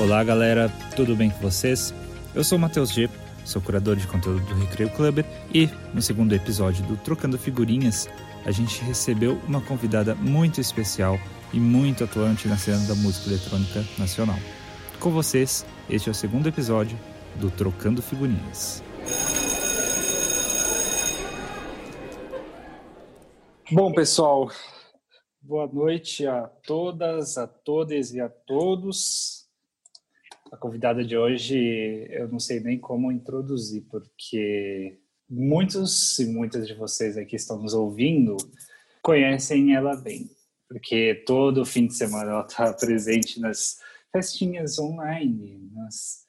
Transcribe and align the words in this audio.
Olá, 0.00 0.22
galera, 0.22 0.72
tudo 0.94 1.16
bem 1.16 1.28
com 1.28 1.40
vocês? 1.40 1.92
Eu 2.32 2.44
sou 2.44 2.56
o 2.56 2.60
Matheus 2.60 2.92
G, 2.92 3.10
sou 3.44 3.60
curador 3.60 3.96
de 3.96 4.06
conteúdo 4.06 4.46
do 4.46 4.54
Recreio 4.54 4.90
Clubber 4.90 5.24
e, 5.52 5.68
no 5.92 6.00
segundo 6.00 6.32
episódio 6.32 6.86
do 6.86 6.96
Trocando 6.96 7.36
Figurinhas, 7.36 8.08
a 8.44 8.52
gente 8.52 8.80
recebeu 8.84 9.40
uma 9.48 9.60
convidada 9.60 10.14
muito 10.14 10.60
especial 10.60 11.18
e 11.52 11.58
muito 11.58 12.04
atuante 12.04 12.46
na 12.46 12.56
cena 12.56 12.86
da 12.86 12.94
música 12.94 13.28
eletrônica 13.28 13.84
nacional. 13.98 14.38
Com 15.00 15.10
vocês, 15.10 15.66
este 15.90 16.08
é 16.08 16.12
o 16.12 16.14
segundo 16.14 16.48
episódio 16.48 16.96
do 17.34 17.50
Trocando 17.50 18.00
Figurinhas. 18.00 18.84
Bom, 23.72 23.92
pessoal, 23.92 24.48
boa 25.42 25.66
noite 25.66 26.24
a 26.24 26.46
todas, 26.64 27.36
a 27.36 27.48
todas 27.48 28.14
e 28.14 28.20
a 28.20 28.28
todos. 28.28 29.37
A 30.50 30.56
convidada 30.56 31.04
de 31.04 31.16
hoje, 31.16 32.06
eu 32.10 32.28
não 32.28 32.38
sei 32.38 32.60
nem 32.60 32.78
como 32.78 33.12
introduzir, 33.12 33.82
porque 33.90 34.98
muitos 35.28 36.18
e 36.18 36.26
muitas 36.26 36.66
de 36.66 36.74
vocês 36.74 37.16
aqui 37.16 37.36
estão 37.36 37.60
nos 37.60 37.74
ouvindo 37.74 38.36
conhecem 39.02 39.74
ela 39.74 39.96
bem, 39.96 40.30
porque 40.66 41.22
todo 41.26 41.64
fim 41.66 41.86
de 41.86 41.94
semana 41.94 42.30
ela 42.30 42.46
está 42.46 42.72
presente 42.74 43.40
nas 43.40 43.78
festinhas 44.10 44.78
online, 44.78 45.70
nas 45.72 46.26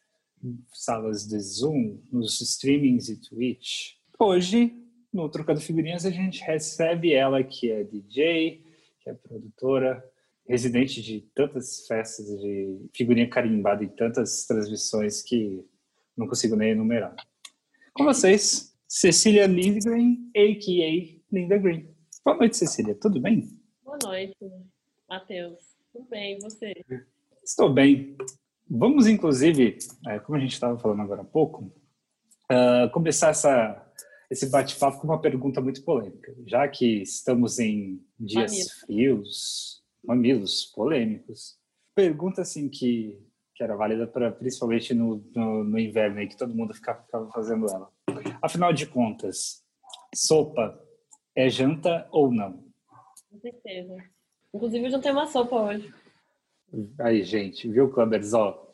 salas 0.74 1.28
de 1.28 1.40
Zoom, 1.40 2.02
nos 2.12 2.40
streamings 2.42 3.10
e 3.10 3.18
Twitch. 3.18 3.94
Hoje, 4.18 4.74
no 5.14 5.30
Trocando 5.30 5.62
Figurinhas, 5.62 6.06
a 6.06 6.12
gente 6.12 6.42
recebe 6.44 7.14
ela 7.14 7.44
que 7.44 7.72
é 7.72 7.84
DJ, 7.84 8.64
que 9.02 9.10
é 9.10 9.14
produtora, 9.14 10.04
residente 10.50 11.00
de 11.04 11.22
tantas 11.36 11.86
festas 11.86 12.26
de 12.26 12.90
figurinha 12.96 13.30
carimbada 13.30 13.84
e 13.84 13.90
tantas 13.90 14.48
transmissões 14.48 15.22
que 15.22 15.64
não 16.18 16.28
consigo 16.28 16.56
nem 16.56 16.72
enumerar. 16.72 17.16
Com 17.94 18.04
vocês, 18.04 18.76
Cecília 18.88 19.46
Lindgren, 19.46 20.32
a.k.a. 20.36 21.20
Linda 21.32 21.58
Green. 21.60 21.88
Boa 22.26 22.36
noite, 22.36 22.58
Cecília. 22.58 22.96
Tudo 22.96 23.22
bem? 23.22 23.48
Boa 23.84 24.00
noite, 24.04 24.36
Matheus. 25.08 25.60
Tudo 25.94 26.08
bem, 26.10 26.38
e 26.38 26.42
você? 26.42 26.74
Estou 27.44 27.72
bem. 27.72 28.18
Vamos, 28.68 29.06
inclusive, 29.06 29.78
é, 30.08 30.18
como 30.18 30.36
a 30.36 30.42
gente 30.42 30.54
estava 30.54 30.80
falando 30.80 31.04
agora 31.04 31.22
há 31.22 31.26
pouco, 31.26 31.72
uh, 32.52 32.90
começar 32.92 33.30
essa, 33.30 33.88
esse 34.32 34.50
bate-papo 34.50 35.00
com 35.00 35.08
uma 35.08 35.22
pergunta 35.22 35.62
muito 35.62 35.84
polêmica. 35.84 36.36
Já 36.48 36.68
que 36.68 37.04
estamos 37.04 37.60
em 37.60 38.04
dias 38.20 38.72
frios, 38.80 39.79
mamilos 40.04 40.66
polêmicos. 40.66 41.58
Pergunta 41.96 42.42
assim 42.42 42.70
que, 42.70 43.20
que 43.56 43.64
era 43.64 43.76
válida 43.76 44.08
para 44.08 44.32
principalmente 44.32 44.94
no, 44.94 45.24
no, 45.36 45.64
no, 45.64 45.80
inverno 45.80 46.20
aí 46.20 46.28
que 46.28 46.38
todo 46.38 46.56
mundo 46.56 46.74
ficava, 46.74 47.02
ficava 47.04 47.30
fazendo 47.32 47.66
ela. 47.70 47.92
Afinal 48.42 48.72
de 48.74 48.88
contas, 48.88 49.64
sopa 50.16 50.80
é 51.36 51.50
janta 51.50 52.08
ou 52.12 52.32
não? 52.32 52.64
Com 53.30 53.40
certeza. 53.40 53.96
Inclusive 54.54 54.86
eu 54.86 54.92
jantei 54.92 55.12
uma 55.12 55.28
sopa 55.28 55.56
hoje. 55.56 55.94
Aí, 57.00 57.24
gente, 57.24 57.68
viu, 57.70 57.92
Clubbers? 57.92 58.34
Ó, 58.34 58.68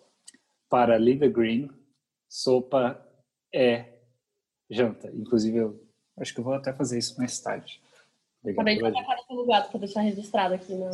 para 0.70 0.98
Linda 0.98 1.28
Green, 1.28 1.70
sopa 2.30 3.02
é 3.54 4.00
janta. 4.70 5.10
Inclusive, 5.14 5.58
eu 5.58 5.88
acho 6.18 6.34
que 6.34 6.40
eu 6.40 6.44
vou 6.44 6.54
até 6.54 6.74
fazer 6.74 6.98
isso 6.98 7.18
mais 7.18 7.40
tarde. 7.40 7.82
Acabei 8.52 8.76
de 8.76 8.82
colocar 8.82 9.18
pelo 9.28 9.46
gato 9.46 9.72
para 9.72 9.80
deixar 9.80 10.02
registrado 10.02 10.54
aqui. 10.54 10.74
No... 10.74 10.90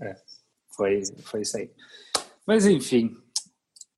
É, 0.00 0.16
foi, 0.76 1.02
foi 1.22 1.42
isso 1.42 1.56
aí. 1.56 1.70
Mas, 2.46 2.66
enfim, 2.66 3.16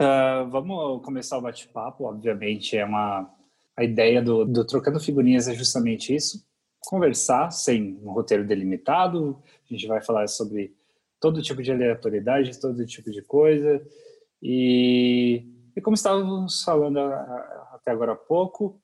uh, 0.00 0.48
vamos 0.50 1.04
começar 1.04 1.38
o 1.38 1.42
bate-papo. 1.42 2.04
Obviamente, 2.04 2.76
é 2.76 2.84
uma... 2.84 3.30
A 3.76 3.82
ideia 3.82 4.22
do, 4.22 4.44
do 4.44 4.64
Trocando 4.64 5.00
Figurinhas 5.00 5.48
é 5.48 5.54
justamente 5.54 6.14
isso. 6.14 6.46
Conversar 6.80 7.50
sem 7.50 7.98
um 8.02 8.12
roteiro 8.12 8.46
delimitado. 8.46 9.42
A 9.68 9.72
gente 9.72 9.86
vai 9.86 10.00
falar 10.00 10.28
sobre 10.28 10.76
todo 11.18 11.42
tipo 11.42 11.62
de 11.62 11.72
aleatoriedade, 11.72 12.60
todo 12.60 12.86
tipo 12.86 13.10
de 13.10 13.22
coisa. 13.22 13.84
E, 14.42 15.44
e 15.74 15.80
como 15.80 15.94
estávamos 15.94 16.62
falando 16.62 16.98
até 17.72 17.90
agora 17.90 18.12
há 18.12 18.16
pouco, 18.16 18.80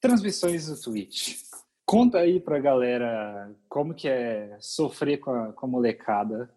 transmissões 0.00 0.66
do 0.66 0.80
Twitch. 0.80 1.38
Conta 1.84 2.18
aí 2.18 2.40
pra 2.40 2.58
galera 2.58 3.54
como 3.68 3.94
que 3.94 4.08
é 4.08 4.56
sofrer 4.60 5.18
com 5.18 5.30
a, 5.30 5.52
com 5.52 5.66
a 5.66 5.68
molecada 5.68 6.54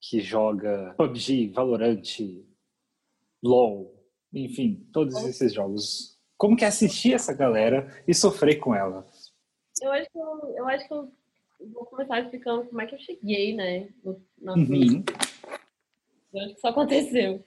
que 0.00 0.20
joga 0.20 0.94
PUBG, 0.96 1.48
Valorant, 1.48 2.02
LoL, 3.42 3.94
enfim, 4.32 4.86
todos 4.92 5.16
esses 5.24 5.52
jogos. 5.52 6.16
Como 6.36 6.56
que 6.56 6.64
é 6.64 6.68
assistir 6.68 7.14
essa 7.14 7.34
galera 7.34 8.02
e 8.06 8.14
sofrer 8.14 8.56
com 8.56 8.74
ela? 8.74 9.04
Eu 9.82 9.92
acho 9.92 10.10
que 10.10 10.18
eu, 10.18 10.54
eu 10.56 10.68
acho 10.68 10.86
que 10.86 10.94
eu 10.94 11.12
vou 11.72 11.86
começar 11.86 12.20
explicando 12.20 12.64
como 12.66 12.80
é 12.80 12.86
que 12.86 12.94
eu 12.94 13.00
cheguei, 13.00 13.54
né, 13.54 13.88
no, 14.04 14.20
na 14.40 14.54
uhum. 14.54 15.04
Eu 16.32 16.40
acho 16.40 16.50
que 16.50 16.58
isso 16.58 16.66
aconteceu. 16.66 17.44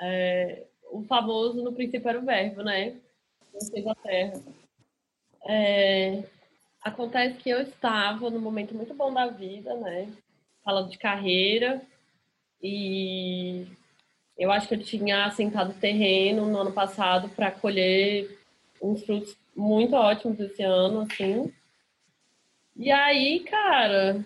É, 0.00 0.66
o 0.90 1.02
famoso, 1.02 1.62
no 1.62 1.72
princípio, 1.72 2.08
era 2.08 2.18
o 2.18 2.24
verbo, 2.24 2.62
né? 2.62 2.96
Não 3.52 3.60
fez 3.70 3.86
a 3.86 3.94
terra. 3.96 4.42
É, 5.52 6.22
acontece 6.80 7.36
que 7.38 7.50
eu 7.50 7.60
estava 7.60 8.30
num 8.30 8.40
momento 8.40 8.72
muito 8.72 8.94
bom 8.94 9.12
da 9.12 9.26
vida, 9.26 9.74
né? 9.74 10.08
Falando 10.64 10.90
de 10.90 10.96
carreira. 10.96 11.82
E 12.62 13.66
eu 14.38 14.52
acho 14.52 14.68
que 14.68 14.74
eu 14.74 14.82
tinha 14.82 15.24
assentado 15.24 15.74
terreno 15.74 16.46
no 16.46 16.58
ano 16.58 16.72
passado 16.72 17.28
para 17.30 17.50
colher 17.50 18.38
uns 18.80 19.04
frutos 19.04 19.36
muito 19.56 19.96
ótimos 19.96 20.38
esse 20.38 20.62
ano, 20.62 21.00
assim. 21.00 21.52
E 22.76 22.92
aí, 22.92 23.40
cara, 23.40 24.24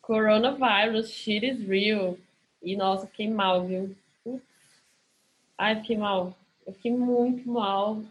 coronavirus, 0.00 1.10
shit 1.10 1.44
is 1.44 1.66
real. 1.66 2.16
E 2.62 2.76
nossa, 2.76 3.08
fiquei 3.08 3.28
mal, 3.28 3.66
viu? 3.66 3.96
Ai, 5.58 5.80
fiquei 5.80 5.96
mal. 5.96 6.38
Eu 6.64 6.74
fiquei 6.74 6.92
muito 6.92 7.50
mal. 7.50 8.04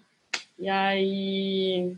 E 0.59 0.70
aí. 0.70 1.97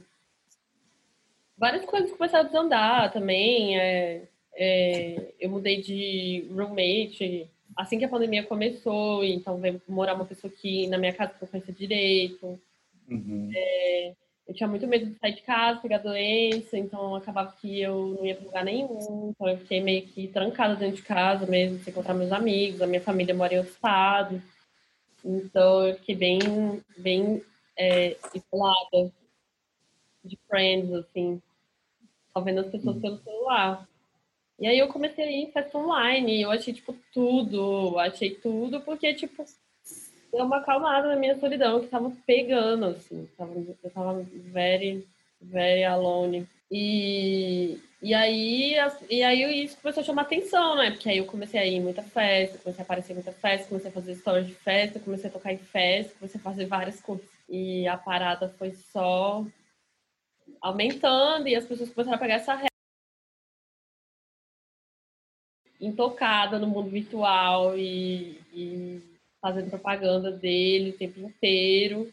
Várias 1.57 1.85
coisas 1.85 2.11
começaram 2.11 2.45
a 2.45 2.47
desandar 2.47 3.11
também. 3.11 3.77
É, 3.79 4.23
é, 4.55 5.33
eu 5.39 5.49
mudei 5.49 5.81
de 5.81 6.47
roommate 6.51 7.49
assim 7.75 7.97
que 7.97 8.05
a 8.05 8.09
pandemia 8.09 8.43
começou, 8.43 9.23
então 9.23 9.57
veio 9.57 9.81
morar 9.87 10.13
uma 10.13 10.25
pessoa 10.25 10.51
aqui 10.51 10.87
na 10.87 10.97
minha 10.97 11.13
casa 11.13 11.33
que 11.33 11.43
eu 11.43 11.47
conhecia 11.47 11.73
direito. 11.73 12.59
Uhum. 13.09 13.49
É, 13.53 14.13
eu 14.47 14.53
tinha 14.53 14.67
muito 14.67 14.87
medo 14.87 15.05
de 15.05 15.17
sair 15.17 15.35
de 15.35 15.41
casa, 15.41 15.79
pegar 15.79 15.99
doença, 15.99 16.77
então 16.77 17.15
acabava 17.15 17.55
que 17.59 17.81
eu 17.81 18.15
não 18.17 18.25
ia 18.25 18.35
para 18.35 18.45
lugar 18.45 18.65
nenhum. 18.65 19.31
Então 19.33 19.47
eu 19.47 19.57
fiquei 19.57 19.81
meio 19.81 20.03
que 20.03 20.27
trancada 20.27 20.75
dentro 20.75 20.97
de 20.97 21.03
casa 21.03 21.45
mesmo, 21.45 21.79
sem 21.79 21.91
encontrar 21.91 22.13
meus 22.13 22.31
amigos. 22.31 22.81
A 22.81 22.87
minha 22.87 23.01
família 23.01 23.33
mora 23.33 23.53
em 23.53 23.57
outro 23.57 23.73
estado. 23.73 24.41
Então 25.23 25.87
eu 25.87 25.95
fiquei 25.95 26.15
bem, 26.15 26.39
bem 26.97 27.41
é, 27.77 28.17
isolada 28.33 29.11
de 30.23 30.37
friends, 30.47 30.91
assim, 30.93 31.41
só 32.33 32.41
vendo 32.41 32.61
as 32.61 32.67
pessoas 32.67 32.97
pelo 32.97 33.17
celular. 33.17 33.87
E 34.59 34.67
aí 34.67 34.77
eu 34.77 34.87
comecei 34.89 35.23
a 35.23 35.31
ir 35.31 35.43
em 35.43 35.51
festa 35.51 35.77
online, 35.77 36.41
eu 36.41 36.51
achei, 36.51 36.73
tipo, 36.73 36.95
tudo, 37.13 37.97
achei 37.97 38.35
tudo, 38.35 38.81
porque, 38.81 39.13
tipo, 39.13 39.43
deu 40.31 40.45
uma 40.45 40.57
acalmada 40.57 41.09
na 41.09 41.15
minha 41.15 41.37
solidão, 41.39 41.81
que 41.81 41.87
tava 41.87 42.11
pegando, 42.25 42.85
assim, 42.85 43.27
tava, 43.37 43.53
eu 43.55 43.89
tava 43.89 44.21
very, 44.23 45.05
very 45.41 45.83
alone. 45.83 46.47
E, 46.71 47.77
e, 48.01 48.13
aí, 48.13 48.75
e 49.09 49.23
aí 49.23 49.65
isso 49.65 49.77
começou 49.81 50.01
a 50.01 50.05
chamar 50.05 50.21
atenção, 50.21 50.75
né? 50.77 50.91
Porque 50.91 51.09
aí 51.09 51.17
eu 51.17 51.25
comecei 51.25 51.59
a 51.59 51.65
ir 51.65 51.75
em 51.75 51.81
muita 51.81 52.01
festa, 52.01 52.57
comecei 52.59 52.81
a 52.81 52.85
aparecer 52.85 53.11
em 53.11 53.15
muita 53.15 53.33
festa, 53.33 53.67
comecei 53.67 53.89
a 53.89 53.93
fazer 53.93 54.15
stories 54.15 54.47
de 54.47 54.53
festa, 54.53 54.99
comecei 54.99 55.29
a 55.29 55.33
tocar 55.33 55.51
em 55.51 55.57
festa, 55.57 56.13
comecei 56.17 56.39
a 56.39 56.43
fazer 56.43 56.65
várias 56.67 57.01
coisas. 57.01 57.25
E 57.53 57.85
a 57.85 57.97
parada 57.97 58.47
foi 58.57 58.71
só 58.71 59.45
aumentando 60.61 61.49
e 61.49 61.55
as 61.55 61.65
pessoas 61.65 61.89
começaram 61.89 62.15
a 62.15 62.19
pegar 62.19 62.35
essa 62.35 62.53
regra 62.53 62.71
intocada 65.81 66.57
no 66.57 66.67
mundo 66.67 66.89
virtual 66.89 67.77
e, 67.77 68.39
e, 68.53 69.01
fazendo 69.41 69.69
propaganda 69.69 70.31
dele 70.31 70.91
o 70.91 70.97
tempo 70.97 71.19
inteiro. 71.19 72.09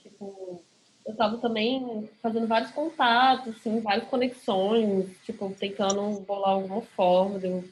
Tipo, 0.00 0.64
eu 1.04 1.14
tava 1.14 1.36
também 1.36 2.08
fazendo 2.22 2.46
vários 2.46 2.70
contatos, 2.70 3.56
assim, 3.56 3.78
várias 3.80 4.08
conexões, 4.08 5.14
tipo, 5.26 5.54
tentando 5.54 6.20
bolar 6.20 6.52
alguma 6.52 6.80
forma 6.80 7.38
de 7.38 7.46
eu 7.46 7.64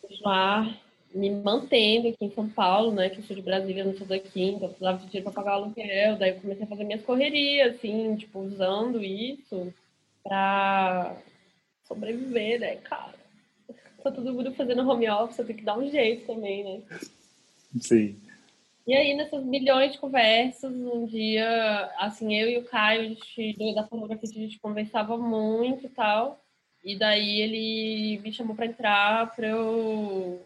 continuar 0.00 0.80
me 1.14 1.30
mantendo 1.30 2.08
aqui 2.08 2.24
em 2.24 2.30
São 2.30 2.48
Paulo, 2.48 2.92
né? 2.92 3.10
Que 3.10 3.20
eu 3.20 3.24
sou 3.24 3.36
de 3.36 3.42
Brasília, 3.42 3.84
não 3.84 3.96
sou 3.96 4.06
daqui, 4.06 4.42
então 4.42 4.64
eu 4.64 4.68
precisava 4.68 4.98
de 4.98 5.06
dinheiro 5.06 5.24
para 5.24 5.42
pagar 5.42 5.58
o 5.58 5.64
aluguel. 5.64 6.16
Daí 6.16 6.30
eu 6.30 6.40
comecei 6.40 6.64
a 6.64 6.68
fazer 6.68 6.84
minhas 6.84 7.02
correrias, 7.02 7.76
assim, 7.76 8.16
tipo, 8.16 8.40
usando 8.40 9.02
isso 9.02 9.72
para 10.22 11.16
sobreviver, 11.84 12.60
né, 12.60 12.76
cara? 12.76 13.22
tá 14.02 14.10
todo 14.10 14.32
mundo 14.34 14.52
fazendo 14.52 14.88
home 14.88 15.08
office, 15.08 15.38
eu 15.38 15.46
tenho 15.46 15.58
que 15.58 15.64
dar 15.64 15.78
um 15.78 15.88
jeito 15.88 16.26
também, 16.26 16.64
né? 16.64 16.82
Sim. 17.80 18.16
E 18.84 18.94
aí, 18.94 19.14
nessas 19.14 19.44
milhões 19.44 19.92
de 19.92 19.98
conversas, 19.98 20.74
um 20.74 21.06
dia, 21.06 21.88
assim, 21.98 22.34
eu 22.34 22.50
e 22.50 22.58
o 22.58 22.64
Caio, 22.64 23.02
a 23.02 23.04
gente, 23.04 23.74
da 23.74 23.86
fotografia, 23.86 24.28
a 24.28 24.32
gente 24.32 24.58
conversava 24.58 25.16
muito 25.16 25.86
e 25.86 25.88
tal. 25.88 26.42
E 26.84 26.98
daí 26.98 27.40
ele 27.40 28.20
me 28.22 28.32
chamou 28.32 28.56
para 28.56 28.66
entrar 28.66 29.32
para 29.36 29.46
eu 29.46 30.42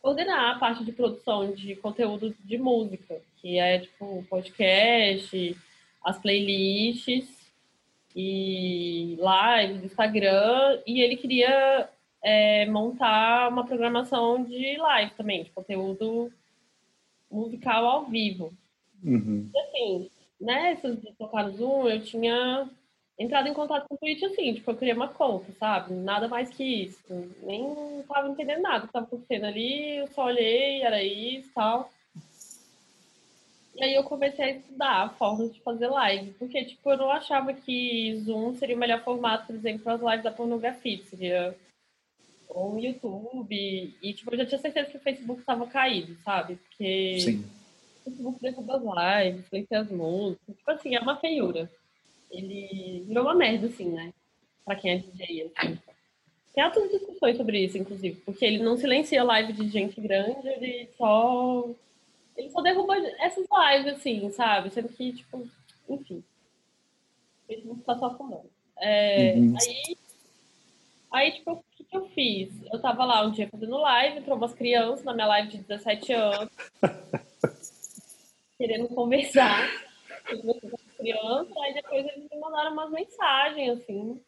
coordenar 0.00 0.56
a 0.56 0.58
parte 0.58 0.84
de 0.84 0.92
produção 0.92 1.52
de 1.52 1.76
conteúdo 1.76 2.34
de 2.44 2.58
música, 2.58 3.20
que 3.36 3.58
é 3.58 3.80
tipo 3.80 4.24
podcast, 4.28 5.56
as 6.02 6.18
playlists 6.18 7.28
e 8.16 9.16
lives, 9.16 9.84
Instagram, 9.84 10.80
e 10.86 11.00
ele 11.00 11.16
queria 11.16 11.88
é, 12.22 12.66
montar 12.66 13.48
uma 13.50 13.66
programação 13.66 14.42
de 14.42 14.76
live 14.76 15.12
também, 15.12 15.44
de 15.44 15.50
conteúdo 15.50 16.32
musical 17.30 17.86
ao 17.86 18.06
vivo. 18.06 18.52
Uhum. 19.02 19.48
E 19.54 19.58
assim, 19.58 20.10
nessas 20.40 21.00
de 21.00 21.12
tocar 21.12 21.44
no 21.44 21.52
Zoom, 21.52 21.88
eu 21.88 22.02
tinha 22.02 22.68
entrado 23.20 23.48
em 23.48 23.54
contato 23.54 23.86
com 23.86 23.94
o 23.94 23.98
Twitch 23.98 24.22
assim, 24.22 24.54
tipo, 24.54 24.70
eu 24.70 24.76
queria 24.76 24.94
uma 24.94 25.08
conta, 25.08 25.52
sabe? 25.58 25.92
Nada 25.92 26.26
mais 26.26 26.48
que 26.48 26.64
isso. 26.64 26.98
Nem 27.42 28.02
tava 28.08 28.30
entendendo 28.30 28.62
nada 28.62 28.86
que 28.86 28.92
tava 28.92 29.04
acontecendo 29.04 29.44
ali, 29.44 29.98
eu 29.98 30.08
só 30.08 30.24
olhei, 30.24 30.80
era 30.82 31.02
isso 31.04 31.48
e 31.48 31.52
tal. 31.52 31.92
E 33.76 33.84
aí 33.84 33.94
eu 33.94 34.04
comecei 34.04 34.44
a 34.44 34.50
estudar 34.52 35.04
a 35.04 35.08
forma 35.10 35.48
de 35.48 35.60
fazer 35.60 35.88
live, 35.88 36.32
porque, 36.38 36.64
tipo, 36.64 36.90
eu 36.90 36.96
não 36.96 37.10
achava 37.10 37.52
que 37.52 38.16
Zoom 38.24 38.54
seria 38.54 38.74
o 38.74 38.78
melhor 38.78 39.04
formato, 39.04 39.46
por 39.46 39.54
exemplo, 39.54 39.82
para 39.82 39.94
as 39.94 40.00
lives 40.00 40.24
da 40.24 40.32
pornografia, 40.32 41.04
seria 41.04 41.54
ou 42.48 42.74
o 42.74 42.80
YouTube, 42.80 43.94
e, 44.02 44.12
tipo, 44.12 44.32
eu 44.32 44.38
já 44.38 44.46
tinha 44.46 44.58
certeza 44.58 44.90
que 44.90 44.96
o 44.96 45.00
Facebook 45.00 45.40
estava 45.40 45.68
caído, 45.68 46.16
sabe? 46.24 46.56
Porque 46.56 47.20
Sim. 47.20 47.44
o 48.00 48.04
Facebook 48.04 48.42
derruba 48.42 48.76
as 48.76 49.28
lives, 49.28 49.46
silencia 49.46 49.80
as 49.80 49.90
músicas, 49.90 50.56
tipo 50.56 50.70
assim, 50.72 50.96
é 50.96 51.00
uma 51.00 51.16
feiura 51.16 51.70
ele 52.30 53.04
virou 53.06 53.24
uma 53.24 53.34
merda, 53.34 53.66
assim, 53.66 53.90
né? 53.90 54.12
Pra 54.64 54.76
quem 54.76 54.92
é 54.92 54.98
DJ, 54.98 55.50
assim. 55.56 55.78
Tem 56.54 56.64
altas 56.64 56.90
discussões 56.90 57.36
sobre 57.36 57.64
isso, 57.64 57.78
inclusive, 57.78 58.20
porque 58.24 58.44
ele 58.44 58.62
não 58.62 58.76
silencia 58.76 59.22
live 59.22 59.52
de 59.52 59.68
gente 59.68 60.00
grande, 60.00 60.48
ele 60.48 60.88
só. 60.96 61.68
Ele 62.36 62.50
só 62.50 62.60
derruba 62.60 62.96
essas 63.18 63.46
lives, 63.50 63.94
assim, 63.94 64.30
sabe? 64.30 64.70
Sendo 64.70 64.88
que, 64.88 65.12
tipo, 65.12 65.48
enfim. 65.88 66.22
O 67.44 67.46
Facebook 67.46 67.82
tá 67.82 67.96
só 67.98 68.06
afundando. 68.06 68.50
É, 68.78 69.34
Uhum. 69.36 69.54
Aí. 69.60 69.96
Aí, 71.12 71.32
tipo, 71.32 71.52
o 71.52 71.64
que, 71.76 71.84
que 71.84 71.96
eu 71.96 72.08
fiz? 72.10 72.50
Eu 72.72 72.80
tava 72.80 73.04
lá 73.04 73.26
um 73.26 73.32
dia 73.32 73.48
fazendo 73.48 73.76
live, 73.78 74.18
entrou 74.18 74.36
umas 74.36 74.54
crianças 74.54 75.04
na 75.04 75.12
minha 75.12 75.26
live 75.26 75.48
de 75.48 75.58
17 75.58 76.12
anos, 76.12 76.50
querendo 78.56 78.88
conversar. 78.88 79.68
Crianças, 81.00 81.56
aí 81.56 81.74
depois 81.74 82.06
eles 82.06 82.30
me 82.30 82.38
mandaram 82.38 82.72
umas 82.72 82.90
mensagens, 82.90 83.80
assim. 83.80 84.22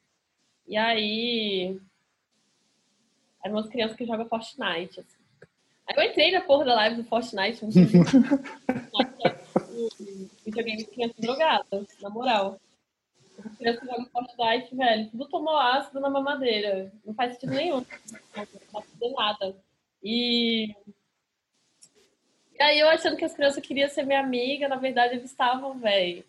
E 0.66 0.76
aí. 0.76 1.80
Eram 3.44 3.56
umas 3.56 3.68
crianças 3.68 3.96
que 3.96 4.06
jogam 4.06 4.28
Fortnite, 4.28 5.00
assim. 5.00 5.22
Aí 5.86 5.96
eu 5.96 6.10
entrei 6.10 6.32
na 6.32 6.40
porra 6.40 6.64
da 6.64 6.74
live 6.74 7.02
do 7.02 7.04
Fortnite, 7.04 7.64
o 7.64 7.68
videogame 10.44 10.84
tinha 10.84 11.08
sido 11.08 11.20
drogado, 11.20 11.86
na 12.00 12.10
moral. 12.10 12.60
As 13.44 13.56
crianças 13.56 13.88
jogam 13.88 14.06
Fortnite, 14.06 14.74
velho, 14.74 15.10
tudo 15.10 15.28
tomou 15.28 15.56
ácido 15.56 16.00
na 16.00 16.08
mamadeira. 16.08 16.92
Não 17.04 17.14
faz 17.14 17.32
sentido 17.32 17.54
nenhum. 17.54 17.78
Não 17.78 17.86
faz 18.32 18.48
sentido 18.48 19.12
nada. 19.16 19.56
E 20.02 20.74
e 22.58 22.62
aí 22.62 22.78
eu 22.78 22.88
achando 22.88 23.16
que 23.16 23.24
as 23.24 23.34
crianças 23.34 23.64
queriam 23.64 23.88
ser 23.88 24.04
minha 24.04 24.20
amiga, 24.20 24.68
na 24.68 24.76
verdade 24.76 25.16
eles 25.16 25.30
estavam, 25.30 25.78
velho. 25.78 26.24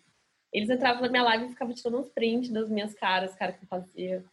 Eles 0.54 0.70
entravam 0.70 1.02
na 1.02 1.08
minha 1.08 1.24
live 1.24 1.46
e 1.46 1.48
ficavam 1.48 1.74
tirando 1.74 1.98
uns 1.98 2.08
prints 2.08 2.48
das 2.48 2.70
minhas 2.70 2.94
caras, 2.94 3.34
cara, 3.34 3.52
que 3.52 3.64
eu 3.64 3.68
fazia. 3.68 4.24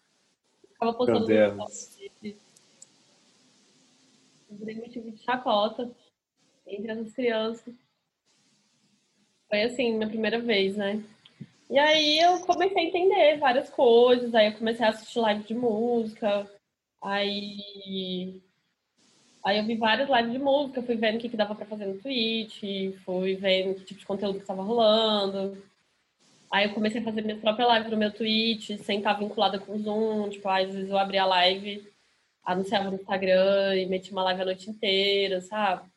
Ficava 0.72 0.94
postando 0.94 1.26
Meu 1.26 1.56
Deus. 1.56 1.98
Eu 4.48 4.58
virei 4.58 4.76
motivo 4.76 5.10
de 5.10 5.18
chacota 5.18 5.90
entre 6.68 6.92
essas 6.92 7.12
crianças. 7.14 7.74
Foi 9.50 9.64
assim, 9.64 9.96
minha 9.96 10.08
primeira 10.08 10.40
vez, 10.40 10.78
né? 10.78 11.04
E 11.68 11.80
aí 11.80 12.20
eu 12.20 12.40
comecei 12.42 12.78
a 12.78 12.88
entender 12.88 13.38
várias 13.40 13.72
coisas, 13.72 14.36
aí 14.36 14.48
eu 14.48 14.58
comecei 14.58 14.86
a 14.86 14.90
assistir 14.90 15.20
live 15.20 15.44
de 15.44 15.56
música, 15.56 16.48
aí 17.02 18.40
Aí 19.44 19.58
eu 19.58 19.66
vi 19.66 19.76
várias 19.76 20.08
lives 20.08 20.34
de 20.34 20.38
música, 20.38 20.84
fui 20.84 20.96
vendo 20.96 21.16
o 21.16 21.20
que, 21.20 21.30
que 21.30 21.36
dava 21.36 21.56
pra 21.56 21.66
fazer 21.66 21.88
no 21.88 21.98
Twitch, 21.98 22.62
fui 23.04 23.36
vendo 23.36 23.74
que 23.74 23.86
tipo 23.86 24.00
de 24.02 24.06
conteúdo 24.06 24.36
que 24.36 24.42
estava 24.42 24.62
rolando. 24.62 25.71
Aí 26.51 26.65
eu 26.68 26.74
comecei 26.74 27.00
a 27.00 27.03
fazer 27.03 27.21
minhas 27.21 27.39
próprias 27.39 27.74
lives 27.74 27.92
no 27.92 27.98
meu 27.98 28.12
Twitch, 28.12 28.71
sem 28.83 28.98
estar 28.98 29.13
vinculada 29.13 29.57
com 29.57 29.74
o 29.74 29.80
Zoom. 29.80 30.30
Tipo, 30.30 30.50
às 30.50 30.69
vezes 30.69 30.89
eu 30.89 30.98
abria 30.98 31.24
a 31.24 31.27
live, 31.27 31.88
anunciava 32.44 32.89
no 32.89 32.98
Instagram 32.98 33.77
e 33.77 33.86
metia 33.86 34.12
uma 34.12 34.24
live 34.24 34.42
a 34.42 34.45
noite 34.45 34.69
inteira, 34.69 35.39
sabe? 35.39 35.89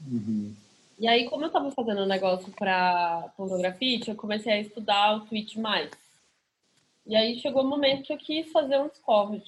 Uhum. 0.00 0.54
E 0.98 1.06
aí, 1.06 1.28
como 1.28 1.44
eu 1.44 1.50
tava 1.50 1.70
fazendo 1.72 2.02
um 2.02 2.06
negócio 2.06 2.50
pra 2.52 3.30
pornografia, 3.36 4.00
eu 4.06 4.16
comecei 4.16 4.52
a 4.52 4.60
estudar 4.60 5.16
o 5.16 5.26
Twitch 5.26 5.56
mais. 5.56 5.90
E 7.06 7.14
aí 7.14 7.38
chegou 7.38 7.62
o 7.62 7.68
momento 7.68 8.04
que 8.04 8.12
eu 8.12 8.18
quis 8.18 8.50
fazer 8.50 8.78
um 8.78 8.88
Discord. 8.88 9.42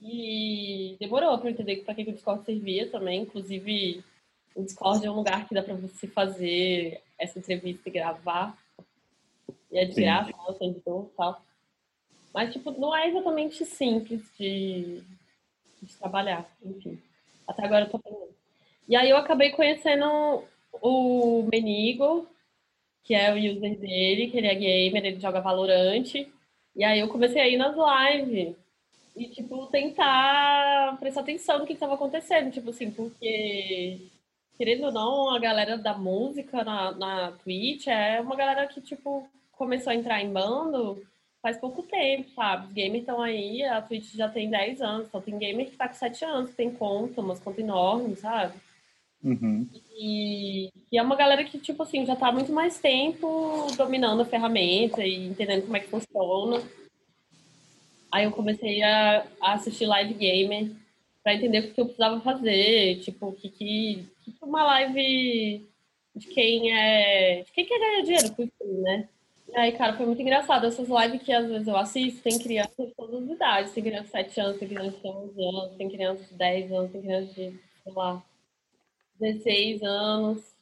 E 0.00 0.96
demorou 1.00 1.38
para 1.38 1.50
entender 1.50 1.76
para 1.84 1.94
que 1.94 2.04
que 2.04 2.10
o 2.10 2.14
Discord 2.14 2.44
servia 2.44 2.90
também. 2.90 3.22
Inclusive, 3.22 4.04
o 4.58 4.64
Discord 4.64 5.06
é 5.06 5.10
um 5.10 5.14
lugar 5.14 5.46
que 5.46 5.54
dá 5.54 5.62
para 5.62 5.74
você 5.74 6.08
fazer 6.08 7.00
essa 7.16 7.38
entrevista 7.38 7.88
e 7.88 7.92
gravar. 7.92 8.58
E 9.70 9.78
é 9.78 9.84
de 9.84 9.94
Sim. 9.94 10.02
graça, 10.02 10.30
né, 10.30 10.54
sem 10.58 10.70
editor 10.70 11.06
e 11.06 11.16
tal. 11.16 11.42
Mas, 12.34 12.52
tipo, 12.52 12.72
não 12.72 12.94
é 12.94 13.08
exatamente 13.08 13.64
simples 13.64 14.20
de, 14.36 15.00
de 15.80 15.94
trabalhar, 15.94 16.44
enfim. 16.64 17.00
Até 17.46 17.64
agora 17.64 17.84
eu 17.84 17.90
tô 17.90 17.98
aprendendo. 17.98 18.34
E 18.88 18.96
aí 18.96 19.08
eu 19.08 19.16
acabei 19.16 19.50
conhecendo 19.50 20.42
o 20.82 21.48
Menigo, 21.52 22.26
que 23.04 23.14
é 23.14 23.32
o 23.32 23.36
user 23.36 23.78
dele, 23.78 24.28
que 24.28 24.38
ele 24.38 24.48
é 24.48 24.54
gamer, 24.56 25.04
ele 25.04 25.20
joga 25.20 25.40
Valorant. 25.40 26.12
E 26.74 26.84
aí 26.84 26.98
eu 26.98 27.08
comecei 27.08 27.40
a 27.40 27.48
ir 27.48 27.56
nas 27.56 27.76
lives 27.76 28.56
e, 29.16 29.28
tipo, 29.28 29.66
tentar 29.66 30.96
prestar 30.98 31.20
atenção 31.20 31.60
no 31.60 31.66
que 31.66 31.74
estava 31.74 31.94
acontecendo. 31.94 32.50
Tipo 32.50 32.70
assim, 32.70 32.90
porque, 32.90 34.08
querendo 34.58 34.86
ou 34.86 34.92
não, 34.92 35.30
a 35.30 35.38
galera 35.38 35.78
da 35.78 35.96
música 35.96 36.64
na, 36.64 36.92
na 36.92 37.32
Twitch 37.32 37.86
é 37.86 38.20
uma 38.20 38.34
galera 38.34 38.66
que, 38.66 38.80
tipo, 38.80 39.26
começou 39.52 39.92
a 39.92 39.96
entrar 39.96 40.20
em 40.20 40.32
bando 40.32 41.00
faz 41.40 41.56
pouco 41.56 41.84
tempo, 41.84 42.28
sabe? 42.34 42.66
Os 42.66 42.72
gamers 42.72 43.02
estão 43.02 43.22
aí, 43.22 43.62
a 43.62 43.80
Twitch 43.80 44.14
já 44.14 44.28
tem 44.28 44.50
10 44.50 44.82
anos, 44.82 45.06
então 45.06 45.20
tem 45.20 45.38
gamer 45.38 45.70
que 45.70 45.76
tá 45.76 45.88
com 45.88 45.94
7 45.94 46.24
anos, 46.24 46.54
tem 46.54 46.70
conta, 46.70 47.20
umas 47.20 47.38
contas 47.38 47.60
enormes, 47.60 48.18
sabe? 48.18 48.54
Uhum. 49.22 49.68
E, 49.96 50.70
e 50.90 50.98
é 50.98 51.02
uma 51.02 51.16
galera 51.16 51.44
que, 51.44 51.58
tipo 51.58 51.82
assim, 51.82 52.04
já 52.04 52.16
tá 52.16 52.28
há 52.28 52.32
muito 52.32 52.52
mais 52.52 52.78
tempo 52.78 53.66
dominando 53.76 54.22
a 54.22 54.26
ferramenta 54.26 55.04
e 55.04 55.28
entendendo 55.28 55.62
como 55.62 55.76
é 55.76 55.80
que 55.80 55.88
funciona. 55.88 56.62
Aí 58.10 58.24
eu 58.24 58.32
comecei 58.32 58.82
a, 58.82 59.24
a 59.40 59.52
assistir 59.54 59.86
live 59.86 60.14
gamer 60.14 60.72
pra 61.22 61.34
entender 61.34 61.60
o 61.60 61.72
que 61.72 61.80
eu 61.80 61.86
precisava 61.86 62.20
fazer, 62.20 63.00
tipo, 63.00 63.28
o 63.28 63.32
que 63.32 63.48
que 63.48 64.08
uma 64.42 64.64
live 64.64 65.66
de 66.14 66.26
quem 66.28 66.72
é. 66.72 67.42
de 67.42 67.52
quem 67.52 67.66
quer 67.66 67.78
ganhar 67.78 68.02
dinheiro 68.02 68.34
com 68.34 68.42
isso, 68.42 68.82
né? 68.82 69.08
E 69.48 69.56
aí, 69.56 69.72
cara, 69.72 69.96
foi 69.96 70.04
muito 70.04 70.20
engraçado. 70.20 70.66
Essas 70.66 70.88
lives 70.88 71.22
que 71.22 71.32
às 71.32 71.48
vezes 71.48 71.66
eu 71.66 71.76
assisto, 71.76 72.22
tem 72.22 72.38
crianças 72.38 72.88
de 72.88 72.94
todas 72.94 73.22
as 73.22 73.30
idades. 73.30 73.72
Tem 73.72 73.82
criança 73.82 74.04
de 74.04 74.10
7 74.10 74.40
anos, 74.40 74.58
tem 74.58 74.68
criança 74.68 74.98
de 74.98 75.08
11 75.08 75.42
anos, 75.42 75.76
tem 75.76 75.88
criança 75.88 76.24
de 76.24 76.34
10 76.34 76.72
anos, 76.72 76.92
tem 76.92 77.00
criança 77.00 77.32
de, 77.32 77.60
sei 77.82 77.92
lá, 77.92 78.22
16 79.18 79.82
anos. 79.82 80.54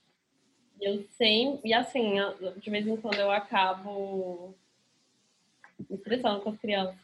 E 0.80 0.84
eu 0.84 1.04
sempre. 1.16 1.70
E 1.70 1.74
assim, 1.74 2.14
de 2.58 2.70
vez 2.70 2.86
em 2.86 2.96
quando 2.96 3.18
eu 3.18 3.30
acabo 3.30 4.54
me 5.90 5.96
estressando 5.96 6.40
com 6.40 6.50
as 6.50 6.58
crianças. 6.58 6.96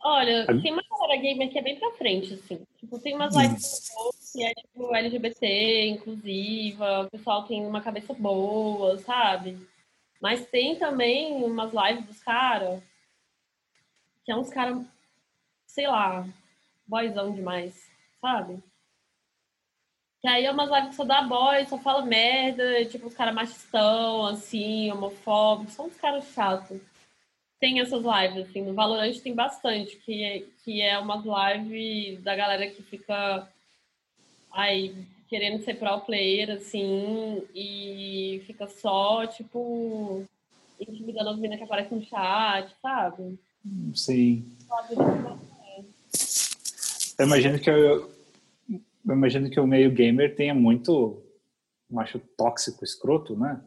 Olha, 0.00 0.46
tem 0.62 0.72
uma 0.72 0.82
galera 0.88 1.20
gamer 1.20 1.50
que 1.50 1.58
é 1.58 1.62
bem 1.62 1.78
pra 1.78 1.92
frente, 1.92 2.34
assim. 2.34 2.60
Tipo, 2.78 2.98
tem 2.98 3.14
umas 3.14 3.34
lives 3.36 3.88
que 3.88 4.17
é 4.36 4.54
tipo 4.54 4.94
LGBT, 4.94 5.88
inclusiva, 5.88 7.02
o 7.02 7.10
pessoal 7.10 7.44
tem 7.46 7.64
uma 7.64 7.80
cabeça 7.80 8.12
boa, 8.14 8.98
sabe? 8.98 9.58
Mas 10.20 10.46
tem 10.46 10.76
também 10.76 11.42
umas 11.44 11.72
lives 11.72 12.06
dos 12.06 12.20
caras 12.22 12.82
que 14.28 14.32
é 14.32 14.36
uns 14.36 14.50
caras, 14.50 14.84
sei 15.66 15.86
lá, 15.86 16.28
boyzão 16.86 17.32
demais, 17.34 17.90
sabe? 18.20 18.62
Que 20.20 20.28
aí 20.28 20.44
é 20.44 20.50
umas 20.50 20.68
lives 20.68 20.90
que 20.90 20.96
só 20.96 21.04
dá 21.04 21.22
boy, 21.22 21.64
só 21.64 21.78
fala 21.78 22.04
merda, 22.04 22.84
tipo, 22.84 23.06
os 23.06 23.14
caras 23.14 23.34
machistão, 23.34 24.26
assim, 24.26 24.92
homofóbicos, 24.92 25.72
são 25.72 25.86
uns 25.86 25.96
caras 25.96 26.26
chatos. 26.34 26.78
tem 27.58 27.80
essas 27.80 28.02
lives, 28.04 28.48
assim, 28.50 28.62
no 28.62 28.74
Valorant 28.74 29.18
tem 29.20 29.34
bastante, 29.34 29.96
que 29.96 30.22
é, 30.22 30.40
que 30.62 30.82
é 30.82 30.98
umas 30.98 31.24
lives 31.24 32.22
da 32.22 32.36
galera 32.36 32.70
que 32.70 32.82
fica 32.82 33.48
aí 34.52 34.94
querendo 35.28 35.62
ser 35.62 35.74
pro 35.74 36.00
player, 36.00 36.50
assim, 36.50 37.42
e 37.54 38.42
fica 38.46 38.66
só, 38.66 39.26
tipo, 39.26 40.24
intimidando 40.80 41.30
as 41.30 41.36
meninas 41.36 41.58
que 41.58 41.64
aparecem 41.64 41.98
no 41.98 42.04
chat, 42.04 42.74
sabe? 42.80 43.38
Sim. 43.94 44.50
Eu 47.18 47.26
imagino 47.26 47.58
que 47.58 47.68
eu, 47.68 48.10
eu 48.70 49.14
imagino 49.14 49.50
que 49.50 49.60
o 49.60 49.66
meio 49.66 49.92
gamer 49.92 50.34
tenha 50.34 50.54
muito 50.54 51.22
macho 51.90 52.18
tóxico, 52.36 52.84
escroto, 52.84 53.36
né? 53.36 53.60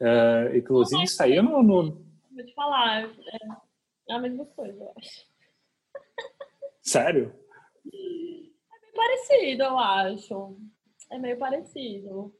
Uh, 0.00 0.56
inclusive, 0.56 1.04
isso 1.04 1.22
aí 1.22 1.36
eu 1.36 1.42
não, 1.42 1.62
não... 1.62 1.82
Vou 2.30 2.44
te 2.44 2.54
falar, 2.54 3.10
é 4.08 4.14
a 4.14 4.18
mesma 4.18 4.44
coisa, 4.46 4.78
eu 4.78 4.92
acho. 4.96 5.26
Sério? 6.82 7.32
Parecido, 8.98 9.62
eu 9.62 9.78
acho. 9.78 10.56
É 11.08 11.18
meio 11.18 11.38
parecido. 11.38 12.34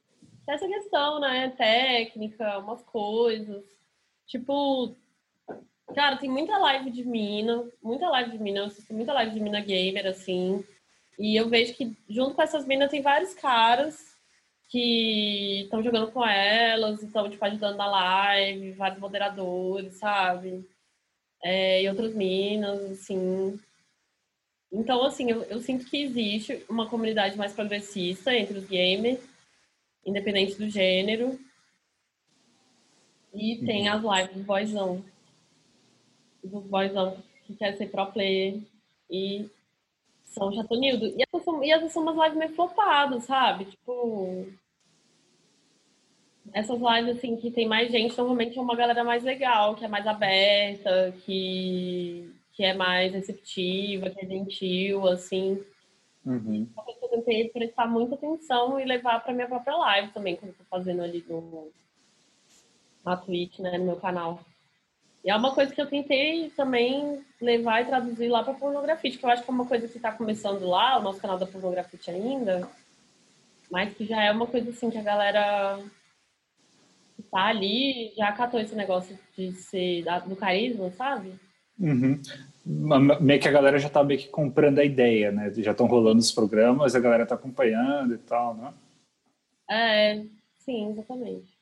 Essa 0.44 0.66
questão, 0.66 1.20
né? 1.20 1.50
Técnica, 1.56 2.58
umas 2.58 2.82
coisas. 2.82 3.64
Tipo, 4.26 4.96
cara, 5.94 6.16
tem 6.16 6.28
muita 6.28 6.58
live 6.58 6.90
de 6.90 7.04
mina, 7.04 7.64
muita 7.80 8.10
live 8.10 8.32
de 8.32 8.42
mina, 8.42 8.58
eu 8.58 8.64
assisto 8.64 8.92
muita 8.92 9.12
live 9.12 9.32
de 9.32 9.40
mina 9.40 9.60
gamer, 9.60 10.08
assim. 10.08 10.64
E 11.16 11.36
eu 11.36 11.48
vejo 11.48 11.74
que 11.74 11.96
junto 12.08 12.34
com 12.34 12.42
essas 12.42 12.66
minas 12.66 12.90
tem 12.90 13.02
vários 13.02 13.34
caras 13.34 14.18
que 14.68 15.60
estão 15.62 15.80
jogando 15.80 16.10
com 16.10 16.26
elas, 16.26 17.00
estão 17.04 17.30
tipo, 17.30 17.44
ajudando 17.44 17.76
na 17.76 17.86
live, 17.86 18.72
vários 18.72 18.98
moderadores, 18.98 19.94
sabe? 19.94 20.68
É, 21.40 21.82
e 21.82 21.88
outras 21.88 22.12
minas, 22.14 22.80
assim. 22.90 23.60
Então, 24.70 25.02
assim, 25.02 25.30
eu, 25.30 25.42
eu, 25.44 25.60
sinto 25.60 25.86
que 25.86 26.02
existe 26.02 26.64
uma 26.68 26.88
comunidade 26.88 27.36
mais 27.38 27.52
progressista 27.52 28.34
entre 28.34 28.58
os 28.58 28.66
gamers, 28.66 29.18
independente 30.04 30.56
do 30.56 30.68
gênero. 30.68 31.38
E 33.32 33.56
tem 33.64 33.88
uhum. 33.88 34.12
as 34.12 34.20
lives 34.20 34.36
do 34.36 34.44
boyzão. 34.44 35.04
Dos 36.44 36.64
boyzão 36.64 37.22
que 37.46 37.54
quer 37.54 37.76
ser 37.76 37.86
pro 37.86 38.12
player. 38.12 38.60
E 39.10 39.48
são 40.24 40.52
chatonildo. 40.52 41.06
E 41.06 41.22
essas 41.22 41.44
são, 41.44 41.64
e 41.64 41.70
essas 41.70 41.92
são 41.92 42.02
umas 42.02 42.16
lives 42.16 42.38
meio 42.38 42.54
flopadas, 42.54 43.24
sabe? 43.24 43.64
Tipo. 43.64 44.46
Essas 46.52 46.78
lives, 46.78 47.16
assim, 47.16 47.36
que 47.36 47.50
tem 47.50 47.68
mais 47.68 47.90
gente, 47.92 48.16
normalmente 48.16 48.58
é 48.58 48.62
uma 48.62 48.74
galera 48.74 49.04
mais 49.04 49.22
legal, 49.22 49.74
que 49.74 49.84
é 49.84 49.88
mais 49.88 50.06
aberta, 50.06 51.14
que, 51.24 52.32
que 52.58 52.64
é 52.64 52.74
mais 52.74 53.12
receptiva, 53.12 54.10
que 54.10 54.20
é 54.20 54.28
gentil, 54.28 55.06
assim. 55.06 55.64
Uhum. 56.26 56.66
Eu 57.00 57.08
tentei 57.08 57.48
prestar 57.50 57.86
muita 57.86 58.16
atenção 58.16 58.80
e 58.80 58.84
levar 58.84 59.20
para 59.20 59.32
minha 59.32 59.46
própria 59.46 59.76
live 59.76 60.10
também, 60.10 60.34
quando 60.34 60.50
eu 60.50 60.56
tô 60.58 60.64
fazendo 60.64 61.00
ali 61.00 61.24
no, 61.28 61.70
na 63.04 63.16
Twitch, 63.16 63.60
né, 63.60 63.78
no 63.78 63.84
meu 63.84 63.96
canal. 63.96 64.40
E 65.24 65.30
é 65.30 65.36
uma 65.36 65.54
coisa 65.54 65.72
que 65.72 65.80
eu 65.80 65.86
tentei 65.86 66.50
também 66.50 67.24
levar 67.40 67.82
e 67.82 67.86
traduzir 67.86 68.26
lá 68.26 68.42
para 68.42 68.54
pornografia, 68.54 69.16
que 69.16 69.24
eu 69.24 69.30
acho 69.30 69.44
que 69.44 69.50
é 69.50 69.54
uma 69.54 69.66
coisa 69.66 69.86
que 69.86 69.96
está 69.96 70.10
começando 70.10 70.66
lá, 70.66 70.98
o 70.98 71.02
nosso 71.02 71.20
canal 71.20 71.38
da 71.38 71.46
pornografia 71.46 72.12
ainda, 72.12 72.68
mas 73.70 73.94
que 73.94 74.04
já 74.04 74.20
é 74.20 74.32
uma 74.32 74.48
coisa 74.48 74.70
assim 74.70 74.90
que 74.90 74.98
a 74.98 75.02
galera 75.02 75.78
que 77.14 77.22
tá 77.22 77.44
ali 77.44 78.12
já 78.16 78.32
catou 78.32 78.58
esse 78.58 78.74
negócio 78.74 79.16
de 79.36 79.52
ser 79.52 80.04
do 80.26 80.34
carisma, 80.34 80.90
sabe? 80.90 81.38
Uhum. 81.78 82.20
Meio 83.20 83.40
que 83.40 83.48
a 83.48 83.52
galera 83.52 83.78
já 83.78 83.88
tá 83.88 84.04
meio 84.04 84.20
que 84.20 84.28
comprando 84.28 84.78
a 84.78 84.84
ideia, 84.84 85.32
né? 85.32 85.52
Já 85.56 85.70
estão 85.70 85.86
rolando 85.86 86.18
os 86.18 86.32
programas, 86.32 86.94
a 86.94 87.00
galera 87.00 87.24
tá 87.24 87.34
acompanhando 87.34 88.14
e 88.14 88.18
tal, 88.18 88.54
né? 88.54 88.74
É, 89.70 90.24
sim, 90.58 90.90
exatamente. 90.90 91.58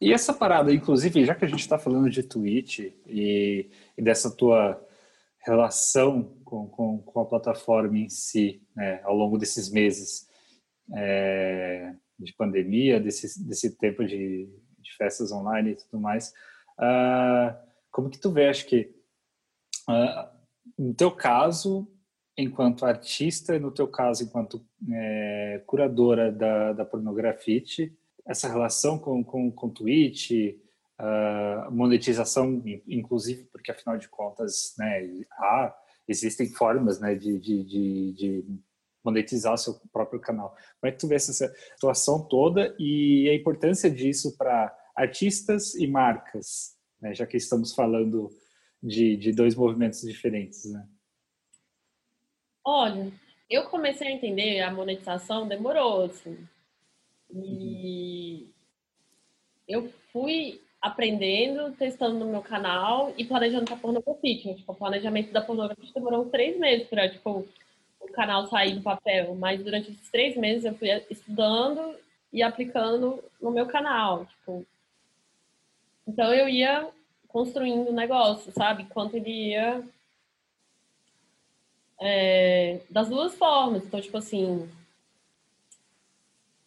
E 0.00 0.12
essa 0.12 0.32
parada, 0.32 0.72
inclusive, 0.72 1.24
já 1.24 1.34
que 1.34 1.44
a 1.44 1.48
gente 1.48 1.60
está 1.60 1.78
falando 1.78 2.10
de 2.10 2.22
Twitch 2.22 2.80
e, 3.06 3.70
e, 3.96 4.02
dessa 4.02 4.30
tua 4.30 4.80
relação 5.38 6.34
com, 6.44 6.68
com, 6.68 6.98
com, 6.98 7.20
a 7.20 7.24
plataforma 7.24 7.98
em 7.98 8.08
si, 8.08 8.62
né, 8.76 9.00
ao 9.04 9.16
longo 9.16 9.38
desses 9.38 9.70
meses 9.70 10.28
é, 10.94 11.94
de 12.18 12.32
pandemia, 12.34 13.00
desse, 13.00 13.42
desse 13.42 13.76
tempo 13.76 14.04
de, 14.04 14.46
de, 14.78 14.96
festas 14.96 15.32
online 15.32 15.70
e 15.70 15.76
tudo 15.76 15.98
mais, 15.98 16.34
uh, 16.78 17.56
como 17.90 18.10
que 18.10 18.18
tu 18.18 18.30
vê, 18.30 18.48
acho 18.48 18.66
que, 18.66 18.94
uh, 19.88 20.28
no 20.78 20.94
teu 20.94 21.10
caso, 21.10 21.88
enquanto 22.36 22.86
artista, 22.86 23.58
no 23.58 23.70
teu 23.70 23.88
caso, 23.88 24.24
enquanto 24.24 24.64
é, 24.92 25.62
curadora 25.66 26.32
da, 26.32 26.72
da 26.72 26.84
Pornografite, 26.84 27.96
essa 28.26 28.48
relação 28.48 28.98
com, 28.98 29.22
com, 29.22 29.50
com 29.50 29.68
Twitch, 29.68 30.30
uh, 31.00 31.70
monetização, 31.70 32.62
inclusive, 32.86 33.44
porque 33.44 33.70
afinal 33.70 33.98
de 33.98 34.08
contas, 34.08 34.74
né, 34.78 35.24
há, 35.32 35.76
existem 36.06 36.48
formas 36.48 37.00
né, 37.00 37.14
de, 37.14 37.38
de, 37.38 37.64
de, 37.64 38.12
de 38.12 38.44
monetizar 39.04 39.54
o 39.54 39.58
seu 39.58 39.80
próprio 39.92 40.20
canal. 40.20 40.54
Como 40.80 40.88
é 40.88 40.92
que 40.92 40.98
tu 40.98 41.08
vê 41.08 41.16
essa 41.16 41.32
situação 41.32 42.26
toda 42.26 42.74
e 42.78 43.28
a 43.28 43.34
importância 43.34 43.90
disso 43.90 44.36
para 44.36 44.74
artistas 44.94 45.74
e 45.74 45.86
marcas, 45.86 46.76
né, 47.00 47.14
já 47.14 47.26
que 47.26 47.36
estamos 47.36 47.74
falando 47.74 48.30
de, 48.82 49.16
de 49.16 49.32
dois 49.32 49.54
movimentos 49.54 50.00
diferentes, 50.02 50.64
né? 50.72 50.86
Olha, 52.64 53.12
eu 53.48 53.64
comecei 53.64 54.08
a 54.08 54.12
entender 54.12 54.60
a 54.60 54.70
monetização 54.70 55.48
demorou, 55.48 56.04
assim. 56.04 56.38
E 57.32 58.48
eu 59.66 59.90
fui 60.12 60.60
aprendendo, 60.80 61.72
testando 61.76 62.18
no 62.18 62.30
meu 62.30 62.42
canal 62.42 63.12
e 63.16 63.24
planejando 63.24 63.66
para 63.66 63.76
pornografia. 63.76 64.54
Tipo, 64.54 64.72
o 64.72 64.74
planejamento 64.74 65.32
da 65.32 65.42
pornografia 65.42 65.90
demorou 65.94 66.26
três 66.26 66.58
meses 66.58 66.86
para 66.88 67.08
tipo, 67.08 67.46
o 68.00 68.08
canal 68.12 68.46
sair 68.48 68.74
do 68.74 68.82
papel. 68.82 69.34
Mas 69.34 69.62
durante 69.62 69.90
esses 69.90 70.10
três 70.10 70.36
meses 70.36 70.64
eu 70.64 70.74
fui 70.74 70.88
estudando 71.10 71.96
e 72.32 72.42
aplicando 72.42 73.22
no 73.40 73.50
meu 73.50 73.66
canal. 73.66 74.26
Tipo. 74.26 74.66
Então 76.06 76.32
eu 76.32 76.48
ia 76.48 76.88
construindo 77.28 77.88
o 77.88 77.92
negócio, 77.92 78.52
sabe? 78.52 78.82
Enquanto 78.82 79.14
ele 79.14 79.30
ia. 79.50 79.82
É, 82.00 82.80
das 82.88 83.08
duas 83.08 83.34
formas. 83.36 83.84
Então, 83.84 84.00
tipo 84.00 84.16
assim, 84.16 84.68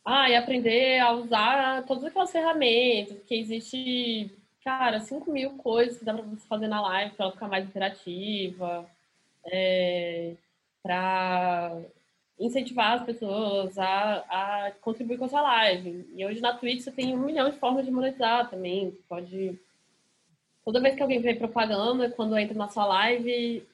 ah, 0.05 0.29
e 0.29 0.35
aprender 0.35 0.99
a 0.99 1.11
usar 1.11 1.83
todas 1.85 2.03
aquelas 2.03 2.31
ferramentas, 2.31 3.17
porque 3.17 3.35
existe, 3.35 4.29
cara, 4.63 4.99
5 4.99 5.31
mil 5.31 5.51
coisas 5.57 5.97
que 5.97 6.05
dá 6.05 6.13
para 6.13 6.23
você 6.23 6.45
fazer 6.45 6.67
na 6.67 6.81
live 6.81 7.15
para 7.15 7.25
ela 7.25 7.33
ficar 7.33 7.47
mais 7.47 7.65
interativa, 7.65 8.85
é, 9.45 10.33
para 10.81 11.81
incentivar 12.45 12.93
as 12.93 13.05
pessoas 13.05 13.77
a, 13.77 14.15
a 14.29 14.71
contribuir 14.81 15.17
com 15.17 15.25
a 15.25 15.29
sua 15.29 15.41
live. 15.41 16.05
E 16.13 16.25
hoje 16.25 16.41
na 16.41 16.53
Twitch 16.53 16.81
você 16.81 16.91
tem 16.91 17.15
um 17.15 17.19
milhão 17.19 17.49
de 17.49 17.57
formas 17.57 17.85
de 17.85 17.91
monetizar 17.91 18.49
também. 18.49 18.91
Você 18.91 19.01
pode. 19.07 19.59
Toda 20.65 20.81
vez 20.81 20.95
que 20.95 21.01
alguém 21.01 21.21
vê 21.21 21.35
propaganda, 21.35 22.09
quando 22.09 22.37
entra 22.37 22.55
na 22.55 22.69
sua 22.69 22.85
live, 22.85 23.65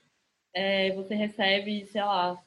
é, 0.53 0.91
você 0.91 1.15
recebe, 1.15 1.85
sei 1.87 2.01
lá, 2.01 2.41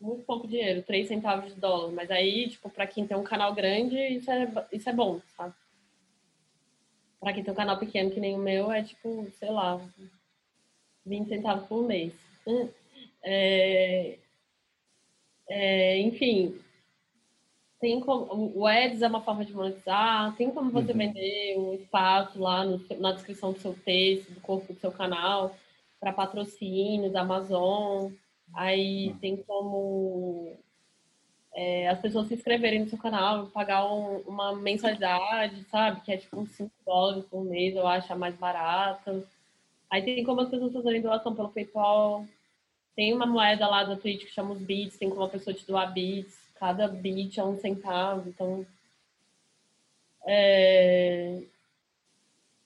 muito 0.00 0.22
pouco 0.24 0.46
dinheiro, 0.46 0.82
3 0.82 1.08
centavos 1.08 1.54
de 1.54 1.60
dólar. 1.60 1.92
Mas 1.92 2.10
aí, 2.10 2.48
tipo, 2.48 2.68
para 2.70 2.86
quem 2.86 3.06
tem 3.06 3.16
um 3.16 3.24
canal 3.24 3.54
grande, 3.54 3.96
isso 3.96 4.30
é, 4.30 4.66
isso 4.72 4.88
é 4.88 4.92
bom, 4.92 5.20
sabe? 5.36 5.54
Pra 7.20 7.32
quem 7.32 7.42
tem 7.42 7.52
um 7.52 7.56
canal 7.56 7.78
pequeno 7.78 8.10
que 8.10 8.20
nem 8.20 8.34
o 8.34 8.38
meu, 8.38 8.70
é 8.70 8.82
tipo, 8.82 9.26
sei 9.38 9.50
lá, 9.50 9.80
20 11.04 11.28
centavos 11.28 11.66
por 11.66 11.82
mês. 11.82 12.12
É, 13.22 14.18
é, 15.48 16.00
enfim, 16.00 16.58
tem 17.80 18.00
como, 18.00 18.52
o 18.54 18.66
Ads 18.66 19.02
é 19.02 19.06
uma 19.06 19.22
forma 19.22 19.44
de 19.44 19.52
monetizar, 19.52 20.34
tem 20.36 20.50
como 20.50 20.70
você 20.70 20.92
uhum. 20.92 20.98
vender 20.98 21.58
um 21.58 21.74
espaço 21.74 22.40
lá 22.40 22.64
no, 22.64 22.80
na 22.98 23.12
descrição 23.12 23.52
do 23.52 23.58
seu 23.58 23.74
texto, 23.74 24.32
do 24.32 24.40
corpo 24.40 24.72
do 24.72 24.80
seu 24.80 24.90
canal, 24.90 25.54
para 26.00 26.12
patrocínios, 26.12 27.14
Amazon. 27.14 28.12
Aí 28.54 29.10
hum. 29.10 29.18
tem 29.20 29.36
como 29.36 30.52
é, 31.54 31.88
as 31.88 31.98
pessoas 32.00 32.28
se 32.28 32.34
inscreverem 32.34 32.80
no 32.80 32.88
seu 32.88 32.98
canal, 32.98 33.46
pagar 33.46 33.90
um, 33.90 34.18
uma 34.26 34.54
mensalidade, 34.54 35.64
sabe? 35.70 36.00
Que 36.02 36.12
é 36.12 36.16
tipo 36.16 36.38
uns 36.38 36.50
5 36.50 36.70
dólares 36.84 37.24
por 37.24 37.44
mês, 37.44 37.74
eu 37.74 37.86
acho 37.86 38.12
a 38.12 38.16
mais 38.16 38.36
barata. 38.36 39.22
Aí 39.90 40.02
tem 40.02 40.24
como 40.24 40.40
as 40.40 40.48
pessoas 40.48 40.72
fazerem 40.72 41.00
doação 41.00 41.34
pelo 41.34 41.48
PayPal. 41.48 42.26
Tem 42.96 43.12
uma 43.12 43.26
moeda 43.26 43.68
lá 43.68 43.84
da 43.84 43.94
Twitch 43.94 44.24
que 44.24 44.32
chama 44.32 44.54
os 44.54 44.62
bits, 44.62 44.96
tem 44.96 45.10
como 45.10 45.22
a 45.22 45.28
pessoa 45.28 45.54
te 45.54 45.66
doar 45.66 45.92
bits. 45.92 46.34
Cada 46.54 46.88
bit 46.88 47.38
é 47.38 47.44
um 47.44 47.58
centavo, 47.58 48.28
então... 48.28 48.66
É... 50.28 51.40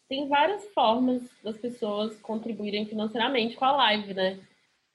tem 0.09 0.27
várias 0.29 0.65
formas 0.69 1.23
das 1.43 1.59
pessoas 1.59 2.19
contribuírem 2.21 2.87
financeiramente 2.87 3.57
com 3.57 3.65
a 3.65 3.73
live, 3.73 4.15
né? 4.15 4.39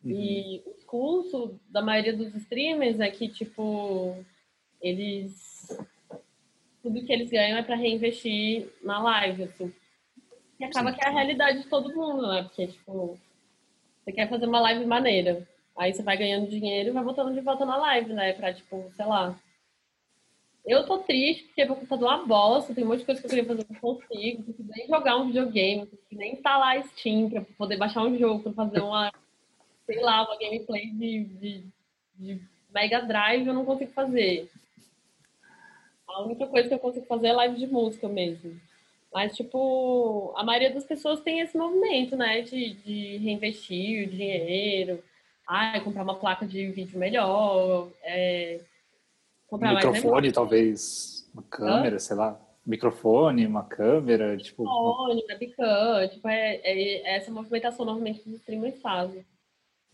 Uhum. 0.04 0.12
E 0.12 0.64
o 0.66 0.74
discurso 0.74 1.60
da 1.70 1.82
maioria 1.82 2.16
dos 2.16 2.34
streamers 2.36 3.00
é 3.00 3.10
que, 3.12 3.28
tipo, 3.28 4.16
eles. 4.82 5.78
Tudo 6.82 7.04
que 7.04 7.12
eles 7.12 7.30
ganham 7.30 7.58
é 7.58 7.64
para 7.64 7.76
reinvestir 7.76 8.70
na 8.84 9.02
live, 9.02 9.44
assim. 9.44 9.74
E 10.60 10.64
acaba 10.64 10.92
Sim. 10.92 10.98
que 10.98 11.06
é 11.06 11.08
a 11.08 11.12
realidade 11.12 11.64
de 11.64 11.68
todo 11.68 11.94
mundo, 11.94 12.28
né? 12.28 12.44
Porque, 12.44 12.68
tipo, 12.68 13.20
você 14.06 14.12
quer 14.12 14.30
fazer 14.30 14.46
uma 14.46 14.62
live 14.62 14.86
maneira. 14.86 15.48
Aí 15.76 15.92
você 15.92 16.04
vai 16.04 16.16
ganhando 16.16 16.48
dinheiro 16.48 16.90
e 16.90 16.92
vai 16.92 17.04
voltando 17.04 17.34
de 17.34 17.42
volta 17.42 17.66
na 17.66 17.76
live, 17.76 18.14
né? 18.14 18.34
Pra, 18.34 18.54
tipo, 18.54 18.90
sei 18.96 19.06
lá. 19.06 19.36
Eu 20.64 20.86
tô 20.86 21.00
triste 21.00 21.44
porque 21.46 21.66
meu 21.66 21.76
computador 21.76 22.12
é 22.12 22.16
uma 22.16 22.26
bosta, 22.26 22.74
tem 22.74 22.84
um 22.84 22.88
monte 22.88 23.00
de 23.00 23.06
coisa 23.06 23.20
que 23.20 23.28
eu 23.28 23.30
queria 23.30 23.46
fazer, 23.46 23.66
não 23.70 23.80
consigo, 23.80 24.38
não 24.40 24.46
consigo 24.46 24.72
nem 24.76 24.88
jogar 24.88 25.18
um 25.18 25.28
videogame, 25.28 25.90
não 26.12 26.20
nem 26.20 26.34
instalar 26.34 26.84
Steam 26.88 27.30
pra 27.30 27.42
poder 27.58 27.78
baixar 27.78 28.04
um 28.04 28.18
jogo, 28.18 28.42
pra 28.42 28.54
fazer 28.54 28.80
uma, 28.80 29.12
sei 29.86 30.02
lá, 30.02 30.24
uma 30.24 30.38
gameplay 30.40 30.88
de, 30.88 31.24
de, 31.26 31.64
de 32.16 32.42
Mega 32.74 33.02
Drive, 33.02 33.46
eu 33.46 33.54
não 33.54 33.66
consigo 33.66 33.92
fazer. 33.92 34.50
A 36.08 36.24
única 36.24 36.48
coisa 36.48 36.68
que 36.68 36.74
eu 36.74 36.80
consigo 36.80 37.06
fazer 37.06 37.28
é 37.28 37.34
live 37.34 37.58
de 37.58 37.68
música 37.68 38.08
mesmo. 38.08 38.60
Mas, 39.16 39.34
tipo, 39.34 40.34
a 40.36 40.44
maioria 40.44 40.74
das 40.74 40.84
pessoas 40.84 41.22
tem 41.22 41.40
esse 41.40 41.58
movimento, 41.58 42.18
né? 42.18 42.42
De, 42.42 42.74
de 42.74 43.16
reinvestir 43.20 44.06
o 44.06 44.12
dinheiro, 44.12 45.02
ah, 45.48 45.80
comprar 45.80 46.04
uma 46.04 46.16
placa 46.16 46.46
de 46.46 46.68
vídeo 46.68 47.00
melhor, 47.00 47.88
é, 48.04 48.60
comprar 49.48 49.72
um 49.72 49.76
microfone, 49.76 50.34
talvez, 50.34 51.32
uma 51.34 51.44
câmera, 51.44 51.96
Hã? 51.96 52.00
sei 52.00 52.18
lá. 52.18 52.38
Microfone, 52.66 53.48
uma 53.48 53.64
câmera, 53.64 54.36
tipo. 54.36 54.64
Microfone, 54.64 55.24
webcam, 55.30 56.08
tipo, 56.10 56.28
é, 56.28 56.56
é, 56.62 57.16
essa 57.16 57.32
movimentação 57.32 57.86
normalmente 57.86 58.20
os 58.28 58.36
streamers 58.36 58.82
fazem. 58.82 59.26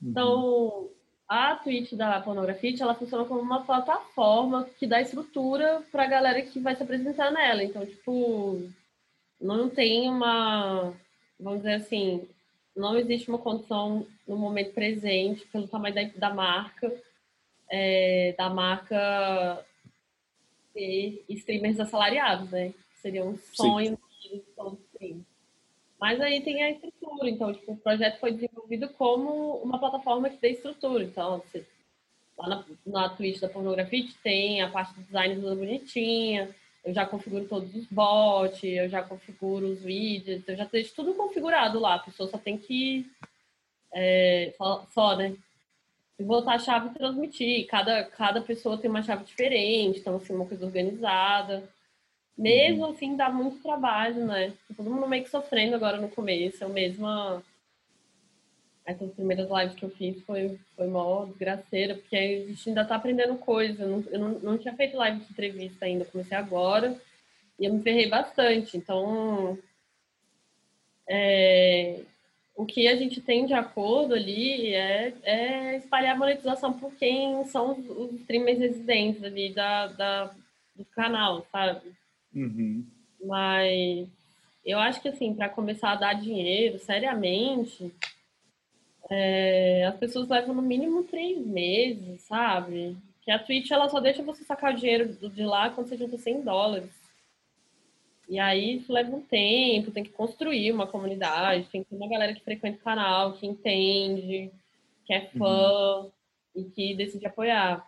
Uhum. 0.02 0.10
Então, 0.10 0.90
a 1.28 1.58
Twitch 1.58 1.94
da 1.94 2.20
Pornografia, 2.22 2.76
ela 2.82 2.96
funciona 2.96 3.24
como 3.26 3.40
uma 3.40 3.62
plataforma 3.62 4.68
que 4.80 4.88
dá 4.88 5.00
estrutura 5.00 5.84
para 5.92 6.06
a 6.06 6.08
galera 6.08 6.42
que 6.42 6.60
vai 6.60 6.76
se 6.76 6.82
apresentar 6.82 7.30
nela. 7.30 7.64
Então, 7.64 7.86
tipo, 7.86 8.68
não 9.42 9.70
tem 9.70 10.08
uma, 10.08 10.94
vamos 11.40 11.60
dizer 11.60 11.74
assim, 11.74 12.28
não 12.76 12.96
existe 12.98 13.28
uma 13.28 13.40
condição 13.40 14.06
no 14.28 14.38
momento 14.38 14.74
presente, 14.74 15.46
pelo 15.48 15.68
tamanho 15.68 15.96
da, 15.96 16.04
da 16.04 16.34
marca, 16.34 16.94
é, 17.70 18.34
da 18.38 18.50
marca 18.50 19.66
ter 20.74 21.24
streamers 21.28 21.80
assalariados, 21.80 22.50
né? 22.52 22.74
Seria 23.02 23.26
um 23.26 23.38
sonho. 23.38 23.98
Mas 26.00 26.20
aí 26.20 26.42
tem 26.42 26.64
a 26.64 26.72
estrutura, 26.72 27.30
então, 27.30 27.54
tipo, 27.54 27.74
o 27.74 27.78
projeto 27.78 28.20
foi 28.20 28.32
desenvolvido 28.32 28.90
como 28.90 29.58
uma 29.58 29.78
plataforma 29.78 30.30
que 30.30 30.38
dê 30.38 30.52
estrutura. 30.52 31.04
Então, 31.04 31.40
você, 31.40 31.66
lá 32.38 32.48
na, 32.48 32.66
na 32.86 33.10
Twitch 33.10 33.40
da 33.40 33.50
Pornografia 33.50 34.08
tem 34.24 34.62
a 34.62 34.70
parte 34.70 34.94
do 34.96 35.04
design 35.04 35.42
toda 35.42 35.56
bonitinha, 35.56 36.56
eu 36.84 36.94
já 36.94 37.06
configuro 37.06 37.46
todos 37.48 37.74
os 37.76 37.86
bots, 37.88 38.64
eu 38.64 38.90
já 38.90 39.04
configuro 39.04 39.68
os 39.68 39.82
vídeos, 39.82 40.44
eu 40.48 40.56
já 40.56 40.66
deixo 40.66 40.96
tudo 40.96 41.14
configurado 41.14 41.80
lá. 41.80 41.96
A 41.96 42.00
pessoa 42.00 42.30
só 42.30 42.38
tem 42.38 42.58
que. 42.58 43.06
É, 43.94 44.54
só, 44.58 44.88
só, 44.92 45.16
né? 45.16 45.36
Botar 46.20 46.54
a 46.54 46.60
chave 46.60 46.88
e 46.88 46.94
transmitir. 46.94 47.68
Cada, 47.68 48.04
cada 48.06 48.42
pessoa 48.42 48.78
tem 48.78 48.90
uma 48.90 49.04
chave 49.04 49.24
diferente, 49.24 50.00
então, 50.00 50.16
assim, 50.16 50.34
uma 50.34 50.46
coisa 50.46 50.66
organizada. 50.66 51.64
Mesmo 52.38 52.86
uhum. 52.86 52.92
assim, 52.92 53.16
dá 53.16 53.30
muito 53.30 53.62
trabalho, 53.62 54.26
né? 54.26 54.54
Todo 54.76 54.90
mundo 54.90 55.08
meio 55.08 55.24
que 55.24 55.30
sofrendo 55.30 55.76
agora 55.76 55.98
no 55.98 56.10
começo. 56.10 56.64
Eu 56.64 56.70
mesma 56.70 57.44
essas 58.86 59.12
primeiras 59.12 59.48
lives 59.50 59.76
que 59.76 59.84
eu 59.84 59.90
fiz 59.92 60.22
foi, 60.24 60.58
foi 60.76 60.88
mó 60.88 61.26
desgraceira, 61.26 61.96
porque 61.96 62.16
a 62.16 62.48
gente 62.48 62.70
ainda 62.70 62.86
tá 62.86 62.96
aprendendo 62.96 63.36
coisa. 63.36 63.84
Eu 63.84 63.90
não, 63.90 64.04
eu 64.12 64.20
não, 64.20 64.30
não 64.40 64.58
tinha 64.58 64.74
feito 64.74 64.98
live 64.98 65.20
de 65.20 65.32
entrevista 65.32 65.86
ainda, 65.86 66.06
comecei 66.06 66.38
agora 66.38 67.00
e 67.60 67.66
eu 67.66 67.74
me 67.74 67.82
ferrei 67.84 68.10
bastante. 68.10 68.76
Então, 68.76 69.58
é, 71.08 72.00
o 72.56 72.66
que 72.66 72.88
a 72.88 72.96
gente 72.96 73.22
tem 73.22 73.46
de 73.46 73.54
acordo 73.54 74.16
ali 74.16 74.74
é, 74.74 75.14
é 75.24 75.78
espalhar 75.78 76.16
a 76.16 76.18
monetização 76.18 76.74
por 76.74 76.94
quem 76.96 77.44
são 77.46 77.74
os, 77.74 77.90
os 77.90 78.20
streamers 78.22 78.60
residentes 78.60 79.24
ali 79.24 79.54
da, 79.54 79.88
da, 79.88 80.32
do 80.76 80.84
canal, 80.86 81.46
sabe? 81.52 81.92
Uhum. 82.34 82.84
Mas 83.24 84.08
eu 84.66 84.80
acho 84.80 85.02
que, 85.02 85.10
assim, 85.10 85.34
para 85.34 85.50
começar 85.50 85.92
a 85.92 85.96
dar 85.96 86.14
dinheiro 86.14 86.80
seriamente 86.80 87.94
é, 89.14 89.84
as 89.88 89.98
pessoas 89.98 90.30
levam 90.30 90.56
no 90.56 90.62
mínimo 90.62 91.04
três 91.04 91.46
meses, 91.46 92.22
sabe? 92.22 92.96
Que 93.22 93.30
a 93.30 93.38
Twitch 93.38 93.70
ela 93.70 93.90
só 93.90 94.00
deixa 94.00 94.24
você 94.24 94.42
sacar 94.46 94.74
o 94.74 94.78
dinheiro 94.78 95.14
de 95.30 95.44
lá 95.44 95.70
quando 95.70 95.90
você 95.90 95.98
junta 95.98 96.18
100 96.18 96.44
dólares. 96.44 96.90
E 98.30 98.40
aí 98.40 98.78
isso 98.78 98.94
leva 98.94 99.14
um 99.14 99.22
tempo, 99.22 99.92
tem 99.92 100.06
que 100.06 100.12
construir 100.12 100.72
uma 100.72 100.88
comunidade, 100.88 101.68
tem 101.70 101.84
que 101.84 101.90
ter 101.90 101.96
uma 101.98 102.08
galera 102.08 102.34
que 102.34 102.40
frequenta 102.40 102.78
o 102.78 102.82
canal, 102.82 103.34
que 103.34 103.46
entende, 103.46 104.50
que 105.06 105.14
é 105.14 105.28
fã 105.28 106.04
uhum. 106.04 106.12
e 106.56 106.64
que 106.64 106.96
decide 106.96 107.28
apoiar. 107.28 107.86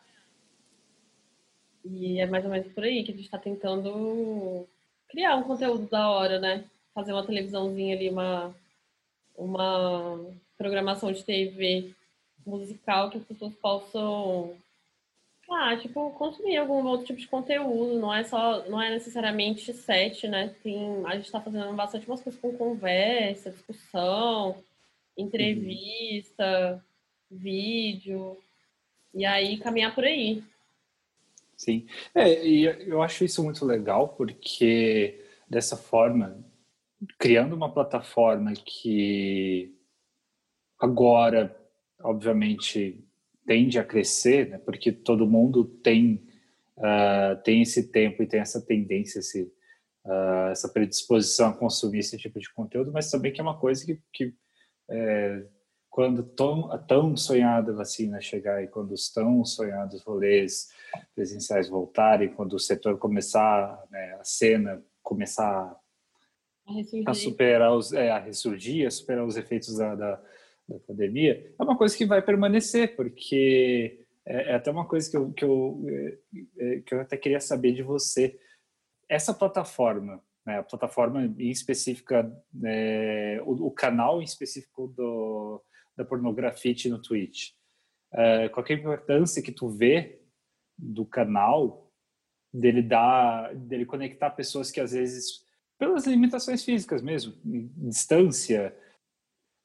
E 1.86 2.20
é 2.20 2.26
mais 2.26 2.44
ou 2.44 2.52
menos 2.52 2.70
por 2.74 2.84
aí 2.84 3.02
que 3.06 3.12
a 3.12 3.16
gente 3.16 3.24
está 3.24 3.38
tentando 3.38 4.68
criar 5.08 5.38
um 5.38 5.44
conteúdo 5.44 5.88
da 5.88 6.10
hora, 6.10 6.38
né? 6.38 6.66
Fazer 6.94 7.14
uma 7.14 7.26
televisãozinha 7.26 7.96
ali, 7.96 8.10
uma, 8.10 8.54
uma 9.38 10.20
programação 10.64 11.12
de 11.12 11.24
TV 11.26 11.94
musical 12.46 13.10
que 13.10 13.18
as 13.18 13.24
pessoas 13.26 13.54
possam 13.56 14.56
ah, 15.52 15.76
tipo, 15.76 16.10
consumir 16.12 16.56
algum 16.56 16.86
outro 16.86 17.08
tipo 17.08 17.20
de 17.20 17.28
conteúdo, 17.28 18.00
não 18.00 18.14
é 18.14 18.24
só, 18.24 18.68
não 18.70 18.82
é 18.82 18.90
necessariamente 18.90 19.74
set, 19.74 20.26
né? 20.28 20.56
Tem, 20.64 21.06
a 21.06 21.16
gente 21.16 21.26
está 21.26 21.42
fazendo 21.42 21.72
bastante 21.74 22.08
umas 22.08 22.22
coisas 22.22 22.40
com 22.42 22.58
conversa, 22.58 23.52
discussão, 23.52 24.56
entrevista, 25.18 26.82
uhum. 27.30 27.38
vídeo, 27.38 28.38
e 29.14 29.26
aí 29.26 29.58
caminhar 29.58 29.94
por 29.94 30.06
aí. 30.06 30.42
Sim, 31.58 31.86
é, 32.16 32.46
e 32.46 32.64
eu 32.88 33.02
acho 33.02 33.26
isso 33.26 33.44
muito 33.44 33.66
legal, 33.66 34.10
porque 34.10 35.22
dessa 35.48 35.76
forma, 35.76 36.42
criando 37.20 37.54
uma 37.54 37.72
plataforma 37.72 38.54
que 38.54 39.76
Agora, 40.84 41.56
obviamente, 42.02 43.02
tende 43.46 43.80
a 43.80 43.86
crescer, 43.86 44.50
né? 44.50 44.58
porque 44.58 44.92
todo 44.92 45.26
mundo 45.26 45.64
tem, 45.64 46.28
uh, 46.78 47.42
tem 47.42 47.62
esse 47.62 47.90
tempo 47.90 48.22
e 48.22 48.28
tem 48.28 48.42
essa 48.42 48.60
tendência, 48.60 49.20
esse, 49.20 49.44
uh, 50.06 50.50
essa 50.52 50.68
predisposição 50.68 51.48
a 51.48 51.54
consumir 51.54 52.00
esse 52.00 52.18
tipo 52.18 52.38
de 52.38 52.52
conteúdo, 52.54 52.92
mas 52.92 53.10
também 53.10 53.32
que 53.32 53.40
é 53.40 53.44
uma 53.44 53.58
coisa 53.58 53.86
que, 53.86 53.98
que 54.12 54.34
é, 54.90 55.46
quando 55.90 56.22
tão, 56.22 56.70
a 56.70 56.78
tão 56.78 57.16
sonhada 57.16 57.72
vacina 57.72 58.20
chegar 58.20 58.62
e 58.62 58.68
quando 58.68 58.92
os 58.92 59.10
tão 59.10 59.46
sonhados 59.46 60.02
rolês 60.02 60.68
presenciais 61.16 61.70
voltarem, 61.70 62.34
quando 62.34 62.58
o 62.58 62.60
setor 62.60 62.98
começar, 62.98 63.82
né, 63.90 64.18
a 64.20 64.24
cena 64.26 64.84
começar 65.02 65.80
a, 66.68 67.10
a 67.10 67.14
superar 67.14 67.74
os, 67.74 67.94
é, 67.94 68.12
a 68.12 68.20
ressurgir, 68.20 68.86
a 68.86 68.92
superar 68.92 69.26
os 69.26 69.38
efeitos 69.38 69.78
da, 69.78 69.96
da 69.96 70.22
da 70.74 70.80
pandemia, 70.80 71.54
é 71.58 71.64
uma 71.64 71.78
coisa 71.78 71.96
que 71.96 72.06
vai 72.06 72.22
permanecer, 72.22 72.96
porque 72.96 74.06
é, 74.26 74.52
é 74.52 74.56
até 74.56 74.72
uma 74.72 74.86
coisa 74.86 75.10
que 75.10 75.18
eu, 75.18 75.32
que, 75.32 75.46
eu, 75.46 75.86
é, 75.88 76.18
é, 76.58 76.80
que 76.82 76.94
eu 76.94 77.02
até 77.02 77.16
queria 77.16 77.40
saber 77.40 77.74
de 77.74 77.84
você. 77.84 78.40
Essa 79.08 79.34
plataforma, 79.34 80.22
né, 80.46 80.60
a 80.60 80.64
plataforma 80.64 81.24
em 81.24 81.50
específica, 81.50 82.32
é, 82.64 83.42
o, 83.46 83.68
o, 83.68 83.72
canal 83.72 84.22
em 84.22 84.26
específico 84.26 84.88
do, 84.88 85.64
da 85.96 86.04
pornografia 86.04 86.74
no 86.90 87.02
Twitch, 87.02 87.52
é, 88.12 88.50
qual 88.50 88.66
é 88.68 88.74
a 88.74 88.78
importância 88.78 89.42
que 89.42 89.52
tu 89.52 89.70
vê 89.70 90.22
do 90.78 91.06
canal 91.06 91.92
dele 92.52 92.82
dar, 92.82 93.54
dele 93.56 93.86
conectar 93.86 94.30
pessoas 94.32 94.72
que 94.72 94.80
às 94.80 94.92
vezes 94.92 95.44
pelas 95.78 96.06
limitações 96.06 96.64
físicas 96.64 97.02
mesmo, 97.02 97.34
distância, 97.44 98.76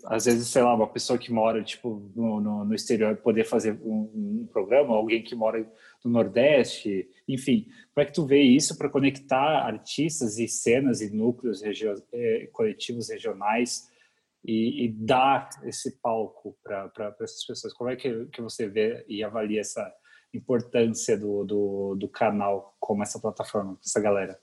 às 0.04 0.26
vezes, 0.26 0.48
sei 0.48 0.62
lá, 0.62 0.74
uma 0.74 0.86
pessoa 0.86 1.18
que 1.18 1.32
mora 1.32 1.62
tipo 1.62 2.10
no, 2.14 2.40
no, 2.40 2.64
no 2.64 2.74
exterior 2.74 3.16
poder 3.16 3.44
fazer 3.44 3.72
um, 3.82 4.42
um, 4.42 4.48
programa, 4.50 4.94
alguém 4.94 5.22
que 5.22 5.34
mora 5.34 5.60
no 6.04 6.10
Nordeste, 6.10 7.08
enfim, 7.26 7.66
como 7.92 8.02
é 8.02 8.04
que 8.04 8.12
tu 8.12 8.24
vê 8.24 8.40
isso 8.40 8.78
para 8.78 8.88
conectar 8.88 9.66
artistas 9.66 10.38
e 10.38 10.46
cenas 10.46 11.00
e 11.00 11.10
núcleos 11.10 11.62
eh, 11.62 12.48
coletivos 12.52 13.10
regionais 13.10 13.90
e, 14.44 14.84
e, 14.84 14.88
dar 14.88 15.48
esse 15.64 16.00
palco 16.00 16.56
para 16.62 16.90
essas 17.20 17.44
pessoas? 17.44 17.74
Como 17.74 17.90
é 17.90 17.96
que, 17.96 18.26
que 18.26 18.40
você 18.40 18.68
vê 18.68 19.04
e 19.08 19.24
avalia 19.24 19.60
essa 19.60 19.92
importância 20.32 21.18
do, 21.18 21.44
do, 21.44 21.96
do 21.96 22.08
canal 22.08 22.76
como 22.78 23.02
essa 23.02 23.20
plataforma 23.20 23.72
para 23.72 23.82
essa 23.84 24.00
galera? 24.00 24.40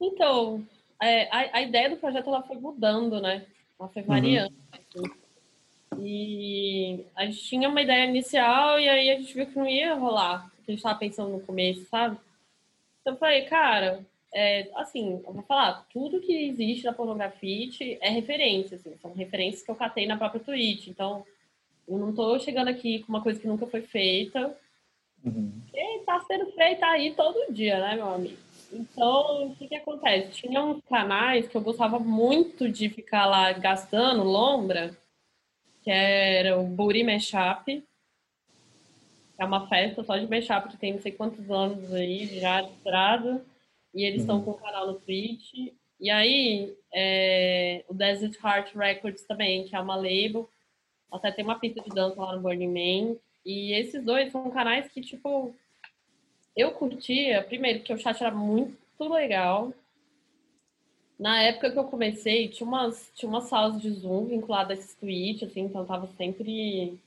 Então, 0.00 0.66
é, 1.02 1.28
a, 1.30 1.58
a, 1.58 1.62
ideia 1.62 1.90
do 1.90 1.96
projeto 1.96 2.28
ela 2.28 2.42
foi 2.42 2.56
mudando, 2.56 3.20
né? 3.20 3.46
Ela 3.78 3.88
foi 3.88 4.02
variando. 4.02 4.54
Uhum. 4.96 5.10
E 6.00 7.04
a 7.16 7.26
gente 7.26 7.42
tinha 7.42 7.68
uma 7.68 7.82
ideia 7.82 8.06
inicial 8.06 8.78
e 8.78 8.88
aí 8.88 9.10
a 9.10 9.16
gente 9.16 9.34
viu 9.34 9.46
que 9.46 9.56
não 9.56 9.66
ia 9.66 9.94
rolar 9.94 10.46
o 10.46 10.64
que 10.64 10.70
a 10.70 10.72
gente 10.72 10.78
estava 10.78 10.98
pensando 10.98 11.30
no 11.30 11.40
começo, 11.40 11.84
sabe? 11.86 12.16
Então 13.00 13.14
eu 13.14 13.18
falei, 13.18 13.42
cara, 13.46 14.04
é, 14.32 14.70
assim, 14.76 15.22
eu 15.26 15.32
vou 15.32 15.42
falar, 15.42 15.86
tudo 15.92 16.20
que 16.20 16.32
existe 16.32 16.84
na 16.84 16.92
pornografia 16.92 17.68
é 18.00 18.10
referência, 18.10 18.76
assim, 18.76 18.94
são 19.00 19.12
referências 19.14 19.62
que 19.62 19.70
eu 19.70 19.76
catei 19.76 20.06
na 20.06 20.16
própria 20.16 20.40
Twitch. 20.40 20.88
Então, 20.88 21.24
eu 21.88 21.98
não 21.98 22.10
estou 22.10 22.38
chegando 22.38 22.68
aqui 22.68 23.00
com 23.00 23.08
uma 23.08 23.22
coisa 23.22 23.40
que 23.40 23.46
nunca 23.46 23.66
foi 23.66 23.80
feita. 23.82 24.54
Uhum. 25.24 25.52
E 25.74 26.00
tá 26.04 26.20
sendo 26.20 26.46
feita 26.52 26.86
aí 26.86 27.14
todo 27.14 27.52
dia, 27.52 27.80
né, 27.80 27.96
meu 27.96 28.08
amigo? 28.08 28.36
Então, 28.72 29.48
o 29.48 29.56
que 29.56 29.68
que 29.68 29.74
acontece? 29.74 30.42
Tinha 30.42 30.62
uns 30.62 30.82
canais 30.84 31.48
que 31.48 31.56
eu 31.56 31.60
gostava 31.60 31.98
muito 31.98 32.68
de 32.70 32.88
ficar 32.90 33.26
lá 33.26 33.52
gastando 33.52 34.22
lombra, 34.22 34.96
que 35.82 35.90
era 35.90 36.58
o 36.58 36.64
Buri 36.64 37.02
Mashup. 37.02 37.82
É 39.38 39.44
uma 39.44 39.68
festa 39.68 40.02
só 40.02 40.16
de 40.16 40.26
mashup 40.26 40.68
que 40.68 40.76
tem 40.76 40.92
não 40.92 41.00
sei 41.00 41.12
quantos 41.12 41.48
anos 41.50 41.94
aí 41.94 42.26
já 42.40 42.60
de 42.60 42.72
estrada. 42.72 43.44
E 43.94 44.04
eles 44.04 44.20
estão 44.20 44.38
uhum. 44.38 44.44
com 44.44 44.50
um 44.50 44.58
canal 44.58 44.86
no 44.86 44.94
Twitch. 44.94 45.72
E 46.00 46.10
aí, 46.10 46.76
é, 46.92 47.84
o 47.88 47.94
Desert 47.94 48.36
Heart 48.44 48.74
Records 48.74 49.22
também, 49.24 49.64
que 49.64 49.74
é 49.74 49.80
uma 49.80 49.96
label. 49.96 50.48
Até 51.10 51.30
tem 51.30 51.44
uma 51.44 51.58
pista 51.58 51.80
de 51.80 51.88
dança 51.88 52.20
lá 52.20 52.34
no 52.34 52.42
Burning 52.42 52.68
Man. 52.68 53.16
E 53.46 53.72
esses 53.72 54.04
dois 54.04 54.30
são 54.30 54.50
canais 54.50 54.88
que, 54.88 55.00
tipo, 55.00 55.54
eu 56.58 56.72
curtia, 56.72 57.42
primeiro, 57.42 57.80
que 57.80 57.92
o 57.92 57.98
chat 57.98 58.20
era 58.20 58.34
muito 58.34 58.78
legal. 59.00 59.72
Na 61.18 61.42
época 61.42 61.70
que 61.70 61.78
eu 61.78 61.84
comecei, 61.84 62.48
tinha 62.48 62.66
umas, 62.66 63.10
tinha 63.14 63.28
umas 63.28 63.44
salas 63.44 63.80
de 63.80 63.90
Zoom 63.90 64.26
vinculadas 64.26 64.78
a 64.78 64.82
esse 64.82 64.96
Twitch, 64.96 65.42
assim, 65.42 65.60
então 65.62 65.82
eu 65.82 65.86
tava 65.86 66.06
sempre 66.16 66.98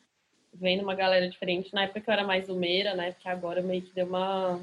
vendo 0.54 0.84
uma 0.84 0.96
galera 0.96 1.30
diferente. 1.30 1.74
Na 1.74 1.84
época 1.84 2.02
que 2.02 2.10
eu 2.10 2.14
era 2.14 2.24
mais 2.24 2.48
zumeira, 2.48 2.96
né? 2.96 3.12
Porque 3.12 3.30
agora 3.30 3.62
meio 3.62 3.82
que 3.82 3.94
deu 3.94 4.08
uma 4.08 4.60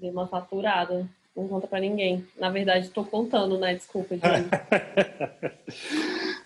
Dei 0.00 0.10
uma 0.10 0.26
faturada. 0.26 1.06
Não 1.36 1.46
conta 1.46 1.66
pra 1.66 1.78
ninguém. 1.78 2.26
Na 2.38 2.48
verdade, 2.48 2.88
tô 2.88 3.04
contando, 3.04 3.58
né? 3.58 3.74
Desculpa, 3.74 4.14
gente. 4.14 4.48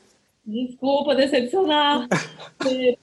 Desculpa 0.44 1.14
decepcionar. 1.14 2.08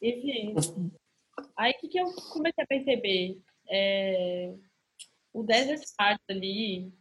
Enfim. 0.00 0.54
Aí 1.56 1.72
o 1.72 1.78
que, 1.78 1.88
que 1.88 2.00
eu 2.00 2.06
comecei 2.32 2.64
a 2.64 2.66
perceber? 2.66 3.38
É, 3.68 4.54
o 5.32 5.42
Desert 5.42 5.82
Heart 6.00 6.20
ali 6.28 6.92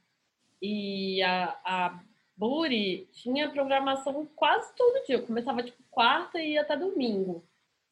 e 0.62 1.22
a, 1.24 1.60
a 1.64 2.04
Buri 2.36 3.08
tinha 3.12 3.50
programação 3.50 4.26
quase 4.36 4.76
todo 4.76 5.06
dia. 5.06 5.16
Eu 5.16 5.26
começava 5.26 5.64
tipo 5.64 5.82
quarta 5.90 6.40
e 6.40 6.54
ia 6.54 6.62
até 6.62 6.76
domingo. 6.78 7.44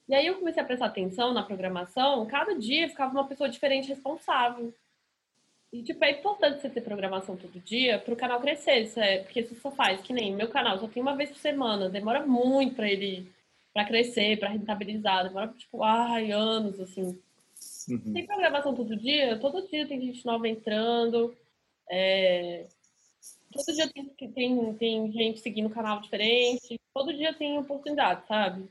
E 0.07 0.13
aí 0.13 0.27
eu 0.27 0.35
comecei 0.35 0.61
a 0.61 0.65
prestar 0.65 0.85
atenção 0.85 1.33
na 1.33 1.41
programação, 1.41 2.25
cada 2.27 2.53
dia 2.53 2.87
ficava 2.87 3.11
uma 3.11 3.27
pessoa 3.27 3.49
diferente 3.49 3.87
responsável. 3.87 4.73
E, 5.73 5.83
tipo, 5.83 6.03
é 6.05 6.11
importante 6.11 6.61
você 6.61 6.69
ter 6.69 6.81
programação 6.81 7.35
todo 7.35 7.59
dia 7.59 7.99
para 7.99 8.13
o 8.13 8.17
canal 8.17 8.39
crescer, 8.39 8.89
é, 8.97 9.23
porque 9.23 9.41
você 9.41 9.71
faz, 9.71 9.99
que 10.01 10.13
nem 10.13 10.33
meu 10.33 10.47
canal, 10.47 10.77
só 10.79 10.87
tem 10.87 11.01
uma 11.01 11.15
vez 11.15 11.31
por 11.31 11.39
semana, 11.39 11.89
demora 11.89 12.25
muito 12.25 12.75
para 12.75 12.89
ele, 12.89 13.29
para 13.75 13.83
crescer, 13.83 14.39
para 14.39 14.47
rentabilizar, 14.47 15.27
demora, 15.27 15.49
tipo, 15.49 15.83
ai, 15.83 16.31
anos, 16.31 16.79
assim. 16.79 17.21
Uhum. 17.89 18.13
Tem 18.13 18.25
programação 18.25 18.73
todo 18.73 18.95
dia, 18.95 19.37
todo 19.37 19.67
dia 19.67 19.85
tem 19.85 19.99
gente 19.99 20.25
nova 20.25 20.47
entrando, 20.47 21.35
é... 21.91 22.67
todo 23.51 23.75
dia 23.75 23.89
tem, 23.89 24.31
tem, 24.31 24.73
tem 24.75 25.11
gente 25.11 25.41
seguindo 25.41 25.65
um 25.67 25.73
canal 25.73 25.99
diferente, 25.99 26.79
todo 26.93 27.13
dia 27.13 27.33
tem 27.33 27.57
oportunidade, 27.57 28.25
sabe? 28.29 28.65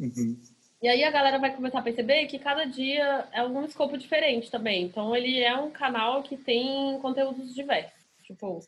Uhum. 0.00 0.36
E 0.82 0.88
aí 0.88 1.04
a 1.04 1.12
galera 1.12 1.38
vai 1.38 1.54
começar 1.54 1.78
a 1.78 1.82
perceber 1.82 2.26
que 2.26 2.40
cada 2.40 2.64
dia 2.64 3.28
é 3.32 3.44
um 3.44 3.64
escopo 3.64 3.96
diferente 3.96 4.50
também. 4.50 4.82
Então 4.82 5.14
ele 5.14 5.38
é 5.38 5.56
um 5.56 5.70
canal 5.70 6.24
que 6.24 6.36
tem 6.36 6.98
conteúdos 7.00 7.54
diversos. 7.54 8.02
Tipo, 8.24 8.58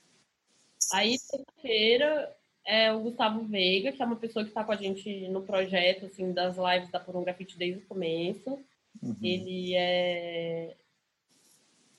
aí 0.92 1.18
sexta-feira 1.18 2.32
é 2.64 2.92
o 2.92 3.00
Gustavo 3.00 3.44
Veiga, 3.44 3.92
que 3.92 4.02
é 4.02 4.04
uma 4.04 4.16
pessoa 4.16 4.44
que 4.44 4.50
está 4.50 4.64
com 4.64 4.72
a 4.72 4.76
gente 4.76 5.28
no 5.28 5.42
projeto 5.42 6.06
assim 6.06 6.32
das 6.32 6.56
lives 6.56 6.90
da 6.90 7.00
Pornografia 7.00 7.46
desde 7.56 7.80
o 7.80 7.86
começo. 7.86 8.58
Uhum. 9.02 9.16
Ele 9.22 9.74
é 9.74 10.74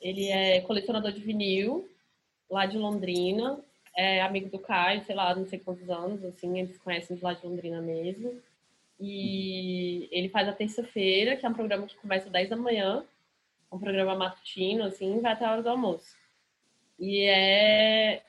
ele 0.02 0.28
é 0.28 0.62
colecionador 0.62 1.12
de 1.12 1.22
vinil 1.22 1.90
lá 2.50 2.66
de 2.66 2.78
Londrina, 2.78 3.60
é 3.96 4.22
amigo 4.22 4.50
do 4.50 4.60
Caio, 4.60 5.04
sei 5.06 5.16
lá, 5.16 5.34
não 5.36 5.46
sei 5.46 5.60
quantos 5.60 5.90
anos, 5.90 6.24
assim, 6.26 6.60
eles 6.60 6.78
conhecem 6.78 7.16
de 7.16 7.24
lá 7.24 7.34
de 7.34 7.46
Londrina 7.46 7.82
mesmo. 7.82 8.42
E 9.00 10.08
ele 10.12 10.30
faz 10.30 10.48
a 10.48 10.54
terça-feira, 10.54 11.36
que 11.36 11.46
é 11.46 11.50
um 11.50 11.54
programa 11.54 11.88
que 11.88 11.96
começa 11.98 12.26
às 12.28 12.32
10 12.32 12.50
da 12.50 12.56
manhã, 12.56 13.04
um 13.72 13.80
programa 13.80 14.16
matutino, 14.16 14.84
assim, 14.84 15.20
vai 15.20 15.34
até 15.34 15.46
a 15.46 15.52
hora 15.52 15.64
do 15.64 15.70
almoço. 15.70 16.16
E 17.00 17.22
é 17.22 18.22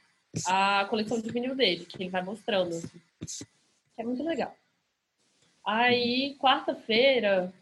a 0.47 0.87
coleção 0.87 1.21
de 1.21 1.31
vinil 1.31 1.55
dele, 1.55 1.85
que 1.85 2.03
ele 2.03 2.11
vai 2.11 2.23
mostrando. 2.23 2.81
Que 3.21 4.03
é 4.03 4.05
muito 4.05 4.23
legal. 4.23 4.55
Aí, 5.65 6.37
quarta-feira, 6.39 7.53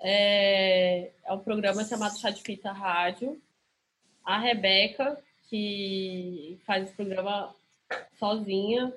é, 0.00 1.10
é 1.24 1.32
um 1.32 1.38
programa 1.38 1.84
chamado 1.84 2.18
Chá 2.18 2.30
de 2.30 2.42
Fita 2.42 2.72
Rádio. 2.72 3.40
A 4.24 4.38
Rebeca, 4.38 5.18
que 5.48 6.58
faz 6.64 6.84
esse 6.84 6.94
programa 6.94 7.54
sozinha, 8.18 8.92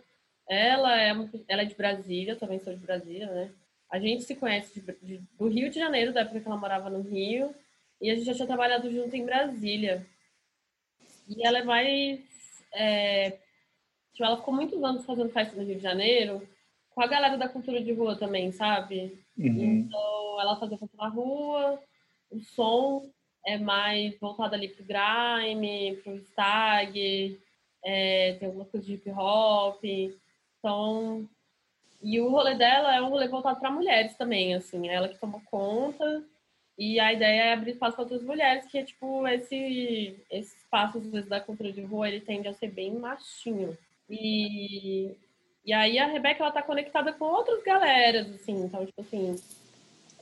ela 0.47 1.01
é, 1.01 1.09
ela 1.47 1.61
é 1.61 1.65
de 1.65 1.75
Brasília, 1.75 2.35
também 2.35 2.59
sou 2.59 2.73
de 2.73 2.79
Brasília, 2.79 3.27
né? 3.27 3.51
A 3.89 3.99
gente 3.99 4.23
se 4.23 4.35
conhece 4.35 4.79
de, 4.79 4.93
de, 5.01 5.21
do 5.37 5.47
Rio 5.47 5.69
de 5.69 5.79
Janeiro, 5.79 6.13
da 6.13 6.21
época 6.21 6.39
que 6.39 6.47
ela 6.47 6.57
morava 6.57 6.89
no 6.89 7.01
Rio, 7.01 7.53
e 8.01 8.09
a 8.09 8.15
gente 8.15 8.25
já 8.25 8.33
tinha 8.33 8.47
trabalhado 8.47 8.91
junto 8.91 9.15
em 9.15 9.25
Brasília. 9.25 10.05
E 11.27 11.45
ela 11.45 11.59
é 11.59 11.63
mais. 11.63 12.19
É, 12.75 13.31
tipo, 14.11 14.23
ela 14.23 14.37
ficou 14.37 14.53
muitos 14.53 14.83
anos 14.83 15.05
fazendo 15.05 15.31
festa 15.31 15.55
no 15.55 15.65
Rio 15.65 15.77
de 15.77 15.81
Janeiro, 15.81 16.47
com 16.91 17.01
a 17.01 17.07
galera 17.07 17.37
da 17.37 17.49
cultura 17.49 17.81
de 17.81 17.91
rua 17.91 18.15
também, 18.15 18.51
sabe? 18.51 19.17
Uhum. 19.37 19.47
Então, 19.47 20.41
ela 20.41 20.59
fazia 20.59 20.77
festa 20.77 20.97
na 20.97 21.09
rua, 21.09 21.81
o 22.31 22.39
som 22.39 23.09
é 23.45 23.57
mais 23.57 24.17
voltado 24.19 24.55
ali 24.55 24.69
pro 24.69 24.83
grime, 24.83 25.97
pro 26.03 26.17
stag, 26.17 27.39
é, 27.83 28.33
tem 28.33 28.47
algumas 28.47 28.69
coisas 28.69 28.87
de 28.87 28.95
hip 28.95 29.09
hop. 29.11 29.83
Então, 29.83 31.29
e 32.01 32.19
o 32.19 32.29
rolê 32.29 32.55
dela 32.55 32.95
é 32.95 33.01
um 33.01 33.09
rolê 33.09 33.27
voltado 33.27 33.59
para 33.59 33.71
mulheres 33.71 34.15
também, 34.15 34.55
assim, 34.55 34.89
é 34.89 34.95
ela 34.95 35.09
que 35.09 35.19
toma 35.19 35.41
conta. 35.45 36.23
E 36.77 36.99
a 36.99 37.13
ideia 37.13 37.43
é 37.43 37.53
abrir 37.53 37.71
espaço 37.71 37.95
para 37.95 38.03
outras 38.03 38.23
mulheres, 38.23 38.65
que 38.65 38.77
é 38.77 38.83
tipo 38.83 39.25
esse, 39.27 40.15
esse 40.29 40.57
espaço, 40.57 40.97
às 40.97 41.05
vezes, 41.05 41.29
da 41.29 41.39
cultura 41.39 41.71
de 41.71 41.81
rua, 41.81 42.07
ele 42.07 42.19
tende 42.19 42.47
a 42.47 42.53
ser 42.53 42.69
bem 42.69 42.93
machinho. 42.93 43.77
E, 44.09 45.15
e 45.65 45.73
aí 45.73 45.97
a 45.97 46.07
Rebeca, 46.07 46.43
ela 46.43 46.51
tá 46.51 46.61
conectada 46.61 47.13
com 47.13 47.25
outras 47.25 47.63
galeras, 47.63 48.29
assim, 48.35 48.65
então, 48.65 48.85
tipo 48.85 49.01
assim, 49.01 49.41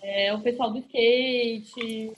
é 0.02 0.34
o 0.34 0.42
pessoal 0.42 0.72
do 0.72 0.80
skate, 0.80 2.14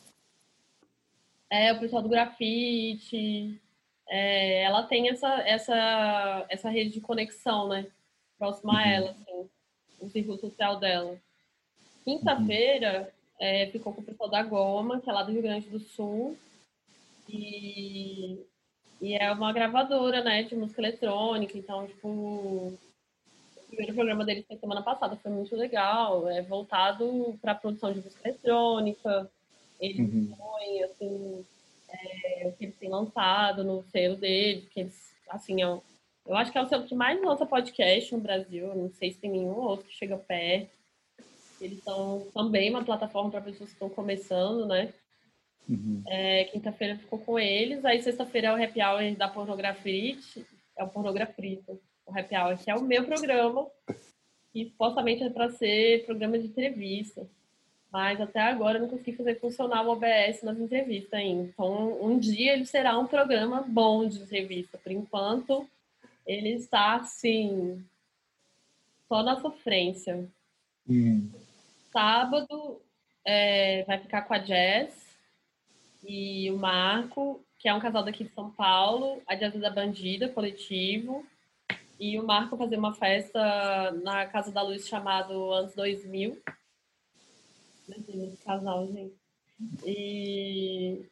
é 1.49 1.71
o 1.71 1.79
pessoal 1.79 2.01
do 2.01 2.09
grafite, 2.09 3.59
é, 4.07 4.63
ela 4.63 4.83
tem 4.83 5.09
essa, 5.09 5.33
essa, 5.47 6.45
essa 6.49 6.69
rede 6.69 6.91
de 6.91 7.01
conexão, 7.01 7.69
né? 7.69 7.87
próxima 8.37 8.73
a 8.73 8.83
uhum. 8.83 8.91
ela, 8.91 9.11
assim, 9.11 9.49
o 9.99 10.09
círculo 10.09 10.37
social 10.37 10.79
dela. 10.79 11.17
Quinta-feira 12.03 13.11
é, 13.39 13.67
ficou 13.67 13.93
com 13.93 14.01
o 14.01 14.03
pessoal 14.03 14.29
da 14.29 14.43
Goma, 14.43 14.99
que 15.01 15.09
é 15.09 15.13
lá 15.13 15.23
do 15.23 15.31
Rio 15.31 15.41
Grande 15.41 15.69
do 15.69 15.79
Sul, 15.79 16.37
e, 17.29 18.39
e 19.01 19.13
é 19.15 19.31
uma 19.31 19.51
gravadora, 19.51 20.23
né, 20.23 20.43
de 20.43 20.55
música 20.55 20.81
eletrônica, 20.81 21.57
então, 21.57 21.87
tipo, 21.87 22.07
o 22.07 22.77
primeiro 23.67 23.93
programa 23.93 24.25
deles 24.25 24.45
foi 24.47 24.57
semana 24.57 24.81
passada, 24.81 25.15
foi 25.17 25.31
muito 25.31 25.55
legal, 25.55 26.29
é 26.29 26.41
voltado 26.41 27.37
para 27.41 27.53
a 27.53 27.55
produção 27.55 27.91
de 27.91 28.01
música 28.01 28.29
eletrônica, 28.29 29.29
eles 29.79 30.13
uhum. 30.13 30.35
põem, 30.37 30.83
assim, 30.83 31.45
é, 31.89 32.47
o 32.47 32.51
que 32.53 32.65
eles 32.65 32.77
têm 32.77 32.89
lançado 32.89 33.63
no 33.63 33.83
selo 33.91 34.15
deles, 34.15 34.67
que 34.69 34.81
eles, 34.81 35.13
assim, 35.29 35.61
é 35.61 35.67
um, 35.67 35.81
eu 36.25 36.35
acho 36.35 36.51
que 36.51 36.57
é 36.57 36.61
o 36.61 36.67
selo 36.67 36.85
que 36.85 36.95
mais 36.95 37.21
lança 37.21 37.45
podcast 37.45 38.13
no 38.13 38.19
Brasil. 38.19 38.73
Não 38.75 38.89
sei 38.89 39.11
se 39.11 39.19
tem 39.19 39.29
nenhum 39.29 39.55
outro 39.55 39.85
que 39.85 39.93
chega 39.93 40.17
perto. 40.17 40.71
Eles 41.59 41.83
são 41.83 42.27
também 42.33 42.69
uma 42.69 42.83
plataforma 42.83 43.31
para 43.31 43.41
pessoas 43.41 43.69
que 43.69 43.75
estão 43.75 43.89
começando, 43.89 44.65
né? 44.65 44.93
Uhum. 45.67 46.03
É, 46.07 46.45
Quinta-feira 46.45 46.97
ficou 46.97 47.19
com 47.19 47.39
eles. 47.39 47.83
Aí 47.85 48.01
sexta-feira 48.01 48.47
é 48.47 48.51
o 48.51 48.63
happy 48.63 48.81
hour 48.81 49.15
da 49.15 49.27
Pornografia. 49.27 50.17
É 50.77 50.83
o 50.83 50.89
Pornografrito. 50.89 51.79
O 52.05 52.17
happy 52.17 52.35
hour, 52.35 52.57
que 52.57 52.69
é 52.69 52.75
o 52.75 52.83
meu 52.83 53.05
programa. 53.05 53.67
E 54.53 54.65
supostamente 54.65 55.23
é 55.23 55.29
para 55.29 55.49
ser 55.49 56.05
programa 56.05 56.37
de 56.37 56.47
entrevista. 56.47 57.27
Mas 57.91 58.19
até 58.19 58.41
agora 58.41 58.77
eu 58.77 58.81
não 58.81 58.89
consegui 58.89 59.13
fazer 59.13 59.39
funcionar 59.39 59.81
o 59.83 59.89
OBS 59.89 60.43
nas 60.43 60.59
entrevistas 60.59 61.13
ainda. 61.13 61.43
Então, 61.43 62.03
um 62.03 62.19
dia 62.19 62.53
ele 62.53 62.65
será 62.65 62.97
um 62.99 63.07
programa 63.07 63.61
bom 63.61 64.07
de 64.07 64.19
entrevista. 64.19 64.77
Por 64.77 64.91
enquanto, 64.91 65.65
ele 66.27 66.49
está 66.49 66.95
assim, 66.95 67.83
só 69.07 69.23
na 69.23 69.39
sofrência. 69.39 70.27
Hum. 70.87 71.29
Sábado 71.95 72.81
é, 73.23 73.85
vai 73.85 73.97
ficar 73.99 74.23
com 74.23 74.33
a 74.33 74.39
Jess 74.39 75.17
e 76.03 76.51
o 76.51 76.57
Marco, 76.57 77.41
que 77.57 77.69
é 77.69 77.73
um 77.73 77.79
casal 77.79 78.03
daqui 78.03 78.25
de 78.25 78.33
São 78.33 78.51
Paulo, 78.51 79.21
a 79.25 79.33
Jess 79.33 79.57
da 79.61 79.69
Bandida, 79.69 80.27
coletivo. 80.27 81.25
E 81.97 82.19
o 82.19 82.27
Marco 82.27 82.57
fazer 82.57 82.77
uma 82.77 82.93
festa 82.93 83.93
na 84.03 84.25
Casa 84.25 84.51
da 84.51 84.61
Luz 84.61 84.85
chamado 84.89 85.53
Anos 85.53 85.73
2000. 85.73 86.37
Esse 87.87 88.37
casal, 88.43 88.87
gente. 88.87 89.15
E, 89.85 91.05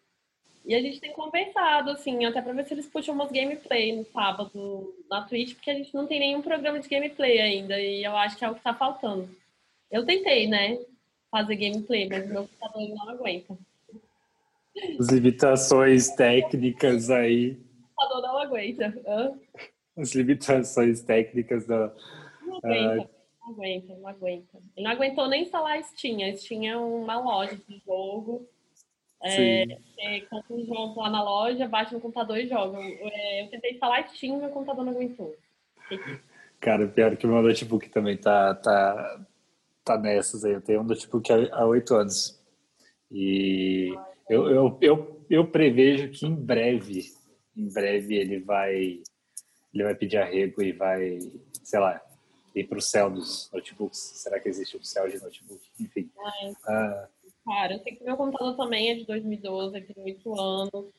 e 0.66 0.76
a 0.76 0.82
gente 0.82 1.00
tem 1.00 1.14
conversado, 1.14 1.92
assim, 1.92 2.26
até 2.26 2.42
pra 2.42 2.52
ver 2.52 2.66
se 2.66 2.74
eles 2.74 2.88
puxam 2.88 3.16
umas 3.16 3.32
gameplay 3.32 3.96
no 3.96 4.04
sábado 4.12 4.94
na 5.10 5.22
Twitch, 5.22 5.54
porque 5.54 5.72
a 5.72 5.76
gente 5.76 5.96
não 5.96 6.06
tem 6.06 6.20
nenhum 6.20 6.42
programa 6.42 6.78
de 6.78 6.90
gameplay 6.90 7.40
ainda. 7.40 7.80
E 7.80 8.04
eu 8.04 8.18
acho 8.18 8.36
que 8.36 8.44
é 8.44 8.50
o 8.50 8.56
que 8.56 8.62
tá 8.62 8.74
faltando. 8.74 9.43
Eu 9.94 10.04
tentei, 10.06 10.48
né? 10.48 10.80
Fazer 11.30 11.56
gameplay, 11.56 12.10
mas 12.10 12.28
meu 12.28 12.48
computador 12.48 12.90
não 12.90 13.10
aguenta. 13.10 13.58
As 15.00 15.08
limitações 15.08 16.10
técnicas 16.16 17.12
aí. 17.12 17.52
O 17.52 17.96
computador 17.96 18.22
não 18.24 18.40
aguenta. 18.40 19.02
Hã? 19.08 19.40
as 19.96 20.16
limitações 20.16 21.02
técnicas 21.04 21.68
da. 21.68 21.94
Não 22.42 22.58
aguenta, 22.58 23.04
uh... 23.04 23.10
não 23.40 23.54
aguenta, 23.54 23.96
não 23.96 24.08
aguenta. 24.08 24.58
Ele 24.76 24.84
não 24.84 24.92
aguentou 24.92 25.30
nem 25.30 25.44
instalar 25.44 25.78
a 25.78 25.84
Steam. 25.84 26.28
A 26.28 26.36
Steam 26.36 26.66
é 26.66 26.76
uma 26.76 27.20
loja 27.20 27.56
de 27.56 27.82
jogo. 27.86 28.48
É, 29.22 29.66
você 29.66 30.22
compra 30.30 30.56
um 30.56 30.66
jogo 30.66 31.00
lá 31.00 31.10
na 31.10 31.24
loja, 31.24 31.68
baixa 31.68 31.94
no 31.94 32.02
computador 32.02 32.38
e 32.38 32.48
joga. 32.48 32.78
É, 32.82 33.44
eu 33.44 33.50
tentei 33.50 33.72
instalar 33.72 34.00
a 34.00 34.08
Steam, 34.08 34.40
meu 34.40 34.50
computador 34.50 34.84
não 34.84 34.92
aguentou. 34.92 35.36
Cara, 36.60 36.88
pior 36.88 37.16
que 37.16 37.26
o 37.26 37.30
meu 37.30 37.42
notebook 37.42 37.90
também 37.90 38.18
tá, 38.18 38.56
tá, 38.56 39.22
tá 39.84 39.98
nessas 39.98 40.44
aí. 40.44 40.54
Eu 40.54 40.62
tenho 40.62 40.82
um 40.82 40.86
notebook 40.86 41.32
há 41.32 41.66
oito 41.66 41.96
anos. 41.96 42.42
E 43.12 43.94
eu, 44.30 44.50
eu, 44.50 44.78
eu, 44.82 45.26
eu 45.30 45.48
prevejo 45.48 46.10
que 46.10 46.26
em 46.26 46.36
breve, 46.36 47.04
em 47.56 47.72
breve 47.72 48.16
ele 48.16 48.40
vai 48.40 49.02
ele 49.74 49.84
vai 49.84 49.96
pedir 49.96 50.18
arrego 50.18 50.62
e 50.62 50.72
vai, 50.72 51.18
sei 51.64 51.80
lá, 51.80 52.00
ir 52.56 52.66
para 52.66 52.78
o 52.78 52.82
céu 52.82 53.10
dos 53.10 53.50
notebooks. 53.52 53.98
Será 53.98 54.40
que 54.40 54.48
existe 54.48 54.78
um 54.78 54.84
céu 54.84 55.10
de 55.10 55.22
notebook? 55.22 55.62
Enfim. 55.80 56.12
Ah. 56.68 57.10
Cara, 57.44 57.74
eu 57.74 57.80
sei 57.80 57.96
que 57.96 58.04
meu 58.04 58.16
computador 58.16 58.56
também 58.56 58.92
é 58.92 58.96
de 58.96 59.06
2012, 59.06 59.76
ele 59.76 59.86
tem 59.86 60.04
oito 60.04 60.40
anos. 60.40 60.94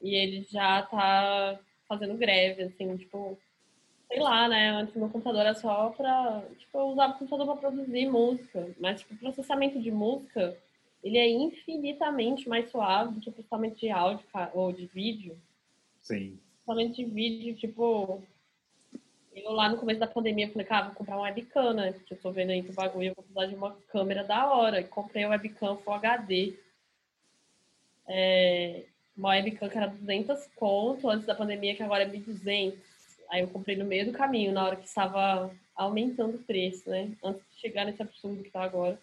E 0.00 0.14
ele 0.14 0.46
já 0.50 0.82
tá 0.82 1.60
fazendo 1.88 2.16
greve, 2.16 2.62
assim, 2.62 2.96
tipo, 2.96 3.38
sei 4.12 4.20
lá, 4.20 4.48
né? 4.48 4.70
Antes 4.70 4.94
meu 4.94 5.08
computador 5.08 5.40
era 5.40 5.54
só 5.54 5.90
pra. 5.90 6.42
Tipo, 6.58 6.78
eu 6.78 6.86
usava 6.88 7.14
o 7.14 7.18
computador 7.18 7.46
pra 7.46 7.70
produzir 7.70 8.08
música. 8.08 8.68
Mas, 8.78 9.00
tipo, 9.00 9.14
o 9.14 9.18
processamento 9.18 9.80
de 9.80 9.90
música, 9.90 10.56
ele 11.02 11.18
é 11.18 11.28
infinitamente 11.28 12.48
mais 12.48 12.70
suave 12.70 13.14
do 13.14 13.20
que 13.20 13.28
o 13.28 13.32
processamento 13.32 13.76
de 13.76 13.90
áudio 13.90 14.24
ou 14.54 14.72
de 14.72 14.86
vídeo. 14.86 15.36
Sim 16.00 16.38
principalmente 16.62 16.96
de 16.96 17.04
vídeo, 17.04 17.54
tipo, 17.56 18.22
eu 19.34 19.52
lá 19.52 19.68
no 19.68 19.78
começo 19.78 20.00
da 20.00 20.06
pandemia 20.06 20.50
falei, 20.50 20.66
cara, 20.66 20.86
vou 20.86 20.94
comprar 20.94 21.16
uma 21.16 21.24
webcam, 21.24 21.72
né? 21.74 21.92
Porque 21.92 22.14
eu 22.14 22.18
tô 22.18 22.30
vendo 22.30 22.50
aí 22.50 22.62
que 22.62 22.70
o 22.70 22.74
bagulho, 22.74 23.08
eu 23.08 23.14
vou 23.14 23.24
precisar 23.24 23.46
de 23.46 23.54
uma 23.54 23.76
câmera 23.88 24.22
da 24.22 24.52
hora. 24.52 24.80
E 24.80 24.84
comprei 24.84 25.24
a 25.24 25.30
webcam 25.30 25.76
Full 25.78 25.94
HD. 25.94 26.54
É, 28.06 28.84
uma 29.16 29.30
webcam 29.30 29.68
que 29.68 29.76
era 29.76 29.86
200 29.86 30.46
conto 30.54 31.08
antes 31.08 31.26
da 31.26 31.34
pandemia, 31.34 31.74
que 31.74 31.82
agora 31.82 32.04
é 32.04 32.06
1.200. 32.08 32.74
Aí 33.32 33.40
eu 33.40 33.48
comprei 33.48 33.74
no 33.76 33.86
meio 33.86 34.04
do 34.04 34.12
caminho, 34.12 34.52
na 34.52 34.62
hora 34.62 34.76
que 34.76 34.86
estava 34.86 35.50
aumentando 35.74 36.36
o 36.36 36.42
preço, 36.42 36.90
né? 36.90 37.16
Antes 37.24 37.42
de 37.50 37.60
chegar 37.62 37.86
nesse 37.86 38.02
absurdo 38.02 38.42
que 38.42 38.50
tá 38.50 38.62
agora. 38.62 39.00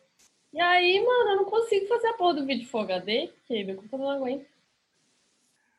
E 0.53 0.61
aí, 0.61 1.03
mano, 1.03 1.31
eu 1.31 1.35
não 1.37 1.45
consigo 1.45 1.87
fazer 1.87 2.09
a 2.09 2.13
porra 2.13 2.35
do 2.35 2.45
vídeo 2.45 2.67
Full 2.67 2.81
HD, 2.81 3.29
porque 3.29 3.63
meu 3.63 3.77
computador 3.77 4.05
não 4.05 4.11
aguenta. 4.11 4.45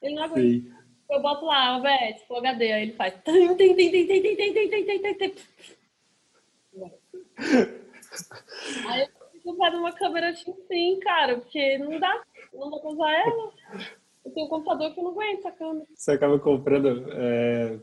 Ele 0.03 0.15
não 0.17 0.25
aguenta. 0.25 0.41
Sim. 0.41 0.73
Eu 1.09 1.23
boto 1.23 1.45
lá, 1.45 1.77
OBS, 1.77 2.23
Full 2.27 2.39
HD, 2.39 2.73
aí 2.73 2.83
ele 2.83 2.93
faz. 2.93 3.15
Aí 8.89 9.09
eu 9.45 9.57
fazer 9.57 9.77
uma 9.77 9.93
câmera 9.93 10.35
sim, 10.35 10.99
cara, 11.01 11.37
porque 11.39 11.79
não 11.79 12.01
dá, 12.01 12.21
não 12.53 12.69
dá 12.69 12.79
pra 12.79 12.91
usar 12.91 13.13
ela. 13.13 13.53
Eu 14.25 14.33
tenho 14.33 14.47
um 14.47 14.51
computador 14.51 14.93
que 14.93 15.01
não 15.01 15.11
aguenta 15.13 15.51
a 15.51 15.53
câmera. 15.53 15.87
Você 15.95 16.11
acaba 16.11 16.39
comprando 16.39 17.07
é, 17.13 17.79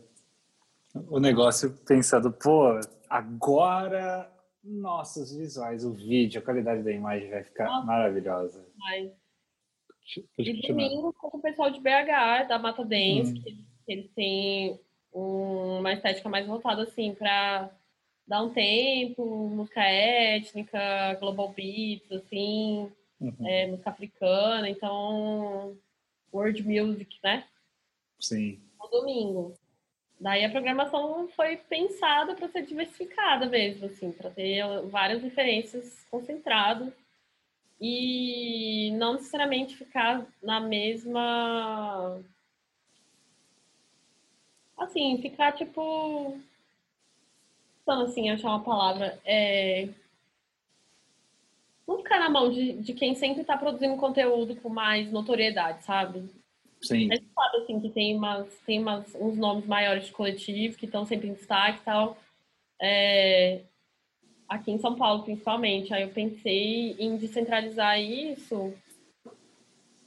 o 1.09 1.19
negócio 1.19 1.71
pensando, 1.85 2.31
pô, 2.31 2.79
agora 3.09 4.31
nossos 4.63 5.33
visuais, 5.35 5.85
o 5.85 5.91
vídeo, 5.91 6.39
a 6.39 6.43
qualidade 6.43 6.83
da 6.83 6.91
imagem 6.91 7.29
vai 7.29 7.43
ficar 7.43 7.65
Nossa, 7.65 7.85
maravilhosa. 7.85 8.65
Mas 8.77 9.11
e 10.37 10.67
domingo 10.67 11.13
com 11.13 11.37
o 11.37 11.41
pessoal 11.41 11.69
de 11.69 11.79
BH, 11.79 12.47
da 12.47 12.59
Mata 12.59 12.83
Dance, 12.83 13.33
hum. 13.33 13.41
que 13.43 13.91
eles 13.91 14.11
têm 14.13 14.79
uma 15.11 15.93
estética 15.93 16.29
mais 16.29 16.45
voltada 16.45 16.83
assim 16.83 17.13
para 17.13 17.69
dar 18.27 18.43
um 18.43 18.49
tempo, 18.49 19.49
música 19.49 19.81
étnica, 19.81 21.15
global 21.19 21.53
beats, 21.53 22.11
assim, 22.11 22.91
uhum. 23.19 23.47
é, 23.47 23.67
música 23.67 23.89
africana, 23.89 24.69
então 24.69 25.77
world 26.31 26.61
music, 26.63 27.17
né? 27.23 27.45
Sim. 28.19 28.59
No 28.79 28.89
domingo. 28.89 29.53
Daí 30.19 30.43
a 30.43 30.49
programação 30.49 31.27
foi 31.35 31.57
pensada 31.57 32.33
para 32.33 32.47
ser 32.47 32.65
diversificada 32.65 33.45
mesmo, 33.45 33.85
assim, 33.85 34.11
para 34.11 34.31
ter 34.31 34.63
várias 34.87 35.21
referências 35.21 36.05
concentradas 36.09 36.91
e 37.79 38.91
não 38.97 39.13
necessariamente 39.13 39.77
ficar 39.77 40.25
na 40.41 40.59
mesma. 40.59 42.19
Assim, 44.75 45.21
ficar 45.21 45.51
tipo. 45.51 46.39
Então, 47.83 48.01
assim, 48.01 48.31
achar 48.31 48.49
uma 48.49 48.63
palavra. 48.63 49.19
É... 49.23 49.87
Não 51.87 51.97
ficar 51.99 52.19
na 52.19 52.29
mão 52.29 52.51
de, 52.51 52.73
de 52.73 52.93
quem 52.93 53.15
sempre 53.15 53.41
está 53.41 53.55
produzindo 53.55 53.95
conteúdo 53.97 54.55
com 54.57 54.67
mais 54.67 55.11
notoriedade, 55.11 55.83
sabe? 55.85 56.27
Sim. 56.81 57.07
Gente 57.07 57.26
sabe, 57.37 57.57
assim, 57.57 57.79
que 57.79 57.89
tem, 57.89 58.17
umas, 58.17 58.47
tem 58.65 58.79
umas, 58.79 59.13
uns 59.15 59.37
nomes 59.37 59.67
maiores 59.67 60.05
de 60.05 60.11
coletivo 60.11 60.77
que 60.77 60.85
estão 60.85 61.05
sempre 61.05 61.27
em 61.27 61.33
destaque 61.33 61.79
e 61.79 61.83
tal. 61.83 62.17
É, 62.81 63.61
aqui 64.49 64.71
em 64.71 64.79
São 64.79 64.95
Paulo, 64.95 65.23
principalmente. 65.23 65.93
Aí 65.93 66.01
eu 66.01 66.09
pensei 66.09 66.95
em 66.97 67.15
descentralizar 67.17 68.01
isso, 68.01 68.73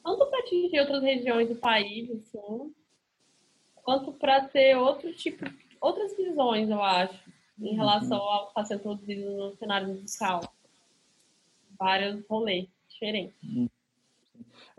tanto 0.02 0.26
para 0.26 0.40
atingir 0.40 0.80
outras 0.80 1.02
regiões 1.02 1.48
do 1.48 1.54
país, 1.54 2.10
assim, 2.10 2.74
quanto 3.76 4.12
para 4.12 4.44
ter 4.46 4.76
outro 4.76 5.12
tipo, 5.14 5.44
outras 5.80 6.16
visões, 6.16 6.68
eu 6.68 6.82
acho, 6.82 7.30
em 7.60 7.76
relação 7.76 8.18
uhum. 8.18 8.24
ao 8.24 8.44
que 8.44 8.50
está 8.50 8.64
sendo 8.64 8.80
produzido 8.80 9.30
no 9.30 9.56
cenário 9.56 9.88
musical. 9.88 10.40
Vários 11.78 12.26
rolês 12.26 12.66
diferentes. 12.88 13.34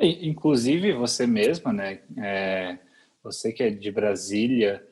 Uhum. 0.02 0.18
Inclusive 0.22 0.94
você 0.94 1.28
mesma, 1.28 1.72
né? 1.72 2.00
É, 2.18 2.78
você 3.24 3.52
que 3.52 3.64
é 3.64 3.70
de 3.70 3.92
Brasília, 3.92 4.86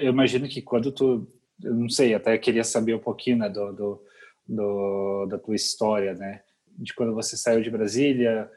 eu 0.00 0.10
imagino 0.10 0.48
que 0.48 0.62
quando 0.62 0.90
tu 0.90 1.28
eu 1.62 1.74
não 1.74 1.88
sei, 1.88 2.14
até 2.14 2.36
queria 2.36 2.64
saber 2.64 2.94
um 2.94 3.00
pouquinho 3.00 3.38
né, 3.38 3.48
do, 3.48 3.72
do, 3.72 4.02
do, 4.46 5.26
da 5.26 5.38
tua 5.38 5.54
história, 5.54 6.14
né? 6.14 6.42
De 6.78 6.94
quando 6.94 7.14
você 7.14 7.36
saiu 7.36 7.62
de 7.62 7.70
Brasília, 7.70 8.50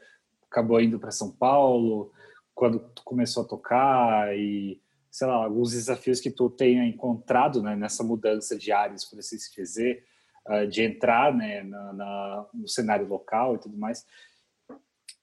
acabou 0.50 0.80
indo 0.80 0.98
para 0.98 1.10
São 1.10 1.30
Paulo, 1.30 2.12
quando 2.54 2.78
tu 2.78 3.02
começou 3.02 3.44
a 3.44 3.46
tocar 3.46 4.36
e, 4.36 4.78
sei 5.10 5.26
lá, 5.26 5.34
alguns 5.34 5.72
desafios 5.72 6.20
que 6.20 6.30
tu 6.30 6.50
tenha 6.50 6.84
encontrado 6.84 7.62
né, 7.62 7.74
nessa 7.74 8.04
mudança 8.04 8.56
de 8.56 8.70
áreas, 8.70 9.04
por 9.04 9.18
assim 9.18 9.36
dizer, 9.56 10.04
uh, 10.46 10.66
de 10.66 10.82
entrar 10.82 11.34
né, 11.34 11.62
na, 11.62 11.92
na, 11.94 12.46
no 12.52 12.68
cenário 12.68 13.06
local 13.06 13.54
e 13.54 13.58
tudo 13.58 13.78
mais. 13.78 14.04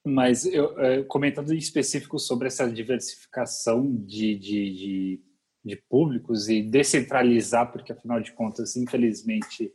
Mas 0.08 0.46
eu, 0.46 0.66
uh, 0.74 1.06
comentando 1.08 1.54
em 1.54 1.58
específico 1.58 2.18
sobre 2.18 2.48
essa 2.48 2.70
diversificação 2.72 3.96
de, 3.96 4.36
de, 4.36 4.72
de, 4.74 5.22
de 5.66 5.76
públicos 5.90 6.50
e 6.50 6.62
descentralizar, 6.62 7.72
porque 7.72 7.92
afinal 7.92 8.22
de 8.22 8.32
contas, 8.32 8.76
infelizmente, 8.76 9.72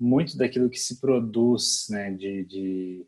muito 0.00 0.36
daquilo 0.36 0.70
que 0.70 0.78
se 0.78 0.98
produz 0.98 1.86
né, 1.90 2.10
de, 2.10 2.44
de, 2.46 3.06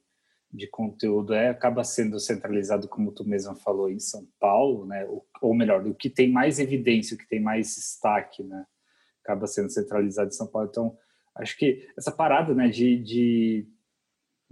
de, 0.53 0.66
conteúdo 0.66 1.33
é, 1.33 1.48
acaba 1.48 1.83
sendo 1.83 2.20
centralizado, 2.20 2.87
como 2.87 3.11
tu 3.11 3.25
mesma 3.25 3.55
falou, 3.55 3.90
em 3.90 3.98
São 3.98 4.29
Paulo, 4.38 4.85
né, 4.85 5.07
ou, 5.07 5.27
ou 5.40 5.55
melhor, 5.55 5.87
o 5.87 5.94
que 5.94 6.11
tem 6.11 6.31
mais 6.31 6.59
evidência, 6.59 7.14
o 7.14 7.18
que 7.18 7.27
tem 7.27 7.40
mais 7.40 7.75
destaque, 7.75 8.42
né, 8.42 8.66
acaba 9.25 9.46
sendo 9.46 9.70
centralizado 9.70 10.29
em 10.29 10.35
São 10.35 10.46
Paulo. 10.46 10.68
Então, 10.70 10.98
acho 11.35 11.57
que 11.57 11.88
essa 11.96 12.12
parada 12.12 12.55
né, 12.55 12.68
de, 12.68 12.98
de, 13.03 13.66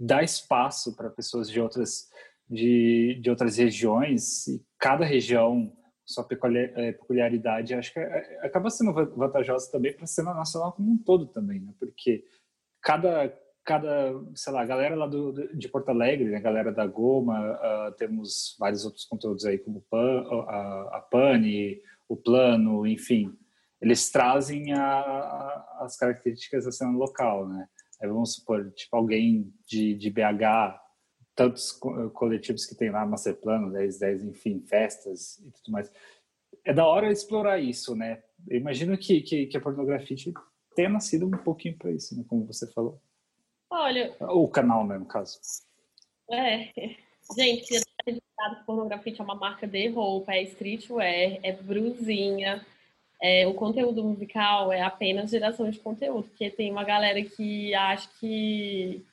dar 0.01 0.23
espaço 0.23 0.95
para 0.95 1.11
pessoas 1.11 1.49
de 1.49 1.61
outras 1.61 2.09
de, 2.49 3.19
de 3.21 3.29
outras 3.29 3.57
regiões 3.57 4.47
e 4.47 4.65
cada 4.77 5.05
região 5.05 5.71
sua 6.03 6.27
é, 6.55 6.91
peculiaridade 6.91 7.75
acho 7.75 7.93
que 7.93 7.99
é, 7.99 8.03
é, 8.03 8.45
acaba 8.45 8.69
sendo 8.69 8.93
vantajosa 9.15 9.71
também 9.71 9.93
para 9.93 10.03
a 10.03 10.07
cena 10.07 10.33
nacional 10.33 10.73
como 10.73 10.91
um 10.91 10.97
todo 10.97 11.27
também 11.27 11.59
né? 11.59 11.71
Porque 11.79 12.25
cada 12.81 13.31
cada 13.63 14.11
sei 14.33 14.51
lá 14.51 14.65
galera 14.65 14.95
lá 14.95 15.05
do, 15.05 15.55
de 15.55 15.69
Porto 15.69 15.89
Alegre 15.89 16.29
né? 16.29 16.39
Galera 16.39 16.71
da 16.71 16.87
Goma 16.87 17.39
uh, 17.53 17.91
temos 17.95 18.57
vários 18.59 18.83
outros 18.83 19.05
conteúdos 19.05 19.45
aí 19.45 19.59
como 19.59 19.85
Pan, 19.87 20.25
a, 20.47 20.97
a 20.97 21.07
Pane 21.11 21.79
o 22.09 22.17
Plano 22.17 22.87
enfim. 22.87 23.31
Eles 23.79 24.11
trazem 24.11 24.73
a, 24.73 24.83
a, 24.83 25.77
as 25.81 25.95
características 25.95 26.65
da 26.65 26.71
cena 26.71 26.91
local 26.91 27.47
né 27.47 27.67
vamos 28.07 28.35
supor, 28.35 28.71
tipo, 28.71 28.95
alguém 28.95 29.53
de, 29.65 29.93
de 29.95 30.09
BH, 30.09 30.79
tantos 31.35 31.71
coletivos 32.13 32.65
que 32.65 32.75
tem 32.75 32.89
lá, 32.89 33.05
Masterplano, 33.05 33.71
10, 33.71 33.99
10, 33.99 34.23
enfim, 34.25 34.61
festas 34.67 35.37
e 35.39 35.51
tudo 35.51 35.71
mais. 35.71 35.91
É 36.65 36.73
da 36.73 36.85
hora 36.85 37.11
explorar 37.11 37.59
isso, 37.59 37.95
né? 37.95 38.21
Eu 38.47 38.57
imagino 38.57 38.97
que, 38.97 39.21
que, 39.21 39.47
que 39.47 39.57
a 39.57 39.61
pornografia 39.61 40.15
tenha 40.75 40.89
nascido 40.89 41.25
um 41.27 41.31
pouquinho 41.31 41.77
para 41.77 41.91
isso, 41.91 42.17
né? 42.17 42.23
Como 42.27 42.45
você 42.45 42.71
falou. 42.71 43.01
Olha... 43.69 44.15
O 44.19 44.47
canal, 44.47 44.85
né, 44.85 44.97
no 44.97 45.05
caso. 45.05 45.39
É, 46.29 46.71
gente, 47.37 47.81
registrado 48.05 48.65
pornografia 48.65 49.15
é 49.17 49.21
uma 49.21 49.35
marca 49.35 49.67
de 49.67 49.87
roupa, 49.89 50.33
é 50.33 50.43
streetwear, 50.43 51.39
é 51.43 51.51
brusinha, 51.53 52.65
é, 53.21 53.45
o 53.45 53.53
conteúdo 53.53 54.03
musical 54.03 54.73
é 54.73 54.81
apenas 54.81 55.29
geração 55.29 55.69
de 55.69 55.79
conteúdo, 55.79 56.27
porque 56.29 56.49
tem 56.49 56.71
uma 56.71 56.83
galera 56.83 57.21
que 57.23 57.73
acha 57.75 58.09
que 58.19 59.05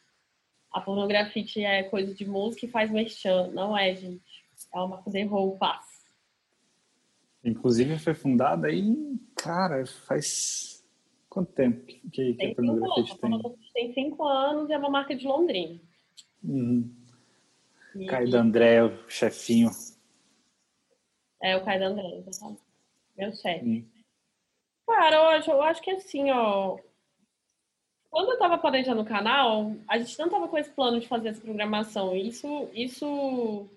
a 0.73 0.81
pornografia 0.81 1.68
é 1.68 1.83
coisa 1.83 2.14
de 2.14 2.27
música 2.27 2.64
e 2.64 2.71
faz 2.71 2.90
merchan. 2.90 3.49
Não 3.49 3.77
é, 3.77 3.94
gente. 3.94 4.23
É 4.75 4.79
uma 4.79 4.88
marca 4.88 5.11
de 5.11 5.23
roupas. 5.25 5.77
Inclusive 7.44 7.99
foi 7.99 8.14
fundada 8.14 8.68
aí, 8.68 8.97
cara, 9.37 9.85
faz 9.87 10.85
quanto 11.29 11.53
tempo 11.53 11.85
que, 11.87 12.35
que 12.35 12.47
a 12.47 12.55
pornografia 12.55 13.14
tem? 13.21 13.57
Tem 13.75 13.92
cinco 13.92 14.25
anos 14.25 14.71
e 14.71 14.73
é 14.73 14.79
uma 14.79 14.90
marca 14.90 15.14
de 15.14 15.27
Londrina. 15.27 15.79
Uhum. 16.42 16.90
E... 17.94 18.07
Caio 18.07 18.37
André, 18.37 18.83
o 18.83 19.09
chefinho. 19.09 19.71
É, 21.42 21.57
o 21.57 21.64
Caio 21.64 21.85
André, 21.85 22.16
exatamente. 22.16 22.62
Meu 23.16 23.33
chefe. 23.33 23.64
Uhum. 23.64 23.98
Cara, 24.88 25.16
eu 25.16 25.22
acho, 25.29 25.51
eu 25.51 25.62
acho 25.62 25.83
que 25.83 25.90
assim, 25.90 26.31
ó. 26.31 26.79
Quando 28.11 28.33
eu 28.33 28.38
tava 28.38 28.57
planejando 28.57 29.03
o 29.03 29.07
canal, 29.07 29.74
a 29.87 29.98
gente 29.98 30.18
não 30.18 30.31
tava 30.31 30.48
com 30.48 30.57
esse 30.57 30.70
plano 30.70 30.98
de 30.98 31.07
fazer 31.07 31.29
essa 31.29 31.42
programação. 31.42 32.16
Isso, 32.16 32.70
isso 32.72 33.68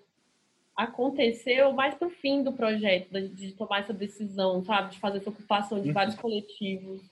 aconteceu 0.74 1.70
mais 1.74 1.94
pro 1.94 2.08
fim 2.08 2.42
do 2.42 2.50
projeto, 2.50 3.10
de, 3.10 3.28
de 3.28 3.52
tomar 3.52 3.80
essa 3.80 3.92
decisão, 3.92 4.64
sabe? 4.64 4.92
De 4.92 4.98
fazer 4.98 5.18
essa 5.18 5.28
ocupação 5.28 5.82
de 5.82 5.92
vários 5.92 6.14
coletivos. 6.18 7.02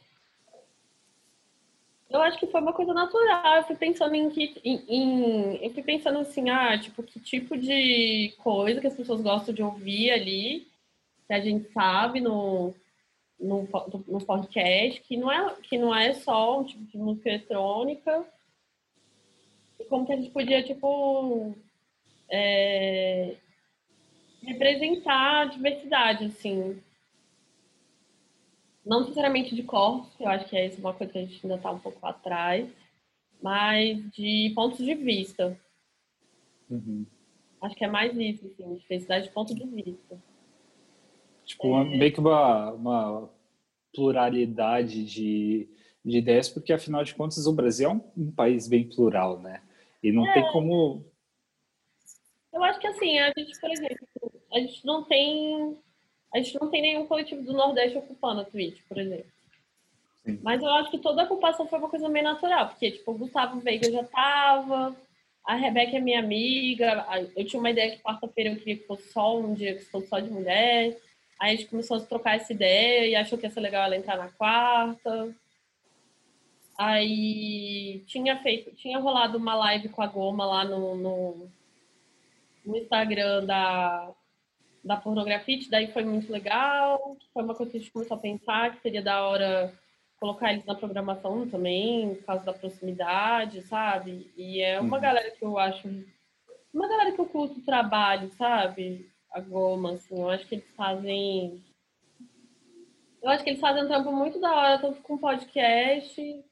Eu 2.09 2.23
acho 2.23 2.39
que 2.39 2.47
foi 2.47 2.63
uma 2.63 2.73
coisa 2.73 2.95
natural. 2.95 3.59
Eu 3.59 3.65
fui 3.65 3.77
pensando 3.77 4.15
em 4.15 4.31
que. 4.31 4.59
Em, 4.65 4.83
em, 4.89 5.57
eu 5.63 5.71
fui 5.75 5.83
pensando 5.83 6.21
assim, 6.21 6.49
ah, 6.49 6.79
tipo, 6.79 7.03
que 7.03 7.21
tipo 7.21 7.55
de 7.55 8.33
coisa 8.39 8.81
que 8.81 8.87
as 8.87 8.97
pessoas 8.97 9.21
gostam 9.21 9.55
de 9.55 9.63
ouvir 9.63 10.11
ali, 10.11 10.67
que 11.27 11.35
a 11.35 11.41
gente 11.41 11.71
sabe 11.71 12.19
no, 12.19 12.75
no, 13.41 13.67
no 14.07 14.25
podcast, 14.25 15.01
que 15.01 15.17
não, 15.17 15.33
é, 15.33 15.55
que 15.63 15.79
não 15.79 15.95
é 15.95 16.13
só 16.13 16.61
um 16.61 16.65
tipo 16.65 16.85
de 16.85 16.99
música 16.99 17.31
eletrônica, 17.31 18.27
e 19.79 19.85
como 19.85 20.05
que 20.05 20.13
a 20.13 20.17
gente 20.17 20.31
podia, 20.31 20.63
tipo, 20.63 21.55
é, 22.31 23.35
representar 24.43 25.41
a 25.41 25.45
diversidade, 25.47 26.27
assim. 26.27 26.81
Não 28.85 29.01
necessariamente 29.01 29.55
de 29.55 29.63
corpos, 29.63 30.09
eu 30.19 30.29
acho 30.29 30.49
que 30.49 30.57
é 30.57 30.67
isso 30.67 30.81
uma 30.81 30.95
coisa 30.95 31.13
que 31.13 31.19
a 31.19 31.23
gente 31.23 31.41
ainda 31.43 31.57
está 31.57 31.71
um 31.71 31.79
pouco 31.79 32.05
atrás, 32.07 32.69
mas 33.43 33.99
de 34.13 34.53
pontos 34.55 34.79
de 34.79 34.95
vista. 34.95 35.59
Uhum. 36.69 37.07
Acho 37.61 37.75
que 37.75 37.85
é 37.85 37.89
mais 37.89 38.17
isso, 38.17 38.47
assim, 38.47 38.75
diversidade 38.77 39.27
de 39.27 39.33
ponto 39.33 39.55
de 39.55 39.65
vista. 39.65 40.19
Tipo, 41.51 41.67
uma, 41.67 41.85
meio 41.85 42.13
que 42.13 42.21
uma, 42.21 42.73
uma 42.73 43.31
pluralidade 43.93 45.05
de, 45.05 45.69
de 46.05 46.19
ideias, 46.19 46.49
porque 46.49 46.73
afinal 46.73 47.03
de 47.03 47.13
contas 47.13 47.45
o 47.45 47.53
Brasil 47.53 47.91
é 47.91 47.93
um, 47.93 48.01
um 48.17 48.31
país 48.31 48.69
bem 48.69 48.89
plural, 48.89 49.41
né? 49.41 49.61
E 50.01 50.13
não 50.13 50.25
é. 50.29 50.33
tem 50.33 50.53
como. 50.53 51.05
Eu 52.53 52.63
acho 52.63 52.79
que 52.79 52.87
assim, 52.87 53.19
a 53.19 53.33
gente, 53.37 53.61
por 53.61 53.69
exemplo, 53.69 54.07
a 54.53 54.61
gente 54.61 54.87
não 54.87 55.03
tem. 55.03 55.77
A 56.33 56.39
gente 56.39 56.57
não 56.61 56.71
tem 56.71 56.83
nenhum 56.83 57.07
coletivo 57.07 57.43
do 57.43 57.53
Nordeste 57.53 57.99
ocupando 57.99 58.43
a 58.43 58.45
Twitch, 58.45 58.83
por 58.89 58.99
exemplo. 58.99 59.33
Sim. 60.25 60.39
Mas 60.45 60.63
eu 60.63 60.69
acho 60.69 60.91
que 60.93 60.99
toda 60.99 61.23
a 61.23 61.25
ocupação 61.25 61.67
foi 61.67 61.81
uma 61.81 61.89
coisa 61.89 62.09
meio 62.09 62.25
natural, 62.25 62.69
porque, 62.69 62.93
tipo, 62.93 63.11
o 63.11 63.19
Gustavo 63.19 63.59
Veiga 63.59 63.91
já 63.91 64.05
tava, 64.05 64.95
a 65.45 65.57
Rebeca 65.57 65.97
é 65.97 66.01
minha 66.01 66.21
amiga, 66.21 67.05
eu 67.37 67.45
tinha 67.45 67.59
uma 67.59 67.71
ideia 67.71 67.97
que 67.97 68.03
quarta-feira 68.03 68.51
eu 68.51 68.57
queria 68.57 68.77
que 68.77 68.87
fosse 68.87 69.13
só 69.13 69.37
um 69.37 69.53
dia 69.53 69.75
que 69.75 69.85
fosse 69.87 70.07
só 70.07 70.21
de 70.21 70.31
mulher. 70.31 70.97
Aí 71.41 71.55
a 71.55 71.57
gente 71.57 71.71
começou 71.71 71.97
a 71.97 72.01
trocar 72.01 72.37
essa 72.37 72.53
ideia 72.53 73.09
e 73.09 73.17
achou 73.17 73.39
que 73.39 73.47
ia 73.47 73.51
ser 73.51 73.61
legal 73.61 73.85
ela 73.85 73.97
entrar 73.97 74.19
na 74.19 74.29
quarta. 74.29 75.35
Aí 76.79 78.05
tinha 78.07 78.37
feito, 78.43 78.75
tinha 78.77 78.99
rolado 78.99 79.39
uma 79.39 79.55
live 79.55 79.89
com 79.89 80.03
a 80.03 80.07
Goma 80.07 80.45
lá 80.45 80.65
no, 80.65 80.95
no, 80.95 81.49
no 82.65 82.77
Instagram 82.77 83.47
da, 83.47 84.11
da 84.85 84.97
Pornografite, 84.97 85.71
daí 85.71 85.91
foi 85.93 86.05
muito 86.05 86.31
legal. 86.31 87.17
Foi 87.33 87.43
uma 87.43 87.55
coisa 87.55 87.73
que 87.73 87.79
a 87.79 87.81
gente 87.81 87.93
começou 87.93 88.17
a 88.17 88.21
pensar 88.21 88.75
que 88.75 88.83
seria 88.83 89.03
da 89.03 89.27
hora 89.27 89.73
colocar 90.19 90.53
eles 90.53 90.67
na 90.67 90.75
programação 90.75 91.49
também, 91.49 92.15
por 92.17 92.25
causa 92.25 92.45
da 92.45 92.53
proximidade, 92.53 93.63
sabe? 93.63 94.31
E 94.37 94.61
é 94.61 94.79
uma 94.79 94.97
uhum. 94.97 95.03
galera 95.03 95.31
que 95.31 95.43
eu 95.43 95.59
acho. 95.59 95.89
Uma 96.73 96.87
galera 96.87 97.13
que 97.13 97.21
eu 97.21 97.27
curto 97.27 97.59
o 97.59 97.65
trabalho, 97.65 98.31
sabe? 98.33 99.10
A 99.33 99.41
Goma, 99.41 99.93
assim. 99.93 100.21
Eu 100.21 100.29
acho 100.29 100.47
que 100.47 100.57
eles 100.57 100.71
fazem. 100.77 101.63
Eu 103.23 103.29
acho 103.29 103.45
que 103.45 103.51
eles 103.51 103.61
fazem 103.61 103.85
um 103.85 103.89
trampo 103.89 104.13
muito 104.13 104.41
da 104.41 104.55
hora, 104.55 104.79
tanto 104.79 105.01
com 105.03 105.19
podcast 105.19 106.45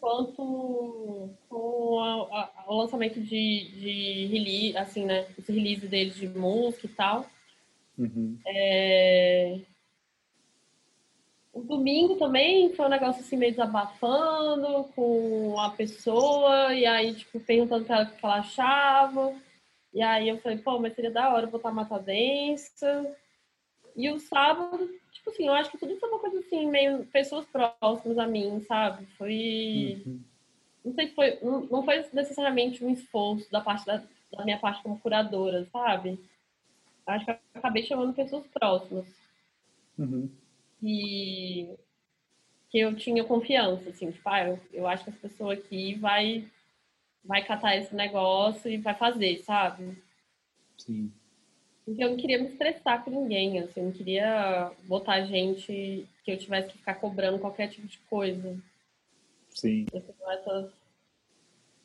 quanto 0.00 1.30
com 1.48 1.98
a, 1.98 2.42
a, 2.42 2.64
o 2.68 2.76
lançamento 2.76 3.18
de, 3.20 3.70
de 3.70 4.26
release, 4.26 4.76
assim, 4.76 5.06
né? 5.06 5.26
Esse 5.38 5.50
release 5.50 5.86
deles 5.86 6.14
de 6.14 6.28
música 6.28 6.86
e 6.86 6.90
tal. 6.90 7.26
Uhum. 7.98 8.38
É... 8.46 9.60
O 11.54 11.62
domingo 11.62 12.16
também 12.16 12.74
foi 12.74 12.84
um 12.84 12.90
negócio 12.90 13.22
assim 13.22 13.36
meio 13.36 13.52
desabafando 13.52 14.84
com 14.94 15.58
a 15.58 15.70
pessoa, 15.70 16.74
e 16.74 16.84
aí, 16.84 17.14
tipo, 17.14 17.38
perguntando 17.40 17.84
pra 17.84 17.96
ela 17.96 18.04
o 18.04 18.10
que 18.10 18.24
ela 18.24 18.38
achava. 18.38 19.34
E 19.94 20.02
aí 20.02 20.28
eu 20.28 20.38
falei, 20.38 20.58
pô, 20.58 20.78
mas 20.80 20.92
seria 20.94 21.10
da 21.10 21.32
hora 21.32 21.46
botar 21.46 21.70
mata 21.70 21.98
densa. 22.00 23.16
E 23.94 24.10
o 24.10 24.18
sábado, 24.18 24.90
tipo 25.12 25.30
assim, 25.30 25.46
eu 25.46 25.54
acho 25.54 25.70
que 25.70 25.78
tudo 25.78 25.96
foi 26.00 26.08
uma 26.08 26.18
coisa 26.18 26.40
assim, 26.40 26.66
meio 26.66 27.06
pessoas 27.06 27.46
próximas 27.46 28.18
a 28.18 28.26
mim, 28.26 28.60
sabe? 28.66 29.06
Foi. 29.16 30.02
Uhum. 30.04 30.20
Não 30.84 30.94
sei 30.94 31.06
se 31.06 31.14
foi. 31.14 31.38
Não, 31.40 31.60
não 31.66 31.84
foi 31.84 32.04
necessariamente 32.12 32.84
um 32.84 32.90
esforço 32.90 33.48
da 33.52 33.60
parte 33.60 33.86
da, 33.86 34.02
da 34.32 34.44
minha 34.44 34.58
parte 34.58 34.82
como 34.82 34.98
curadora, 34.98 35.64
sabe? 35.72 36.18
Acho 37.06 37.24
que 37.24 37.30
eu 37.30 37.38
acabei 37.54 37.84
chamando 37.84 38.12
pessoas 38.12 38.44
próximas. 38.48 39.06
Uhum. 39.96 40.28
E 40.82 41.68
que 42.68 42.80
eu 42.80 42.96
tinha 42.96 43.22
confiança, 43.22 43.90
assim, 43.90 44.10
tipo, 44.10 44.28
ah, 44.28 44.48
eu, 44.48 44.60
eu 44.72 44.88
acho 44.88 45.04
que 45.04 45.10
essa 45.10 45.20
pessoa 45.20 45.54
aqui 45.54 45.94
vai 45.94 46.44
vai 47.24 47.44
catar 47.44 47.76
esse 47.76 47.94
negócio 47.94 48.70
e 48.70 48.76
vai 48.76 48.94
fazer, 48.94 49.38
sabe? 49.38 49.96
Sim. 50.76 51.10
Porque 51.84 52.02
eu 52.02 52.10
não 52.10 52.16
queria 52.16 52.38
me 52.38 52.48
estressar 52.48 53.04
com 53.04 53.10
ninguém, 53.10 53.58
assim, 53.58 53.80
eu 53.80 53.86
não 53.86 53.92
queria 53.92 54.70
botar 54.84 55.20
gente 55.22 56.06
que 56.24 56.30
eu 56.30 56.38
tivesse 56.38 56.68
que 56.68 56.78
ficar 56.78 56.94
cobrando 56.94 57.38
qualquer 57.38 57.68
tipo 57.68 57.86
de 57.86 57.98
coisa. 58.10 58.56
Sim. 59.50 59.86
Essas... 59.92 60.72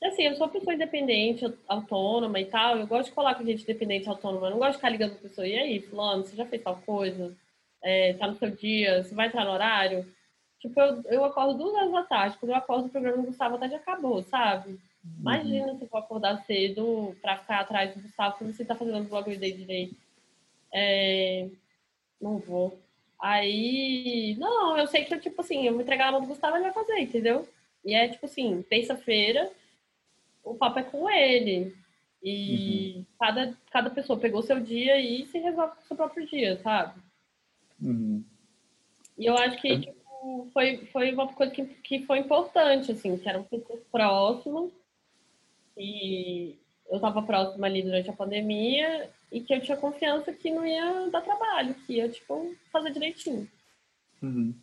Assim, 0.02 0.24
eu 0.24 0.36
sou 0.36 0.48
uma 0.48 0.54
pessoa 0.54 0.74
independente, 0.74 1.46
autônoma 1.68 2.40
e 2.40 2.46
tal, 2.46 2.78
eu 2.78 2.88
gosto 2.88 3.10
de 3.10 3.16
colar 3.16 3.36
com 3.36 3.46
gente 3.46 3.64
independente, 3.64 4.08
autônoma, 4.08 4.48
eu 4.48 4.52
não 4.52 4.58
gosto 4.58 4.72
de 4.72 4.78
ficar 4.78 4.90
ligando 4.90 5.12
pra 5.12 5.28
pessoa, 5.30 5.46
e 5.46 5.60
aí, 5.60 5.82
fulano, 5.82 6.24
você 6.24 6.38
já 6.38 6.46
fez 6.46 6.64
tal 6.64 6.78
coisa? 6.86 7.36
É, 7.82 8.14
tá 8.14 8.28
no 8.28 8.36
seu 8.38 8.50
dia, 8.50 9.04
você 9.04 9.14
vai 9.14 9.28
entrar 9.28 9.44
no 9.44 9.52
horário? 9.52 10.10
Tipo, 10.60 10.80
eu, 10.80 11.04
eu 11.06 11.26
acordo 11.26 11.58
duas 11.58 11.74
horas 11.74 11.92
da 11.92 12.04
tarde, 12.04 12.38
quando 12.38 12.52
eu 12.52 12.58
acordo 12.58 12.86
o 12.86 12.90
programa 12.90 13.18
do 13.18 13.24
Gustavo 13.24 13.56
até 13.56 13.70
já 13.70 13.78
acabou, 13.78 14.24
sabe? 14.24 14.80
Imagina 15.20 15.76
se 15.76 15.88
for 15.88 15.98
acordar 15.98 16.44
cedo 16.46 17.16
para 17.22 17.38
ficar 17.38 17.60
atrás 17.62 17.94
do 17.94 18.02
Gustavo 18.02 18.38
quando 18.38 18.54
você 18.54 18.66
tá 18.66 18.76
fazendo 18.76 19.02
o 19.02 19.10
blog 19.10 19.36
dele 19.36 19.58
direito. 19.58 19.96
É... 20.74 21.50
Não 22.22 22.38
vou. 22.38 22.80
Aí, 23.20 24.36
não, 24.40 24.78
eu 24.78 24.88
sei 24.88 25.04
que, 25.04 25.18
tipo 25.20 25.42
assim, 25.42 25.66
eu 25.66 25.74
vou 25.74 25.82
entregar 25.82 26.08
a 26.08 26.12
mão 26.12 26.22
do 26.22 26.28
Gustavo 26.28 26.56
e 26.56 26.60
ele 26.60 26.72
vai 26.72 26.74
fazer, 26.74 27.00
entendeu? 27.00 27.48
E 27.84 27.94
é, 27.94 28.08
tipo 28.08 28.26
assim, 28.26 28.62
terça-feira, 28.64 29.52
o 30.44 30.56
papo 30.56 30.80
é 30.80 30.84
com 30.84 31.10
ele. 31.10 31.76
E 32.22 32.96
uhum. 32.98 33.06
cada, 33.20 33.58
cada 33.72 33.90
pessoa 33.90 34.20
pegou 34.20 34.42
seu 34.42 34.60
dia 34.60 35.00
e 35.00 35.26
se 35.28 35.38
resolve 35.40 35.76
com 35.76 35.82
o 35.82 35.86
seu 35.86 35.96
próprio 35.96 36.26
dia, 36.28 36.58
sabe? 36.60 37.02
Uhum. 37.82 38.24
E 39.18 39.26
eu 39.26 39.36
acho 39.36 39.62
que, 39.62 39.80
tipo, 39.80 40.50
foi, 40.54 40.86
foi 40.88 41.14
uma 41.14 41.28
coisa 41.34 41.52
que, 41.52 41.66
que 41.66 42.06
foi 42.06 42.20
importante, 42.20 42.92
assim, 42.92 43.18
que 43.18 43.28
eram 43.28 43.44
pessoas 43.44 43.82
próximas. 43.92 44.72
E 45.80 46.60
eu 46.90 46.98
estava 46.98 47.22
próxima 47.22 47.66
ali 47.66 47.82
durante 47.82 48.10
a 48.10 48.14
pandemia 48.14 49.10
e 49.32 49.40
que 49.40 49.54
eu 49.54 49.62
tinha 49.62 49.78
confiança 49.78 50.34
que 50.34 50.52
não 50.52 50.66
ia 50.66 51.10
dar 51.10 51.22
trabalho, 51.22 51.74
que 51.86 51.94
ia, 51.94 52.10
tipo, 52.10 52.54
fazer 52.72 52.92
direitinho. 52.92 53.48
Uhum. 54.22 54.54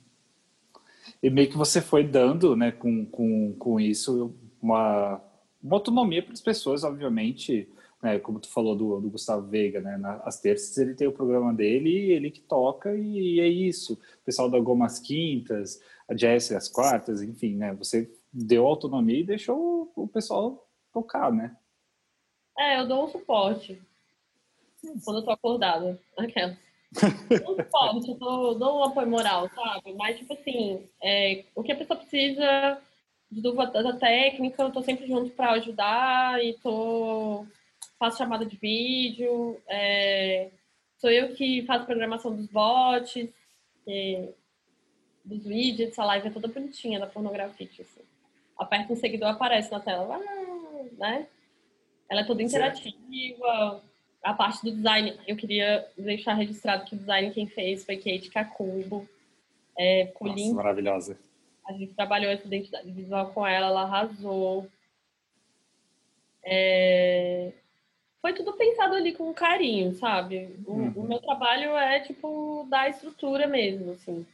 E 1.23 1.31
meio 1.31 1.49
que 1.49 1.57
você 1.57 1.81
foi 1.81 2.05
dando, 2.05 2.55
né, 2.55 2.71
com, 2.73 3.07
com, 3.07 3.55
com 3.59 3.81
isso, 3.81 4.35
uma, 4.61 5.23
uma 5.63 5.77
autonomia 5.77 6.23
para 6.23 6.33
as 6.33 6.41
pessoas, 6.41 6.85
obviamente, 6.85 7.69
né, 8.03 8.19
como 8.19 8.41
tu 8.41 8.49
falou 8.49 8.77
do, 8.77 9.01
do 9.01 9.09
Gustavo 9.09 9.47
Veiga, 9.47 9.81
né, 9.81 9.97
nas 9.97 10.41
terças 10.41 10.77
ele 10.77 10.95
tem 10.95 11.07
o 11.07 11.13
programa 11.13 11.55
dele, 11.55 12.13
ele 12.13 12.31
que 12.31 12.41
toca 12.41 12.95
e, 12.95 13.41
é 13.41 13.49
isso. 13.49 13.95
O 13.95 14.25
pessoal 14.25 14.51
da 14.51 14.59
Gomas 14.59 14.99
Quintas, 14.99 15.81
a 16.09 16.15
Jess 16.15 16.53
as 16.53 16.69
quartas, 16.69 17.23
enfim, 17.23 17.55
né, 17.55 17.73
você 17.73 18.11
deu 18.33 18.67
autonomia 18.67 19.21
e 19.21 19.25
deixou 19.25 19.93
o, 19.97 20.03
o 20.03 20.09
pessoal 20.09 20.67
tocar, 20.97 21.31
né? 21.31 21.55
É, 22.59 22.81
eu 22.81 22.89
dou 22.89 23.05
um 23.05 23.09
suporte 23.09 23.79
quando 25.05 25.19
eu 25.19 25.25
tô 25.25 25.31
acordada, 25.31 26.01
aquela. 26.17 26.57
Não 27.45 27.57
suporte, 27.57 28.09
eu 28.09 28.15
dou, 28.15 28.55
dou 28.55 28.79
um 28.79 28.85
apoio 28.85 29.11
moral, 29.11 29.51
sabe? 29.55 29.93
Mas, 29.95 30.17
tipo 30.17 30.33
assim, 30.33 30.89
é, 31.03 31.45
o 31.55 31.63
que 31.63 31.73
a 31.73 31.77
pessoa 31.77 31.99
precisa 31.99 32.81
de 33.31 33.43
dúvida 33.43 33.83
da 33.83 33.97
técnica, 33.97 34.63
eu 34.63 34.73
tô 34.73 34.83
sempre 34.83 35.07
junto 35.07 35.31
para 35.33 35.53
ajudar 35.53 36.43
e 36.43 36.55
tô 36.55 37.45
faço 37.99 38.19
chamada 38.19 38.47
de 38.47 38.57
vídeo, 38.57 39.61
é, 39.67 40.51
sou 40.99 41.11
eu 41.11 41.35
que 41.35 41.65
faço 41.67 41.87
programação 41.87 42.35
dos 42.35 42.47
bots, 42.47 43.29
é, 43.87 44.29
dos 45.25 45.45
widgets, 45.45 45.99
a 45.99 46.05
live 46.05 46.29
é 46.29 46.31
toda 46.31 46.49
bonitinha 46.49 47.01
da 47.01 47.07
pornografia, 47.07 47.69
assim. 47.81 48.03
Aperta 48.59 48.93
um 48.93 48.97
seguidor, 48.97 49.29
aparece 49.29 49.71
na 49.71 49.81
tela, 49.81 50.17
ah, 50.17 50.56
né? 50.97 51.27
Ela 52.09 52.21
é 52.21 52.25
toda 52.25 52.43
interativa. 52.43 53.83
A 54.23 54.35
parte 54.35 54.65
do 54.65 54.73
design, 54.73 55.19
eu 55.27 55.37
queria 55.37 55.87
deixar 55.97 56.35
registrado 56.35 56.85
que 56.85 56.95
o 56.95 56.99
design 56.99 57.33
quem 57.33 57.47
fez 57.47 57.85
foi 57.85 57.97
Kate 57.97 58.31
Kakumbo. 58.31 59.09
É, 59.79 60.13
Nossa, 60.21 60.55
maravilhosa. 60.55 61.19
A 61.67 61.73
gente 61.73 61.95
trabalhou 61.95 62.31
essa 62.31 62.47
identidade 62.47 62.91
visual 62.91 63.31
com 63.33 63.47
ela, 63.47 63.67
ela 63.67 63.83
arrasou. 63.83 64.69
É... 66.45 67.53
Foi 68.23 68.33
tudo 68.33 68.53
pensado 68.55 68.95
ali 68.95 69.13
com 69.13 69.33
carinho, 69.35 69.95
sabe? 69.95 70.57
O, 70.67 70.73
uhum. 70.73 70.93
o, 70.97 71.03
meu 71.03 71.19
trabalho 71.21 71.77
é, 71.77 72.01
tipo, 72.01 72.67
dar 72.69 72.89
estrutura 72.89 73.47
mesmo, 73.47 73.93
assim. 73.93 74.27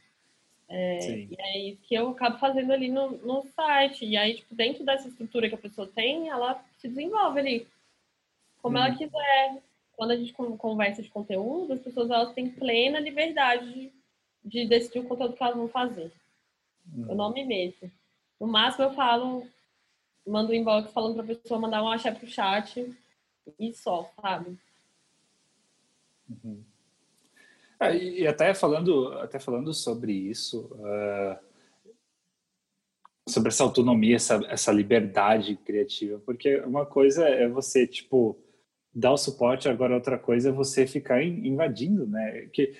É, 0.75 1.07
e 1.07 1.35
é 1.37 1.59
isso 1.59 1.81
que 1.83 1.93
eu 1.93 2.09
acabo 2.09 2.39
fazendo 2.39 2.73
ali 2.73 2.89
no, 2.89 3.11
no 3.17 3.45
site. 3.55 4.05
E 4.05 4.17
aí, 4.17 4.37
tipo, 4.37 4.55
dentro 4.55 4.83
dessa 4.83 5.07
estrutura 5.07 5.47
que 5.47 5.53
a 5.53 5.59
pessoa 5.59 5.87
tem, 5.87 6.29
ela 6.29 6.65
se 6.79 6.87
desenvolve 6.87 7.39
ali. 7.39 7.67
Como 8.59 8.75
uhum. 8.75 8.83
ela 8.83 8.95
quiser. 8.95 9.61
Quando 9.95 10.11
a 10.11 10.15
gente 10.15 10.33
conversa 10.33 11.03
de 11.03 11.09
conteúdo, 11.09 11.73
as 11.73 11.79
pessoas 11.79 12.09
elas 12.09 12.33
têm 12.33 12.49
plena 12.49 12.99
liberdade 12.99 13.71
de, 13.71 13.91
de 14.43 14.65
decidir 14.65 14.99
o 14.99 15.07
conteúdo 15.07 15.35
que 15.35 15.43
elas 15.43 15.55
vão 15.55 15.69
fazer. 15.69 16.11
Uhum. 16.91 17.09
Eu 17.09 17.15
não 17.15 17.31
me 17.31 17.45
meto. 17.45 17.91
No 18.41 18.47
máximo 18.47 18.85
eu 18.85 18.93
falo, 18.93 19.47
mando 20.25 20.51
um 20.51 20.55
inbox 20.55 20.91
falando 20.91 21.13
pra 21.13 21.35
pessoa 21.35 21.59
mandar 21.59 21.83
um 21.83 21.89
axé 21.89 22.11
pro 22.11 22.25
chat 22.25 22.91
e 23.59 23.73
só, 23.75 24.11
sabe? 24.19 24.57
Uhum. 26.27 26.63
É, 27.91 27.97
e 27.97 28.27
até 28.27 28.53
falando, 28.53 29.13
até 29.13 29.39
falando 29.39 29.73
sobre 29.73 30.13
isso, 30.13 30.69
uh, 30.75 31.37
sobre 33.27 33.49
essa 33.49 33.63
autonomia, 33.63 34.15
essa, 34.15 34.41
essa 34.47 34.71
liberdade 34.71 35.55
criativa, 35.57 36.19
porque 36.25 36.57
uma 36.61 36.85
coisa 36.85 37.27
é 37.27 37.47
você, 37.47 37.87
tipo, 37.87 38.37
dar 38.93 39.11
o 39.11 39.17
suporte, 39.17 39.69
agora 39.69 39.95
outra 39.95 40.19
coisa 40.19 40.49
é 40.49 40.51
você 40.51 40.85
ficar 40.85 41.23
invadindo, 41.23 42.05
né? 42.05 42.47
Que 42.53 42.75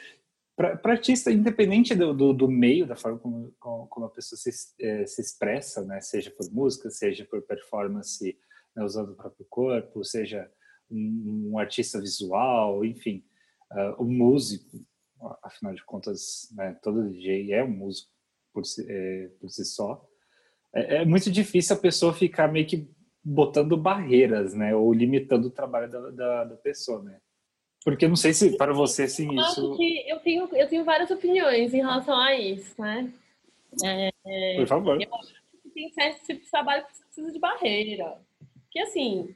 para 0.56 0.80
artista, 0.92 1.32
independente 1.32 1.96
do, 1.96 2.14
do, 2.14 2.32
do, 2.32 2.48
meio, 2.48 2.86
da 2.86 2.96
forma 2.96 3.18
como, 3.18 3.52
como 3.60 4.06
a 4.06 4.10
pessoa 4.10 4.38
se, 4.38 4.52
é, 4.80 5.06
se 5.06 5.22
expressa, 5.22 5.84
né? 5.84 6.00
Seja 6.02 6.30
por 6.30 6.48
música, 6.52 6.90
seja 6.92 7.26
por 7.26 7.42
performance, 7.42 8.38
né? 8.76 8.84
usando 8.84 9.14
o 9.14 9.16
próprio 9.16 9.46
corpo, 9.50 10.04
seja 10.04 10.50
um, 10.92 11.52
um 11.54 11.58
artista 11.58 12.00
visual, 12.00 12.86
enfim, 12.86 13.24
uh, 13.72 14.04
um 14.04 14.12
músico, 14.12 14.86
afinal 15.42 15.74
de 15.74 15.84
contas, 15.84 16.50
né, 16.56 16.78
todo 16.82 17.10
DJ 17.10 17.54
é 17.54 17.64
um 17.64 17.72
músico 17.72 18.10
por 18.54 18.66
si, 18.66 18.86
é, 18.90 19.30
por 19.40 19.50
si 19.50 19.66
só. 19.66 20.06
É, 20.74 20.98
é, 20.98 21.06
muito 21.06 21.32
difícil 21.32 21.76
a 21.76 21.80
pessoa 21.80 22.14
ficar 22.14 22.52
meio 22.52 22.66
que 22.66 22.88
botando 23.24 23.78
barreiras, 23.78 24.54
né, 24.54 24.76
ou 24.76 24.94
limitando 24.94 25.48
o 25.48 25.52
trabalho 25.52 25.90
da, 25.90 26.10
da, 26.10 26.44
da 26.46 26.56
pessoa, 26.58 27.02
né. 27.02 27.20
Porque 27.84 28.06
eu 28.06 28.10
não 28.10 28.16
sei 28.16 28.34
se 28.34 28.56
para 28.58 28.74
você 28.74 29.04
assim 29.04 29.28
eu 29.28 29.42
isso. 29.42 29.76
Que 29.76 30.10
eu 30.10 30.20
tenho 30.20 30.48
eu 30.56 30.68
tenho 30.70 30.86
várias 30.86 31.12
opiniões 31.12 31.74
em 31.74 31.78
relação 31.78 32.18
a 32.18 32.34
isso, 32.34 32.82
né? 32.82 33.12
É, 33.84 34.56
Por 34.56 34.68
favor. 34.68 35.02
Eu 35.02 35.16
acho 35.16 35.34
que 35.64 35.70
tem 35.70 35.92
certo 35.92 36.26
tipo 36.26 36.44
de 36.44 36.50
trabalho 36.50 36.86
que 36.86 37.04
precisa 37.06 37.32
de 37.32 37.40
barreira. 37.40 38.22
Que 38.72 38.80
assim, 38.80 39.36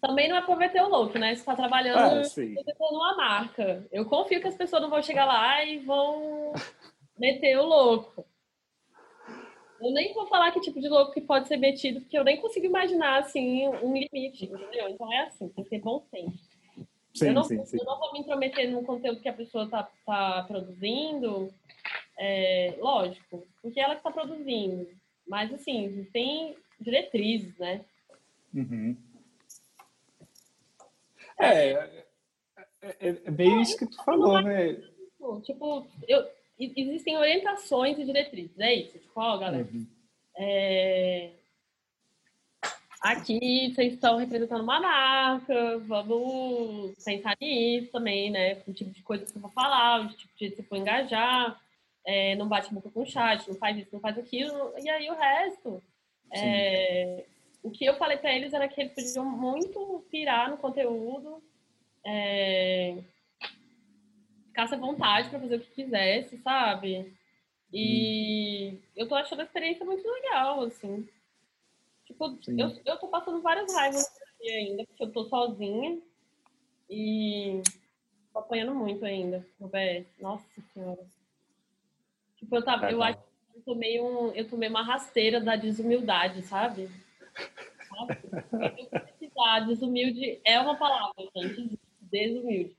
também 0.00 0.28
não 0.28 0.36
é 0.36 0.42
para 0.42 0.56
meter 0.56 0.82
o 0.82 0.88
louco, 0.88 1.18
né? 1.18 1.34
Você 1.34 1.40
está 1.40 1.54
trabalhando 1.54 1.98
ah, 1.98 2.90
numa 2.90 3.16
marca. 3.16 3.86
Eu 3.92 4.06
confio 4.06 4.40
que 4.40 4.48
as 4.48 4.56
pessoas 4.56 4.82
não 4.82 4.90
vão 4.90 5.02
chegar 5.02 5.26
lá 5.26 5.62
e 5.64 5.78
vão 5.78 6.52
meter 7.18 7.58
o 7.58 7.66
louco. 7.66 8.24
Eu 9.80 9.92
nem 9.92 10.12
vou 10.12 10.26
falar 10.26 10.50
que 10.52 10.60
tipo 10.60 10.80
de 10.80 10.88
louco 10.88 11.12
que 11.12 11.20
pode 11.20 11.48
ser 11.48 11.56
metido, 11.56 12.00
porque 12.00 12.18
eu 12.18 12.24
nem 12.24 12.40
consigo 12.40 12.66
imaginar 12.66 13.20
assim 13.20 13.66
um 13.68 13.94
limite, 13.94 14.44
entendeu? 14.44 14.88
Então 14.88 15.12
é 15.12 15.22
assim, 15.22 15.48
tem 15.48 15.64
que 15.64 15.70
ter 15.70 15.80
bom 15.80 16.02
senso. 16.10 16.50
Sim, 17.14 17.28
eu, 17.28 17.32
não, 17.32 17.42
sim, 17.42 17.64
sim. 17.64 17.78
eu 17.78 17.84
não 17.84 17.98
vou 17.98 18.12
me 18.12 18.20
intrometer 18.20 18.70
no 18.70 18.84
conteúdo 18.84 19.20
que 19.20 19.28
a 19.28 19.32
pessoa 19.32 19.64
está 19.64 19.88
tá 20.06 20.44
produzindo, 20.46 21.52
é, 22.18 22.74
lógico, 22.78 23.46
porque 23.60 23.80
ela 23.80 23.94
que 23.94 24.00
está 24.00 24.10
produzindo. 24.10 24.86
Mas 25.26 25.52
assim, 25.52 26.06
tem 26.12 26.56
diretrizes, 26.78 27.56
né? 27.58 27.84
Uhum. 28.54 28.96
É, 31.40 31.72
é, 31.72 32.06
é, 32.82 33.22
é 33.24 33.30
meio 33.30 33.60
isso 33.60 33.76
que 33.76 33.86
tu 33.86 34.02
falou, 34.04 34.40
né? 34.40 34.74
Tipo, 35.44 35.86
eu, 36.08 36.26
existem 36.58 37.16
orientações 37.16 37.98
e 37.98 38.04
diretrizes, 38.04 38.58
é 38.58 38.74
isso. 38.74 38.98
Tipo, 38.98 39.20
ó, 39.20 39.38
galera, 39.38 39.68
uhum. 39.72 39.86
é... 40.36 41.30
aqui 43.02 43.72
vocês 43.74 43.94
estão 43.94 44.16
representando 44.16 44.62
uma 44.62 44.80
marca, 44.80 45.78
vamos 45.80 46.94
pensar 47.04 47.36
nisso 47.40 47.90
também, 47.92 48.30
né? 48.30 48.62
O 48.66 48.72
tipo 48.72 48.90
de 48.90 49.02
coisa 49.02 49.24
que 49.24 49.36
eu 49.36 49.42
vou 49.42 49.50
falar, 49.50 50.06
o 50.06 50.08
tipo 50.08 50.32
de 50.36 50.50
você 50.50 50.62
for 50.62 50.76
engajar, 50.76 51.60
é, 52.06 52.34
não 52.36 52.48
bate 52.48 52.72
boca 52.72 52.90
com 52.90 53.02
o 53.02 53.06
chat, 53.06 53.46
não 53.48 53.56
faz 53.56 53.76
isso, 53.76 53.90
não 53.92 54.00
faz 54.00 54.18
aquilo, 54.18 54.72
e 54.78 54.88
aí 54.88 55.10
o 55.10 55.14
resto. 55.14 55.82
É, 56.32 57.24
o 57.62 57.70
que 57.70 57.84
eu 57.84 57.96
falei 57.96 58.16
para 58.16 58.34
eles 58.34 58.52
era 58.52 58.68
que 58.68 58.80
eles 58.80 58.94
podiam 58.94 59.24
muito 59.24 60.04
pirar 60.10 60.50
no 60.50 60.56
conteúdo, 60.56 61.42
é, 62.04 62.98
ficasse 64.46 64.74
à 64.74 64.78
vontade 64.78 65.28
para 65.28 65.40
fazer 65.40 65.56
o 65.56 65.60
que 65.60 65.70
quisesse, 65.70 66.38
sabe? 66.38 67.12
E 67.72 68.72
hum. 68.72 68.78
eu 68.96 69.08
tô 69.08 69.14
achando 69.14 69.40
a 69.40 69.44
experiência 69.44 69.84
muito 69.84 70.06
legal, 70.08 70.62
assim. 70.62 71.08
Tipo, 72.06 72.36
eu, 72.48 72.80
eu 72.84 72.96
tô 72.98 73.08
passando 73.08 73.40
várias 73.40 73.72
raivas 73.72 74.10
ainda, 74.42 74.84
porque 74.86 75.04
eu 75.04 75.12
tô 75.12 75.24
sozinha 75.26 76.00
e 76.88 77.62
tô 78.32 78.40
apanhando 78.40 78.74
muito 78.74 79.04
ainda 79.04 79.46
no 79.60 79.68
BS. 79.68 80.06
Nossa 80.18 80.44
senhora. 80.74 81.06
Tipo, 82.36 82.56
eu 82.56 82.64
tava, 82.64 82.90
eu 82.90 83.02
acho 83.02 83.18
que 83.18 83.58
eu 83.58 83.62
tomei, 83.62 84.00
um, 84.00 84.32
eu 84.32 84.48
tomei 84.48 84.68
uma 84.68 84.82
rasteira 84.82 85.40
da 85.40 85.54
desumildade, 85.54 86.42
sabe? 86.42 86.90
Desumilde 89.66 90.40
é 90.44 90.60
uma 90.60 90.76
palavra, 90.76 91.28
gente, 91.36 91.78
desumilde. 92.00 92.76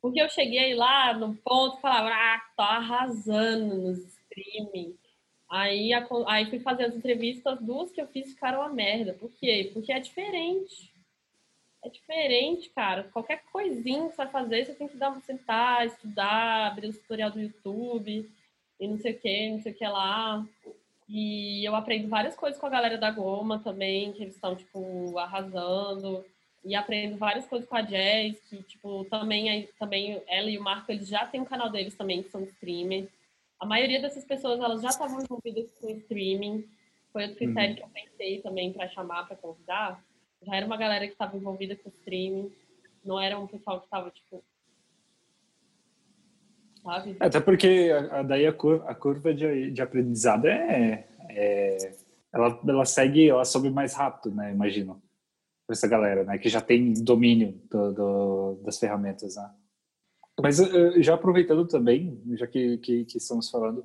Porque 0.00 0.20
eu 0.20 0.28
cheguei 0.28 0.74
lá 0.74 1.12
no 1.12 1.34
ponto 1.36 1.78
e 1.78 1.80
falava, 1.80 2.08
ah, 2.10 2.40
tô 2.56 2.62
arrasando 2.62 3.74
nos 3.76 3.98
streaming. 3.98 4.96
Aí, 5.50 5.90
aí 6.26 6.50
fui 6.50 6.60
fazer 6.60 6.84
as 6.84 6.94
entrevistas, 6.94 7.58
duas 7.60 7.90
que 7.90 8.00
eu 8.00 8.06
fiz 8.06 8.28
ficaram 8.28 8.60
uma 8.60 8.68
merda. 8.68 9.14
Por 9.14 9.30
quê? 9.32 9.70
Porque 9.72 9.92
é 9.92 9.98
diferente. 9.98 10.92
É 11.82 11.88
diferente, 11.88 12.68
cara. 12.70 13.04
Qualquer 13.04 13.42
coisinha 13.50 14.08
que 14.08 14.10
você 14.10 14.16
vai 14.16 14.30
fazer, 14.30 14.66
você 14.66 14.74
tem 14.74 14.88
que 14.88 14.96
dar 14.96 15.10
uma 15.10 15.20
sentar, 15.20 15.86
estudar, 15.86 16.66
abrir 16.66 16.88
o 16.88 16.92
tutorial 16.92 17.30
do 17.30 17.40
YouTube 17.40 18.30
e 18.78 18.88
não 18.88 18.98
sei 18.98 19.12
o 19.12 19.18
que, 19.18 19.50
não 19.50 19.60
sei 19.60 19.72
o 19.72 19.74
que 19.74 19.86
lá. 19.86 20.46
E 21.08 21.64
eu 21.64 21.74
aprendo 21.74 22.06
várias 22.06 22.36
coisas 22.36 22.60
com 22.60 22.66
a 22.66 22.70
galera 22.70 22.98
da 22.98 23.10
Goma 23.10 23.58
também, 23.60 24.12
que 24.12 24.22
eles 24.22 24.34
estão, 24.34 24.54
tipo, 24.54 25.18
arrasando. 25.18 26.22
E 26.64 26.74
aprendo 26.74 27.16
várias 27.16 27.46
coisas 27.46 27.66
com 27.66 27.76
a 27.76 27.80
Jazz, 27.80 28.38
que, 28.48 28.62
tipo, 28.64 29.04
também, 29.06 29.66
também 29.78 30.20
ela 30.26 30.50
e 30.50 30.58
o 30.58 30.62
Marco, 30.62 30.92
eles 30.92 31.08
já 31.08 31.24
têm 31.26 31.40
um 31.40 31.46
canal 31.46 31.70
deles 31.70 31.96
também, 31.96 32.22
que 32.22 32.30
são 32.30 32.42
streamers. 32.42 33.08
A 33.58 33.64
maioria 33.64 34.02
dessas 34.02 34.24
pessoas, 34.24 34.60
elas 34.60 34.82
já 34.82 34.88
estavam 34.88 35.22
envolvidas 35.22 35.70
com 35.80 35.88
streaming. 35.90 36.68
Foi 37.10 37.22
outro 37.22 37.38
critério 37.38 37.70
uhum. 37.70 37.76
que 37.76 37.82
eu 37.82 37.88
pensei 37.88 38.42
também 38.42 38.72
para 38.72 38.88
chamar, 38.88 39.26
para 39.26 39.36
convidar. 39.36 40.04
Já 40.42 40.56
era 40.56 40.66
uma 40.66 40.76
galera 40.76 41.06
que 41.06 41.12
estava 41.12 41.36
envolvida 41.36 41.74
com 41.74 41.88
streaming. 41.88 42.52
Não 43.02 43.18
era 43.18 43.38
um 43.38 43.46
pessoal 43.46 43.80
que 43.80 43.86
estava, 43.86 44.10
tipo, 44.10 44.44
sabe? 46.88 47.16
Até 47.20 47.40
porque 47.40 47.90
daí 48.26 48.46
a 48.46 48.52
curva, 48.52 48.84
a 48.88 48.94
curva 48.94 49.34
de, 49.34 49.70
de 49.70 49.82
aprendizado 49.82 50.46
é, 50.46 51.06
é, 51.28 51.94
ela, 52.32 52.60
ela 52.66 52.84
segue, 52.86 53.28
ela 53.28 53.44
sobe 53.44 53.68
mais 53.68 53.94
rápido, 53.94 54.34
né? 54.34 54.50
Imagino 54.52 55.02
para 55.66 55.74
essa 55.74 55.86
galera, 55.86 56.24
né? 56.24 56.38
Que 56.38 56.48
já 56.48 56.62
tem 56.62 56.94
domínio 56.94 57.60
do, 57.70 57.92
do, 57.92 58.60
das 58.64 58.78
ferramentas, 58.78 59.36
né? 59.36 59.50
Mas 60.40 60.58
já 61.00 61.14
aproveitando 61.14 61.66
também, 61.66 62.22
já 62.34 62.46
que, 62.46 62.78
que, 62.78 63.04
que 63.04 63.18
estamos 63.18 63.50
falando 63.50 63.84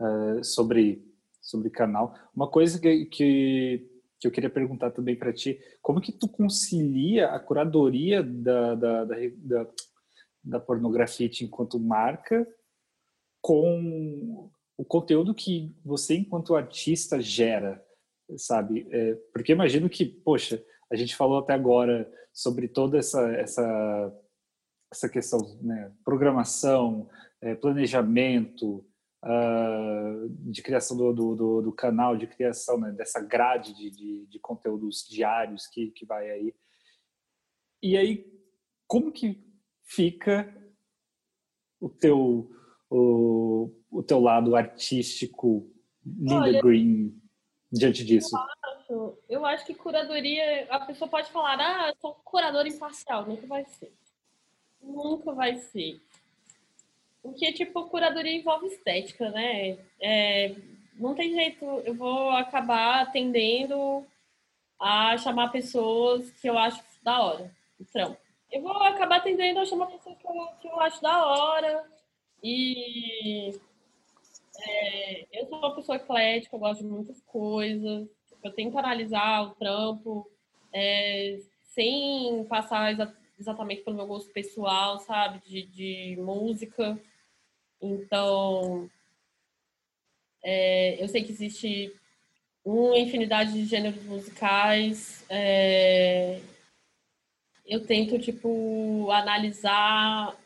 uh, 0.00 0.44
sobre 0.44 1.02
sobre 1.40 1.70
canal, 1.70 2.12
uma 2.34 2.48
coisa 2.48 2.80
que, 2.80 3.06
que, 3.06 3.88
que 4.18 4.26
eu 4.26 4.32
queria 4.32 4.50
perguntar 4.50 4.90
também 4.90 5.14
para 5.14 5.32
ti, 5.32 5.60
como 5.80 6.00
que 6.00 6.10
tu 6.10 6.26
concilia 6.26 7.28
a 7.28 7.38
curadoria 7.38 8.20
da, 8.20 8.74
da, 8.74 9.04
da, 9.04 9.14
da 9.36 9.66
da 10.46 10.60
pornografia 10.60 11.28
enquanto 11.42 11.78
marca 11.78 12.46
com 13.40 14.50
o 14.76 14.84
conteúdo 14.84 15.34
que 15.34 15.74
você 15.84 16.14
enquanto 16.14 16.54
artista 16.54 17.20
gera, 17.20 17.84
sabe? 18.36 18.86
É, 18.90 19.14
porque 19.32 19.52
imagino 19.52 19.88
que, 19.88 20.04
poxa, 20.04 20.62
a 20.90 20.96
gente 20.96 21.16
falou 21.16 21.38
até 21.38 21.52
agora 21.52 22.10
sobre 22.32 22.68
toda 22.68 22.98
essa 22.98 23.20
essa 23.32 24.22
essa 24.92 25.08
questão, 25.08 25.40
né? 25.60 25.92
Programação, 26.04 27.08
é, 27.40 27.54
planejamento, 27.54 28.86
uh, 29.24 30.28
de 30.50 30.62
criação 30.62 30.96
do, 30.96 31.12
do, 31.12 31.62
do, 31.62 31.72
canal, 31.72 32.16
de 32.16 32.26
criação 32.26 32.78
né? 32.78 32.92
dessa 32.92 33.20
grade 33.20 33.74
de, 33.74 33.90
de, 33.90 34.26
de 34.26 34.38
conteúdos 34.38 35.06
diários 35.08 35.66
que, 35.66 35.90
que 35.90 36.06
vai 36.06 36.30
aí. 36.30 36.54
E 37.82 37.96
aí, 37.96 38.24
como 38.86 39.12
que 39.12 39.45
fica 39.86 40.52
o 41.80 41.88
teu 41.88 42.50
o, 42.90 43.72
o 43.90 44.02
teu 44.02 44.20
lado 44.20 44.54
artístico 44.54 45.70
Linda 46.04 46.42
Olha, 46.42 46.60
Green 46.60 47.20
diante 47.72 48.04
disso? 48.04 48.36
Eu 48.36 48.70
acho, 48.70 49.18
eu 49.28 49.46
acho 49.46 49.66
que 49.66 49.74
curadoria, 49.74 50.66
a 50.70 50.80
pessoa 50.80 51.08
pode 51.08 51.30
falar, 51.30 51.58
ah, 51.58 51.88
eu 51.88 51.96
sou 52.00 52.14
curadora 52.24 52.68
imparcial, 52.68 53.26
nunca 53.26 53.46
vai 53.46 53.64
ser. 53.64 53.92
Nunca 54.80 55.32
vai 55.32 55.56
ser. 55.56 56.00
Porque, 57.22 57.52
tipo, 57.52 57.88
curadoria 57.88 58.32
envolve 58.32 58.68
estética, 58.68 59.30
né? 59.30 59.78
É, 60.00 60.54
não 60.94 61.14
tem 61.14 61.32
jeito, 61.34 61.64
eu 61.84 61.94
vou 61.94 62.30
acabar 62.30 63.02
atendendo 63.02 64.06
a 64.80 65.18
chamar 65.18 65.50
pessoas 65.50 66.30
que 66.40 66.48
eu 66.48 66.56
acho 66.56 66.80
da 67.02 67.20
hora, 67.20 67.50
então 67.80 68.16
eu 68.50 68.62
vou 68.62 68.72
acabar 68.72 69.22
tendendo 69.22 69.60
a 69.60 69.66
chamar 69.66 69.86
pessoas 69.86 70.16
que 70.18 70.26
eu, 70.26 70.46
que 70.60 70.68
eu 70.68 70.80
acho 70.80 71.02
da 71.02 71.26
hora. 71.26 71.84
E 72.42 73.58
é, 74.60 75.26
eu 75.32 75.46
sou 75.46 75.58
uma 75.58 75.74
pessoa 75.74 75.96
eclética, 75.96 76.54
eu 76.54 76.60
gosto 76.60 76.82
de 76.82 76.88
muitas 76.88 77.20
coisas. 77.22 78.08
Eu 78.42 78.52
tento 78.52 78.78
analisar 78.78 79.42
o 79.42 79.54
trampo 79.54 80.30
é, 80.72 81.38
sem 81.62 82.44
passar 82.44 82.92
exa 82.92 83.14
exatamente 83.38 83.82
pelo 83.82 83.96
meu 83.96 84.06
gosto 84.06 84.32
pessoal, 84.32 84.98
sabe? 85.00 85.40
De, 85.46 85.62
de 85.66 86.16
música. 86.18 86.98
Então, 87.82 88.88
é, 90.42 91.02
eu 91.02 91.08
sei 91.08 91.22
que 91.22 91.32
existe 91.32 91.94
uma 92.64 92.98
infinidade 92.98 93.52
de 93.52 93.66
gêneros 93.66 94.02
musicais. 94.04 95.24
Eu 97.66 97.84
tento, 97.86 98.18
tipo, 98.18 99.10
analisar. 99.10 100.36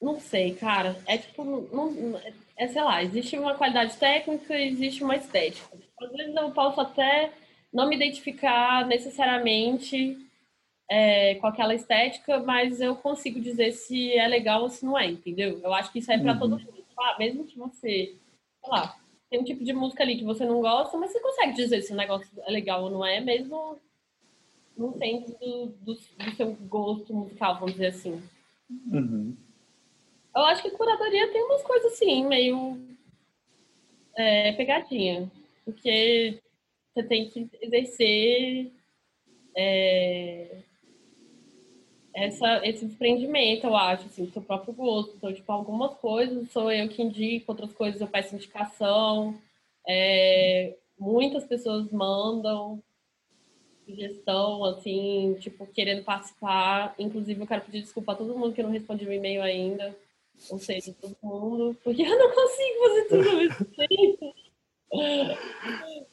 Não 0.00 0.20
sei, 0.20 0.54
cara. 0.54 0.96
É 1.06 1.18
tipo. 1.18 1.44
Não, 1.44 2.20
é, 2.56 2.68
sei 2.68 2.82
lá, 2.82 3.02
existe 3.02 3.38
uma 3.38 3.54
qualidade 3.54 3.96
técnica 3.96 4.56
e 4.56 4.68
existe 4.68 5.02
uma 5.02 5.16
estética. 5.16 5.76
Às 6.00 6.12
vezes 6.12 6.34
eu 6.34 6.50
posso 6.50 6.80
até 6.80 7.32
não 7.72 7.88
me 7.88 7.96
identificar 7.96 8.86
necessariamente 8.86 10.16
é, 10.88 11.34
com 11.36 11.46
aquela 11.46 11.74
estética, 11.74 12.38
mas 12.40 12.80
eu 12.80 12.94
consigo 12.96 13.40
dizer 13.40 13.72
se 13.72 14.12
é 14.12 14.28
legal 14.28 14.62
ou 14.62 14.68
se 14.68 14.84
não 14.84 14.98
é, 14.98 15.06
entendeu? 15.06 15.60
Eu 15.62 15.74
acho 15.74 15.90
que 15.90 15.98
isso 15.98 16.12
é 16.12 16.18
para 16.18 16.34
uhum. 16.34 16.38
todo 16.38 16.58
mundo. 16.58 16.84
Ah, 16.96 17.16
mesmo 17.18 17.44
que 17.44 17.58
você, 17.58 18.14
sei 18.60 18.70
lá, 18.70 18.96
tem 19.28 19.40
um 19.40 19.44
tipo 19.44 19.64
de 19.64 19.72
música 19.72 20.04
ali 20.04 20.16
que 20.16 20.24
você 20.24 20.44
não 20.44 20.60
gosta, 20.60 20.96
mas 20.96 21.10
você 21.10 21.18
consegue 21.18 21.54
dizer 21.54 21.82
se 21.82 21.92
o 21.92 21.96
negócio 21.96 22.30
é 22.46 22.50
legal 22.52 22.84
ou 22.84 22.90
não 22.90 23.04
é, 23.04 23.20
mesmo 23.20 23.76
não 24.76 24.92
tem 24.92 25.20
do, 25.20 25.66
do, 25.66 25.94
do, 25.94 26.36
seu 26.36 26.52
gosto 26.68 27.14
musical, 27.14 27.54
vamos 27.56 27.72
dizer 27.72 27.88
assim. 27.88 28.22
Uhum. 28.70 29.36
Eu 30.34 30.42
acho 30.46 30.62
que 30.62 30.70
curadoria 30.70 31.32
tem 31.32 31.42
umas 31.44 31.62
coisas 31.62 31.92
assim, 31.92 32.26
meio 32.26 32.78
é, 34.16 34.52
pegadinha. 34.52 35.30
Porque 35.64 36.40
você 36.92 37.02
tem 37.02 37.28
que 37.28 37.48
exercer 37.60 38.70
é, 39.56 40.58
essa, 42.14 42.66
esse 42.66 42.86
desprendimento, 42.86 43.66
eu 43.66 43.76
acho, 43.76 44.06
assim, 44.06 44.24
do 44.24 44.32
seu 44.32 44.42
próprio 44.42 44.74
gosto. 44.74 45.14
Então, 45.16 45.32
tipo, 45.32 45.50
algumas 45.50 45.94
coisas 45.96 46.50
sou 46.50 46.70
eu 46.70 46.88
que 46.88 47.02
indico, 47.02 47.52
outras 47.52 47.72
coisas 47.72 48.00
eu 48.00 48.06
peço 48.06 48.34
indicação. 48.34 49.38
É, 49.86 50.76
muitas 50.98 51.44
pessoas 51.44 51.90
mandam, 51.90 52.82
sugestão, 53.84 54.64
assim, 54.64 55.36
tipo, 55.40 55.66
querendo 55.66 56.04
participar. 56.04 56.94
Inclusive, 56.98 57.40
eu 57.40 57.46
quero 57.46 57.62
pedir 57.62 57.82
desculpa 57.82 58.12
a 58.12 58.16
todo 58.16 58.36
mundo 58.36 58.54
que 58.54 58.62
não 58.62 58.70
respondi 58.70 59.06
o 59.06 59.12
e-mail 59.12 59.42
ainda. 59.42 59.96
Ou 60.50 60.58
seja, 60.58 60.94
todo 61.00 61.16
mundo, 61.22 61.76
porque 61.82 62.02
eu 62.02 62.18
não 62.18 62.34
consigo 62.34 62.80
fazer 62.82 63.04
tudo 63.08 63.28
ao 63.28 63.36
mesmo 63.36 63.64
tempo. 63.66 64.34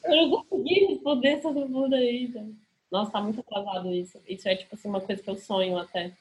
Eu 0.04 0.28
não 0.28 0.44
consegui 0.44 0.86
responder 0.86 1.40
todo 1.40 1.68
mundo 1.68 1.94
ainda. 1.94 2.46
Nossa, 2.90 3.10
tá 3.10 3.20
muito 3.20 3.40
atrasado 3.40 3.92
isso. 3.92 4.20
Isso 4.28 4.48
é, 4.48 4.56
tipo 4.56 4.74
assim, 4.74 4.88
uma 4.88 5.00
coisa 5.00 5.22
que 5.22 5.30
eu 5.30 5.36
sonho 5.36 5.78
até. 5.78 6.12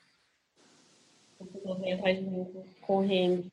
As 1.40 1.48
pessoas 1.48 1.80
vêm 1.80 1.94
atrás 1.94 2.18
de 2.18 2.24
mim, 2.24 2.48
correndo. 2.82 3.52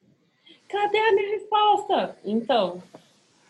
Cadê 0.68 0.98
a 0.98 1.12
minha 1.12 1.30
resposta? 1.30 2.18
Então, 2.24 2.82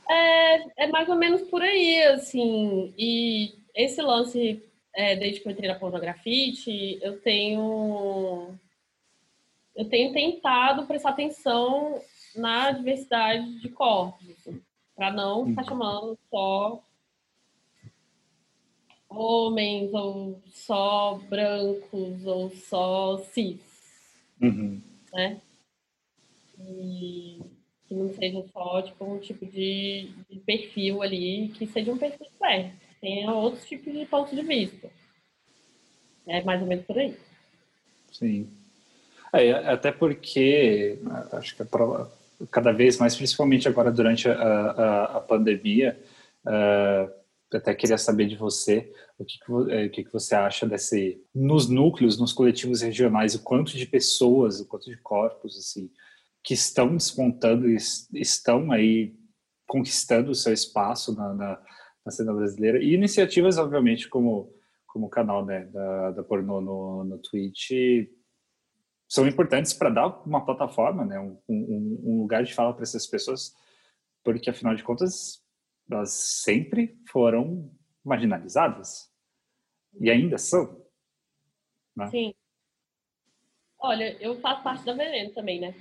é, 0.08 0.84
é 0.84 0.86
mais 0.86 1.08
ou 1.08 1.16
menos 1.16 1.42
por 1.42 1.60
aí, 1.60 2.02
assim. 2.04 2.94
E 2.96 3.54
esse 3.78 4.02
lance, 4.02 4.60
é, 4.92 5.14
desde 5.14 5.40
que 5.40 5.46
eu 5.46 5.52
entrei 5.52 5.68
na 5.68 5.78
pornografite, 5.78 6.98
eu 7.00 7.20
tenho 7.20 8.52
eu 9.76 9.88
tenho 9.88 10.12
tentado 10.12 10.84
prestar 10.88 11.10
atenção 11.10 12.02
na 12.34 12.72
diversidade 12.72 13.60
de 13.60 13.68
corpos, 13.68 14.28
assim, 14.30 14.60
para 14.96 15.12
não 15.12 15.46
ficar 15.46 15.62
chamando 15.62 16.18
só 16.28 16.82
homens, 19.08 19.94
ou 19.94 20.42
só 20.48 21.20
brancos, 21.28 22.26
ou 22.26 22.50
só 22.50 23.18
cis. 23.18 23.60
Uhum. 24.42 24.82
Né? 25.14 25.40
E 26.58 27.40
que 27.86 27.94
não 27.94 28.12
seja 28.12 28.44
só 28.52 28.82
tipo, 28.82 29.04
um 29.04 29.20
tipo 29.20 29.46
de, 29.46 30.10
de 30.28 30.40
perfil 30.40 31.00
ali, 31.00 31.48
que 31.50 31.68
seja 31.68 31.92
um 31.92 31.96
perfil 31.96 32.26
certo 32.36 32.87
tenha 33.00 33.32
outros 33.32 33.64
tipos 33.66 33.92
de 33.92 34.04
pontos 34.06 34.34
de 34.34 34.42
vista. 34.42 34.90
É 36.26 36.42
mais 36.42 36.60
ou 36.60 36.66
menos 36.66 36.84
por 36.84 36.98
aí. 36.98 37.16
Sim. 38.12 38.48
É, 39.32 39.52
até 39.52 39.92
porque 39.92 40.98
acho 41.32 41.56
que 41.56 41.64
cada 42.50 42.72
vez 42.72 42.98
mais, 42.98 43.16
principalmente 43.16 43.68
agora 43.68 43.90
durante 43.90 44.28
a, 44.28 44.32
a, 44.32 45.04
a 45.16 45.20
pandemia, 45.20 45.98
uh, 46.46 47.12
até 47.56 47.74
queria 47.74 47.98
saber 47.98 48.26
de 48.26 48.36
você 48.36 48.92
o 49.18 49.24
que, 49.24 49.38
que, 49.38 49.52
é, 49.72 49.86
o 49.86 49.90
que, 49.90 50.04
que 50.04 50.12
você 50.12 50.34
acha 50.34 50.66
desse 50.66 51.20
nos 51.34 51.68
núcleos, 51.68 52.18
nos 52.18 52.32
coletivos 52.32 52.82
regionais, 52.82 53.34
o 53.34 53.42
quanto 53.42 53.76
de 53.76 53.86
pessoas, 53.86 54.60
o 54.60 54.66
quanto 54.66 54.90
de 54.90 54.96
corpos 54.98 55.56
assim 55.56 55.90
que 56.42 56.54
estão 56.54 56.94
despontando, 56.94 57.66
estão 58.14 58.72
aí 58.72 59.14
conquistando 59.66 60.30
o 60.30 60.34
seu 60.34 60.52
espaço 60.52 61.14
na, 61.14 61.34
na 61.34 61.60
na 62.08 62.10
cena 62.10 62.32
brasileira. 62.32 62.82
E 62.82 62.94
iniciativas, 62.94 63.58
obviamente, 63.58 64.08
como, 64.08 64.50
como 64.86 65.06
o 65.06 65.10
canal 65.10 65.44
né, 65.44 65.66
da, 65.66 66.12
da 66.12 66.22
Pornô 66.22 66.60
no, 66.60 67.04
no 67.04 67.18
Twitch, 67.18 67.70
são 69.06 69.28
importantes 69.28 69.74
para 69.74 69.90
dar 69.90 70.06
uma 70.26 70.44
plataforma, 70.44 71.04
né, 71.04 71.20
um, 71.20 71.38
um, 71.46 72.00
um 72.04 72.20
lugar 72.22 72.42
de 72.42 72.54
fala 72.54 72.72
para 72.72 72.82
essas 72.82 73.06
pessoas, 73.06 73.54
porque, 74.24 74.48
afinal 74.48 74.74
de 74.74 74.82
contas, 74.82 75.44
elas 75.90 76.10
sempre 76.10 76.98
foram 77.10 77.70
marginalizadas. 78.02 79.12
E 80.00 80.10
ainda 80.10 80.38
são. 80.38 80.82
Né? 81.94 82.06
Sim. 82.06 82.34
Olha, 83.78 84.16
eu 84.20 84.40
faço 84.40 84.62
parte 84.62 84.84
da 84.84 84.94
Veneno 84.94 85.32
também, 85.34 85.60
né? 85.60 85.74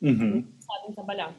Uhum. 0.00 0.52
Sabem 0.60 0.94
trabalhar. 0.94 1.34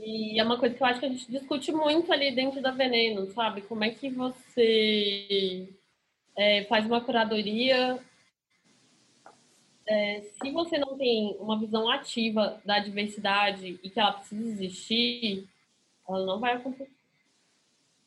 E 0.00 0.38
é 0.38 0.44
uma 0.44 0.58
coisa 0.58 0.74
que 0.74 0.82
eu 0.82 0.86
acho 0.86 1.00
que 1.00 1.06
a 1.06 1.08
gente 1.08 1.30
discute 1.30 1.72
muito 1.72 2.12
ali 2.12 2.30
dentro 2.30 2.62
da 2.62 2.70
Veneno, 2.70 3.26
sabe? 3.32 3.62
Como 3.62 3.82
é 3.82 3.90
que 3.90 4.08
você 4.08 5.68
é, 6.36 6.64
faz 6.64 6.86
uma 6.86 7.00
curadoria 7.00 8.00
é, 9.88 10.20
se 10.20 10.50
você 10.50 10.76
não 10.76 10.98
tem 10.98 11.34
uma 11.40 11.58
visão 11.58 11.88
ativa 11.88 12.60
da 12.64 12.78
diversidade 12.78 13.80
e 13.82 13.88
que 13.88 13.98
ela 13.98 14.12
precisa 14.12 14.46
existir, 14.46 15.48
ela 16.06 16.26
não 16.26 16.38
vai 16.38 16.56
acontecer. 16.56 16.90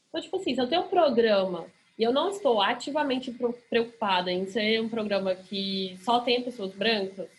Então, 0.07 0.21
tipo 0.21 0.37
assim, 0.37 0.53
se 0.53 0.61
eu 0.61 0.67
tenho 0.67 0.83
um 0.83 0.89
programa 0.89 1.65
e 1.97 2.03
eu 2.03 2.13
não 2.13 2.29
estou 2.29 2.61
ativamente 2.61 3.35
preocupada 3.69 4.31
em 4.31 4.45
ser 4.45 4.79
um 4.79 4.89
programa 4.89 5.33
que 5.33 5.97
só 6.03 6.19
tem 6.19 6.43
pessoas 6.43 6.73
brancas, 6.73 7.29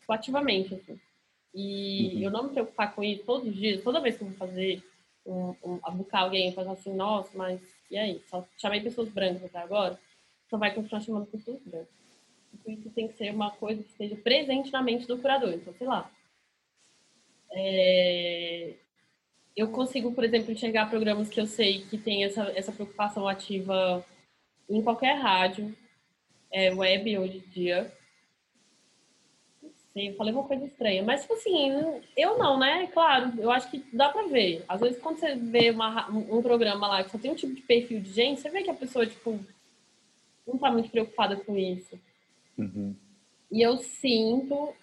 tipo, 0.00 0.12
ativamente, 0.12 0.74
assim, 0.74 1.00
e 1.54 2.14
uhum. 2.14 2.22
eu 2.22 2.30
não 2.30 2.44
me 2.44 2.50
preocupar 2.50 2.94
com 2.94 3.02
isso 3.04 3.24
todos 3.24 3.48
os 3.48 3.54
dias, 3.54 3.82
toda 3.82 4.00
vez 4.00 4.16
que 4.16 4.22
eu 4.22 4.28
vou 4.28 4.36
fazer, 4.36 4.82
um, 5.26 5.54
um, 5.62 5.78
buscar 5.96 6.20
alguém 6.20 6.48
e 6.48 6.54
falar 6.54 6.72
assim, 6.72 6.94
nossa, 6.94 7.30
mas 7.36 7.60
e 7.92 7.98
aí? 7.98 8.22
Só 8.30 8.42
chamei 8.56 8.80
pessoas 8.80 9.10
brancas 9.10 9.44
até 9.44 9.58
agora, 9.58 10.00
só 10.48 10.56
vai 10.56 10.74
continuar 10.74 11.02
chamando 11.02 11.26
pessoas 11.26 11.60
brancas. 11.60 12.02
Então, 12.54 12.72
isso 12.72 12.90
tem 12.90 13.06
que 13.06 13.18
ser 13.18 13.30
uma 13.30 13.50
coisa 13.50 13.82
que 13.82 13.90
esteja 13.90 14.16
presente 14.16 14.72
na 14.72 14.82
mente 14.82 15.06
do 15.06 15.18
curador. 15.18 15.52
Então, 15.52 15.74
sei 15.74 15.86
lá. 15.86 16.10
É... 17.52 18.72
Eu 19.54 19.70
consigo, 19.70 20.12
por 20.12 20.24
exemplo, 20.24 20.50
enxergar 20.50 20.88
programas 20.88 21.28
que 21.28 21.38
eu 21.38 21.46
sei 21.46 21.82
que 21.82 21.98
tem 21.98 22.24
essa, 22.24 22.44
essa 22.56 22.72
preocupação 22.72 23.28
ativa 23.28 24.02
em 24.68 24.80
qualquer 24.80 25.12
rádio, 25.18 25.76
é, 26.50 26.72
web 26.72 27.18
hoje 27.18 27.44
em 27.46 27.50
dia. 27.50 27.92
Eu 29.94 30.14
falei 30.14 30.32
uma 30.32 30.44
coisa 30.44 30.64
estranha. 30.64 31.02
Mas, 31.02 31.22
tipo 31.22 31.34
assim, 31.34 31.70
eu 32.16 32.38
não, 32.38 32.58
né? 32.58 32.86
Claro, 32.88 33.32
eu 33.38 33.50
acho 33.50 33.70
que 33.70 33.84
dá 33.92 34.08
pra 34.08 34.22
ver. 34.22 34.64
Às 34.66 34.80
vezes, 34.80 34.98
quando 34.98 35.18
você 35.18 35.34
vê 35.34 35.70
uma, 35.70 36.10
um 36.10 36.40
programa 36.40 36.86
lá 36.86 37.04
que 37.04 37.10
só 37.10 37.18
tem 37.18 37.30
um 37.30 37.36
tipo 37.36 37.54
de 37.54 37.60
perfil 37.62 38.00
de 38.00 38.10
gente, 38.10 38.40
você 38.40 38.48
vê 38.48 38.62
que 38.62 38.70
a 38.70 38.74
pessoa, 38.74 39.06
tipo, 39.06 39.38
não 40.46 40.56
tá 40.56 40.70
muito 40.70 40.90
preocupada 40.90 41.36
com 41.36 41.58
isso. 41.58 41.98
Uhum. 42.56 42.96
E 43.50 43.60
eu 43.60 43.76
sinto 43.76 44.74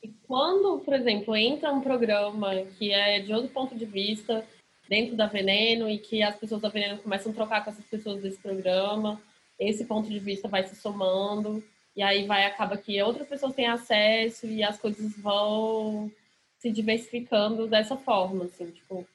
que 0.00 0.14
quando, 0.28 0.78
por 0.80 0.94
exemplo, 0.94 1.34
entra 1.34 1.72
um 1.72 1.80
programa 1.80 2.54
que 2.78 2.92
é 2.92 3.18
de 3.18 3.32
outro 3.34 3.50
ponto 3.50 3.74
de 3.74 3.84
vista 3.84 4.46
dentro 4.88 5.16
da 5.16 5.26
Veneno 5.26 5.88
e 5.88 5.98
que 5.98 6.22
as 6.22 6.36
pessoas 6.36 6.62
da 6.62 6.68
Veneno 6.68 7.02
começam 7.02 7.32
a 7.32 7.34
trocar 7.34 7.64
com 7.64 7.70
essas 7.70 7.84
pessoas 7.84 8.22
desse 8.22 8.38
programa, 8.38 9.20
esse 9.58 9.84
ponto 9.84 10.08
de 10.08 10.20
vista 10.20 10.46
vai 10.46 10.64
se 10.64 10.76
somando 10.76 11.62
e 11.98 12.02
aí 12.02 12.26
vai 12.26 12.46
acaba 12.46 12.78
que 12.78 13.00
outras 13.02 13.28
pessoas 13.28 13.54
têm 13.54 13.66
acesso 13.66 14.46
e 14.46 14.62
as 14.62 14.78
coisas 14.78 15.14
vão 15.18 16.10
se 16.58 16.70
diversificando 16.70 17.66
dessa 17.66 17.96
forma, 17.96 18.46
assim, 18.46 18.70
tipo, 18.70 19.06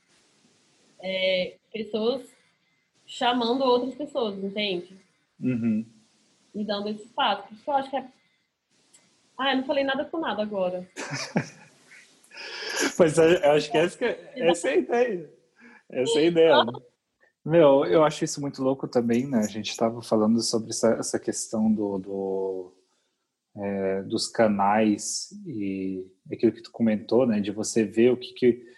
é, 1.02 1.56
pessoas 1.72 2.30
chamando 3.06 3.64
outras 3.64 3.96
pessoas, 3.96 4.38
entende? 4.38 4.96
Uhum 5.40 5.86
me 6.54 6.64
dando 6.64 6.90
esse 6.90 7.04
espaço. 7.04 7.48
Por 7.48 7.54
isso 7.54 7.64
que 7.64 7.70
eu 7.70 7.74
acho 7.74 7.90
que 7.90 7.98
é. 7.98 8.06
Ah, 9.38 9.52
eu 9.52 9.58
não 9.58 9.64
falei 9.64 9.84
nada 9.84 10.06
com 10.06 10.20
nada 10.20 10.44
agora. 10.44 10.88
pois 12.96 13.18
eu 13.18 13.52
acho 13.52 13.72
que 13.72 13.78
essa, 13.78 14.06
essa 14.36 14.70
é 14.70 14.74
a 14.74 14.78
ideia. 14.78 15.30
Essa 15.90 16.20
é 16.20 16.22
a 16.22 16.26
ideia. 16.26 16.56
Meu, 17.46 17.86
eu 17.86 18.04
acho 18.06 18.24
isso 18.24 18.40
muito 18.40 18.64
louco 18.64 18.88
também, 18.88 19.28
né? 19.28 19.40
A 19.40 19.48
gente 19.48 19.70
estava 19.70 20.02
falando 20.02 20.42
sobre 20.42 20.70
essa, 20.70 20.94
essa 20.94 21.20
questão 21.20 21.72
do, 21.74 21.98
do 21.98 22.74
é, 23.56 24.04
dos 24.04 24.28
canais 24.28 25.30
e 25.46 26.06
aquilo 26.32 26.54
que 26.54 26.62
tu 26.62 26.72
comentou, 26.72 27.28
né? 27.28 27.42
De 27.42 27.52
você 27.52 27.84
ver 27.84 28.12
o 28.12 28.18
que, 28.18 28.34
que 28.34 28.74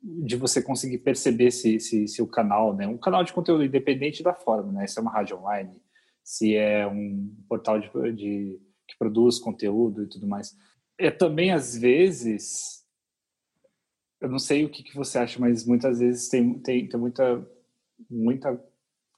de 0.00 0.36
você 0.36 0.62
conseguir 0.62 0.98
perceber 0.98 1.50
se, 1.50 1.80
se, 1.80 2.06
se, 2.06 2.22
o 2.22 2.28
canal, 2.28 2.74
né? 2.74 2.86
Um 2.86 2.98
canal 2.98 3.24
de 3.24 3.32
conteúdo 3.32 3.64
independente 3.64 4.22
da 4.22 4.34
forma, 4.34 4.72
né? 4.72 4.86
Se 4.86 4.98
é 4.98 5.02
uma 5.02 5.10
rádio 5.10 5.38
online, 5.38 5.82
se 6.22 6.54
é 6.54 6.86
um 6.86 7.34
portal 7.48 7.80
de, 7.80 7.90
de, 8.12 8.60
que 8.86 8.96
produz 8.98 9.38
conteúdo 9.38 10.04
e 10.04 10.08
tudo 10.08 10.26
mais. 10.28 10.56
É 10.98 11.10
também, 11.10 11.52
às 11.52 11.76
vezes, 11.76 12.84
eu 14.20 14.28
não 14.28 14.38
sei 14.38 14.64
o 14.64 14.70
que, 14.70 14.82
que 14.82 14.94
você 14.94 15.18
acha, 15.18 15.40
mas 15.40 15.66
muitas 15.66 15.98
vezes 15.98 16.28
tem, 16.28 16.58
tem, 16.60 16.88
tem 16.88 17.00
muita, 17.00 17.44
muita 18.10 18.58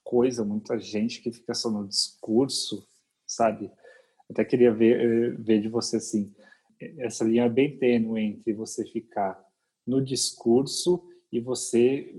coisa, 0.03 0.43
muita 0.43 0.79
gente 0.79 1.21
que 1.21 1.31
fica 1.31 1.53
só 1.53 1.69
no 1.69 1.87
discurso, 1.87 2.87
sabe? 3.25 3.71
Até 4.29 4.43
queria 4.45 4.73
ver, 4.73 5.37
ver 5.39 5.61
de 5.61 5.69
você 5.69 5.97
assim, 5.97 6.33
essa 6.97 7.23
linha 7.23 7.45
é 7.45 7.49
bem 7.49 7.77
tênue 7.77 8.21
entre 8.21 8.53
você 8.53 8.85
ficar 8.85 9.39
no 9.85 10.03
discurso 10.03 11.07
e 11.31 11.39
você, 11.39 12.13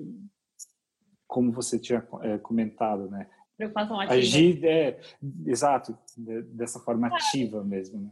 como 1.27 1.51
você 1.53 1.79
tinha 1.79 2.07
é, 2.23 2.39
comentado, 2.39 3.11
né? 3.11 3.29
Preocupação 3.57 4.01
ativa. 4.01 4.15
Agir, 4.15 4.65
é, 4.65 5.01
exato, 5.47 5.97
dessa 6.17 6.81
forma 6.81 7.09
ativa 7.09 7.63
mesmo, 7.65 8.01
né? 8.01 8.11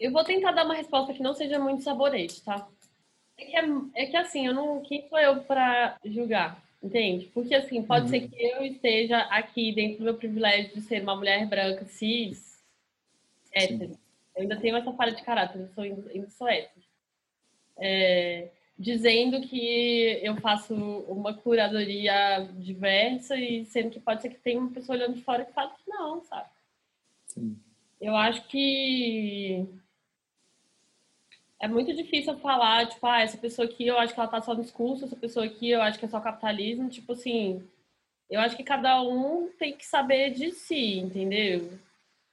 Eu 0.00 0.12
vou 0.12 0.24
tentar 0.24 0.52
dar 0.52 0.64
uma 0.64 0.74
resposta 0.74 1.14
que 1.14 1.22
não 1.22 1.34
seja 1.34 1.58
muito 1.58 1.82
sabonete, 1.82 2.42
tá? 2.44 2.68
É 3.38 3.44
que, 3.44 3.56
é, 3.56 3.64
é 3.94 4.06
que 4.06 4.16
assim, 4.16 4.46
eu 4.46 4.54
não, 4.54 4.82
quem 4.82 5.08
sou 5.08 5.18
eu 5.18 5.42
para 5.42 5.98
julgar, 6.04 6.62
entende? 6.82 7.30
Porque 7.32 7.54
assim, 7.54 7.82
pode 7.82 8.04
uhum. 8.04 8.10
ser 8.10 8.28
que 8.28 8.42
eu 8.42 8.64
esteja 8.64 9.18
aqui 9.22 9.72
dentro 9.72 9.98
do 9.98 10.04
meu 10.04 10.14
privilégio 10.14 10.74
de 10.74 10.80
ser 10.82 11.02
uma 11.02 11.16
mulher 11.16 11.46
branca, 11.46 11.84
cis, 11.84 12.62
hétero. 13.52 13.94
Sim. 13.94 13.98
Eu 14.36 14.42
ainda 14.42 14.60
tenho 14.60 14.76
essa 14.76 14.92
falha 14.92 15.12
de 15.12 15.22
caráter, 15.22 15.60
eu 15.60 15.68
sou, 15.68 15.84
ainda 15.84 16.30
sou 16.30 16.48
hétero. 16.48 16.84
É, 17.78 18.50
dizendo 18.78 19.40
que 19.40 20.20
eu 20.22 20.36
faço 20.36 20.74
uma 20.74 21.34
curadoria 21.34 22.46
diversa 22.58 23.36
e 23.36 23.64
sendo 23.64 23.90
que 23.90 24.00
pode 24.00 24.22
ser 24.22 24.30
que 24.30 24.40
tenha 24.40 24.60
uma 24.60 24.70
pessoa 24.70 24.96
olhando 24.96 25.14
de 25.14 25.22
fora 25.22 25.44
que 25.44 25.52
fala 25.52 25.70
que 25.70 25.88
não, 25.88 26.22
sabe? 26.22 26.48
Sim. 27.26 27.58
Eu 28.00 28.14
acho 28.14 28.46
que 28.48 29.66
é 31.60 31.68
muito 31.68 31.94
difícil 31.94 32.36
falar, 32.38 32.86
tipo, 32.88 33.06
ah, 33.06 33.20
essa 33.20 33.38
pessoa 33.38 33.66
aqui 33.66 33.86
eu 33.86 33.98
acho 33.98 34.12
que 34.12 34.20
ela 34.20 34.28
tá 34.28 34.40
só 34.40 34.54
no 34.54 34.62
discurso, 34.62 35.04
essa 35.04 35.16
pessoa 35.16 35.46
aqui 35.46 35.70
eu 35.70 35.80
acho 35.80 35.98
que 35.98 36.04
é 36.04 36.08
só 36.08 36.20
capitalismo, 36.20 36.88
tipo 36.88 37.12
assim, 37.12 37.66
eu 38.28 38.40
acho 38.40 38.56
que 38.56 38.64
cada 38.64 39.00
um 39.02 39.48
tem 39.58 39.76
que 39.76 39.86
saber 39.86 40.30
de 40.30 40.52
si, 40.52 40.98
entendeu? 40.98 41.70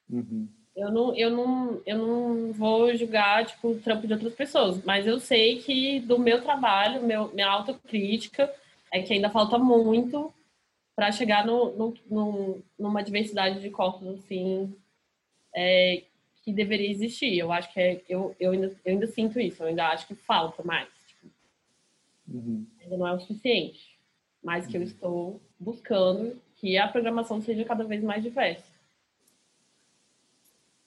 Uhum. 0.10 0.48
Eu 0.76 0.92
não, 0.92 1.16
eu 1.16 1.30
não, 1.30 1.82
eu 1.86 1.98
não 1.98 2.52
vou 2.52 2.96
julgar 2.96 3.46
tipo, 3.46 3.70
o 3.70 3.80
trampo 3.80 4.08
de 4.08 4.14
outras 4.14 4.34
pessoas, 4.34 4.84
mas 4.84 5.06
eu 5.06 5.20
sei 5.20 5.62
que 5.62 6.00
do 6.00 6.18
meu 6.18 6.42
trabalho, 6.42 7.04
meu, 7.04 7.32
minha 7.34 7.48
autocrítica 7.48 8.52
é 8.92 9.02
que 9.02 9.14
ainda 9.14 9.30
falta 9.30 9.58
muito 9.58 10.34
para 10.96 11.12
chegar 11.12 11.46
no, 11.46 11.72
no, 11.76 11.94
no, 12.10 12.64
numa 12.78 13.04
diversidade 13.04 13.60
de 13.62 13.70
corpos 13.70 14.08
assim 14.08 14.76
é, 15.56 16.04
que 16.44 16.52
deveria 16.52 16.92
existir. 16.92 17.38
Eu 17.38 17.52
acho 17.52 17.72
que 17.74 17.80
é, 17.80 18.02
eu, 18.08 18.36
eu, 18.40 18.52
ainda, 18.52 18.68
eu 18.86 18.94
ainda 18.94 19.08
sinto 19.08 19.40
isso, 19.40 19.64
eu 19.64 19.68
ainda 19.68 19.88
acho 19.88 20.06
que 20.06 20.14
falta 20.14 20.62
mais. 20.62 20.90
Tipo, 21.08 21.28
uhum. 22.28 22.68
Ainda 22.82 22.98
não 22.98 23.08
é 23.08 23.14
o 23.14 23.20
suficiente, 23.20 23.98
mas 24.44 24.68
que 24.68 24.76
eu 24.76 24.82
uhum. 24.82 24.88
estou 24.88 25.42
buscando 25.58 26.40
que 26.56 26.78
a 26.78 26.88
programação 26.88 27.42
seja 27.42 27.64
cada 27.64 27.86
vez 27.86 28.04
mais 28.04 28.22
diversa. 28.22 28.66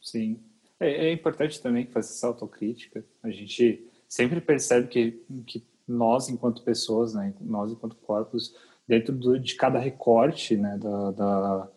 Sim. 0.01 0.39
É, 0.79 1.09
é, 1.09 1.13
importante 1.13 1.61
também 1.61 1.87
fazer 1.87 2.13
essa 2.13 2.27
autocrítica. 2.27 3.05
A 3.23 3.31
gente 3.31 3.83
sempre 4.07 4.41
percebe 4.41 4.89
que, 4.89 5.23
que 5.47 5.65
nós, 5.89 6.29
enquanto 6.29 6.63
pessoas, 6.63 7.15
né, 7.15 7.35
nós, 7.41 7.73
enquanto 7.73 7.97
corpos, 7.97 8.55
dentro 8.87 9.15
do, 9.15 9.39
de 9.39 9.55
cada 9.55 9.79
recorte 9.79 10.57
né, 10.57 10.79
da, 10.79 11.11
da 11.13 11.71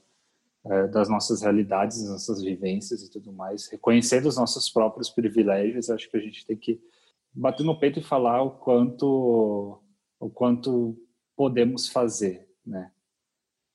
é, 0.70 0.88
das 0.88 1.10
nossas 1.10 1.42
realidades, 1.42 2.02
das 2.04 2.12
nossas 2.12 2.44
vivências 2.44 3.02
e 3.02 3.10
tudo 3.10 3.34
mais, 3.34 3.68
reconhecendo 3.68 4.28
os 4.28 4.38
nossos 4.38 4.70
próprios 4.70 5.10
privilégios, 5.10 5.90
acho 5.90 6.10
que 6.10 6.18
a 6.18 6.22
gente 6.22 6.46
tem 6.46 6.56
que 6.56 6.80
bater 7.34 7.64
no 7.64 7.80
peito 7.80 8.00
e 8.00 8.04
falar 8.04 8.44
o 8.44 8.52
quanto 8.52 9.82
o 10.20 10.30
quanto 10.30 10.98
podemos 11.36 11.88
fazer, 11.88 12.48
né? 12.66 12.92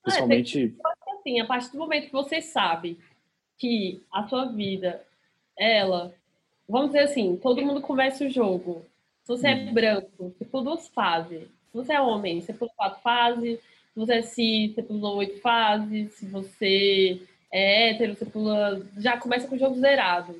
Principalmente 0.02 0.76
é, 0.86 1.12
assim, 1.14 1.40
a 1.40 1.46
partir 1.46 1.72
do 1.72 1.78
momento 1.78 2.06
que 2.06 2.12
você 2.12 2.42
sabe 2.42 2.98
que 3.56 4.04
a 4.12 4.28
sua 4.28 4.52
vida, 4.52 5.02
ela, 5.58 6.14
vamos 6.68 6.88
dizer 6.88 7.04
assim, 7.04 7.36
todo 7.36 7.64
mundo 7.64 7.80
começa 7.80 8.24
o 8.24 8.30
jogo. 8.30 8.84
Se 9.22 9.28
você 9.28 9.48
é 9.48 9.54
uhum. 9.54 9.74
branco, 9.74 10.34
você 10.36 10.44
pula 10.44 10.64
duas 10.64 10.86
fases. 10.88 11.42
Se 11.42 11.72
você 11.72 11.94
é 11.94 12.00
homem, 12.00 12.40
você 12.40 12.52
pula 12.52 12.70
quatro 12.76 13.00
fases. 13.00 13.58
Se 13.94 14.00
você 14.00 14.14
é 14.14 14.22
cis, 14.22 14.74
você 14.74 14.82
pula 14.82 15.14
oito 15.14 15.40
fases. 15.40 16.12
Se 16.14 16.26
você 16.26 17.22
é 17.50 17.90
hétero, 17.90 18.16
você 18.16 18.26
pula. 18.26 18.84
Já 18.98 19.16
começa 19.16 19.46
com 19.46 19.54
o 19.54 19.58
jogo 19.58 19.76
zerado. 19.76 20.32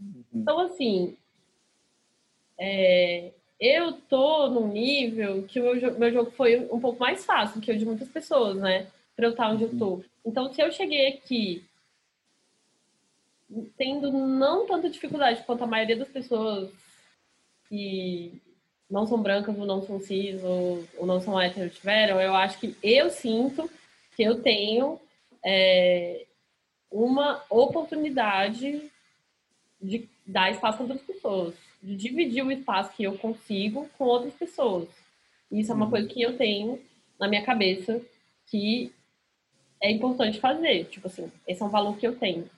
Uhum. 0.00 0.24
Então, 0.34 0.58
assim. 0.60 1.16
É... 2.58 3.32
eu 3.60 3.92
tô 3.92 4.48
num 4.48 4.68
nível 4.68 5.42
que 5.42 5.60
o 5.60 5.62
meu, 5.62 5.98
meu 5.98 6.10
jogo 6.10 6.30
foi 6.30 6.58
um 6.72 6.80
pouco 6.80 6.98
mais 6.98 7.22
fácil 7.22 7.60
que 7.60 7.70
o 7.70 7.78
de 7.78 7.84
muitas 7.84 8.08
pessoas, 8.08 8.56
né? 8.56 8.86
Pra 9.14 9.26
eu 9.26 9.32
estar 9.32 9.50
onde 9.50 9.64
eu 9.64 9.78
tô. 9.78 10.02
Então, 10.24 10.50
se 10.50 10.62
eu 10.62 10.72
cheguei 10.72 11.08
aqui 11.08 11.62
tendo 13.76 14.10
não 14.10 14.66
tanta 14.66 14.90
dificuldade 14.90 15.44
quanto 15.44 15.64
a 15.64 15.66
maioria 15.66 15.96
das 15.96 16.08
pessoas 16.08 16.70
que 17.68 18.40
não 18.90 19.06
são 19.06 19.20
brancas 19.20 19.58
ou 19.58 19.66
não 19.66 19.82
são 19.82 20.00
cis 20.00 20.42
ou, 20.42 20.84
ou 20.96 21.06
não 21.06 21.20
são 21.20 21.40
héteros 21.40 21.74
tiveram, 21.74 22.20
eu 22.20 22.34
acho 22.34 22.58
que 22.58 22.76
eu 22.82 23.10
sinto 23.10 23.68
que 24.14 24.22
eu 24.22 24.40
tenho 24.40 25.00
é, 25.44 26.24
uma 26.90 27.42
oportunidade 27.50 28.90
de 29.80 30.08
dar 30.26 30.50
espaço 30.50 30.78
para 30.78 30.86
outras 30.86 31.06
pessoas, 31.06 31.54
de 31.82 31.96
dividir 31.96 32.44
o 32.44 32.50
espaço 32.50 32.92
que 32.96 33.04
eu 33.04 33.18
consigo 33.18 33.88
com 33.98 34.04
outras 34.04 34.34
pessoas. 34.34 34.88
Isso 35.50 35.70
é 35.70 35.74
uma 35.74 35.84
uhum. 35.84 35.90
coisa 35.90 36.08
que 36.08 36.22
eu 36.22 36.36
tenho 36.36 36.80
na 37.18 37.28
minha 37.28 37.44
cabeça 37.44 38.00
que 38.46 38.92
é 39.80 39.90
importante 39.90 40.40
fazer. 40.40 40.86
Tipo 40.86 41.06
assim, 41.06 41.30
esse 41.46 41.62
é 41.62 41.64
um 41.64 41.70
valor 41.70 41.96
que 41.96 42.06
eu 42.06 42.16
tenho. 42.16 42.48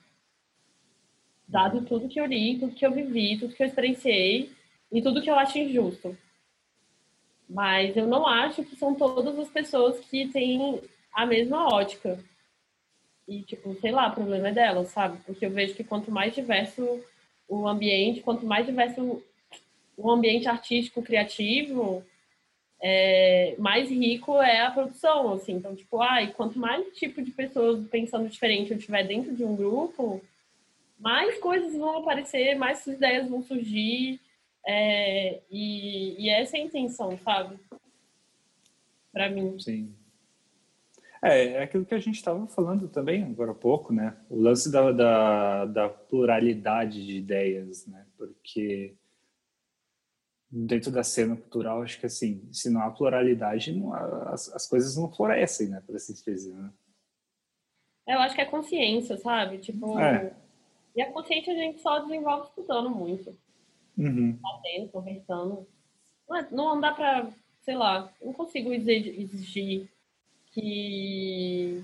Dado 1.47 1.83
tudo 1.85 2.07
que 2.07 2.19
eu 2.19 2.25
li, 2.25 2.57
tudo 2.57 2.75
que 2.75 2.85
eu 2.85 2.91
vivi, 2.91 3.37
tudo 3.37 3.53
que 3.53 3.61
eu 3.61 3.67
experienciei 3.67 4.51
e 4.91 5.01
tudo 5.01 5.21
que 5.21 5.29
eu 5.29 5.35
acho 5.35 5.57
injusto. 5.57 6.17
Mas 7.49 7.95
eu 7.97 8.07
não 8.07 8.27
acho 8.27 8.63
que 8.63 8.75
são 8.75 8.93
todas 8.93 9.37
as 9.37 9.49
pessoas 9.49 9.99
que 9.99 10.27
têm 10.27 10.81
a 11.13 11.25
mesma 11.25 11.67
ótica. 11.73 12.19
E, 13.27 13.41
tipo, 13.43 13.75
sei 13.79 13.91
lá, 13.91 14.07
o 14.07 14.13
problema 14.13 14.49
é 14.49 14.51
delas, 14.51 14.89
sabe? 14.89 15.19
Porque 15.25 15.45
eu 15.45 15.51
vejo 15.51 15.75
que 15.75 15.83
quanto 15.83 16.11
mais 16.11 16.33
diverso 16.33 17.03
o 17.47 17.67
ambiente, 17.67 18.21
quanto 18.21 18.45
mais 18.45 18.65
diverso 18.65 19.23
o 19.97 20.11
ambiente 20.11 20.47
artístico, 20.47 21.01
criativo, 21.01 22.03
é, 22.81 23.55
mais 23.57 23.89
rico 23.89 24.41
é 24.41 24.61
a 24.61 24.71
produção, 24.71 25.33
assim. 25.33 25.53
Então, 25.53 25.75
tipo, 25.75 26.01
ai, 26.01 26.31
quanto 26.31 26.57
mais 26.57 26.85
tipo 26.93 27.21
de 27.21 27.31
pessoas 27.31 27.85
pensando 27.87 28.29
diferente 28.29 28.71
eu 28.71 28.79
tiver 28.79 29.03
dentro 29.03 29.35
de 29.35 29.43
um 29.43 29.55
grupo, 29.55 30.21
mais 30.97 31.37
coisas 31.39 31.75
vão 31.75 31.97
aparecer, 31.97 32.55
mais 32.55 32.85
ideias 32.87 33.29
vão 33.29 33.41
surgir. 33.41 34.19
É, 34.71 35.41
e, 35.49 36.23
e 36.23 36.29
essa 36.29 36.55
é 36.55 36.61
a 36.61 36.63
intenção, 36.63 37.17
sabe? 37.17 37.59
Para 39.11 39.27
mim. 39.27 39.59
Sim. 39.59 39.95
É, 41.23 41.53
é 41.53 41.63
aquilo 41.63 41.87
que 41.87 41.95
a 41.95 41.99
gente 41.99 42.17
estava 42.17 42.45
falando 42.45 42.87
também 42.87 43.23
agora 43.23 43.51
há 43.51 43.55
pouco, 43.55 43.91
né? 43.91 44.15
O 44.29 44.39
lance 44.39 44.71
da, 44.71 44.91
da, 44.91 45.65
da, 45.65 45.89
pluralidade 45.89 47.03
de 47.03 47.17
ideias, 47.17 47.87
né? 47.87 48.05
Porque 48.15 48.95
dentro 50.51 50.91
da 50.91 51.01
cena 51.01 51.35
cultural, 51.35 51.81
acho 51.81 51.99
que 51.99 52.05
assim, 52.05 52.47
se 52.53 52.69
não 52.69 52.81
há 52.81 52.91
pluralidade, 52.91 53.73
não 53.73 53.91
há, 53.91 54.33
as, 54.33 54.53
as 54.53 54.67
coisas 54.67 54.95
não 54.95 55.11
florescem, 55.11 55.69
né? 55.69 55.81
Por 55.83 55.95
assim 55.95 56.13
dizer, 56.13 56.53
né? 56.53 56.71
Eu 58.07 58.19
acho 58.19 58.35
que 58.35 58.41
é 58.41 58.45
consciência, 58.45 59.17
sabe? 59.17 59.57
Tipo, 59.57 59.99
é. 59.99 60.31
e 60.95 61.01
a 61.01 61.11
consciência 61.11 61.53
a 61.53 61.57
gente 61.57 61.81
só 61.81 61.97
desenvolve 61.97 62.49
estudando 62.49 62.91
muito. 62.91 63.35
Uhum. 63.99 64.39
Batendo, 64.41 64.89
conversando. 64.89 65.67
Não, 66.27 66.37
é, 66.37 66.47
não 66.51 66.79
dá 66.79 66.93
pra, 66.93 67.27
sei 67.61 67.75
lá, 67.75 68.09
não 68.23 68.31
consigo 68.31 68.73
exigir 68.73 69.89
que 70.51 71.83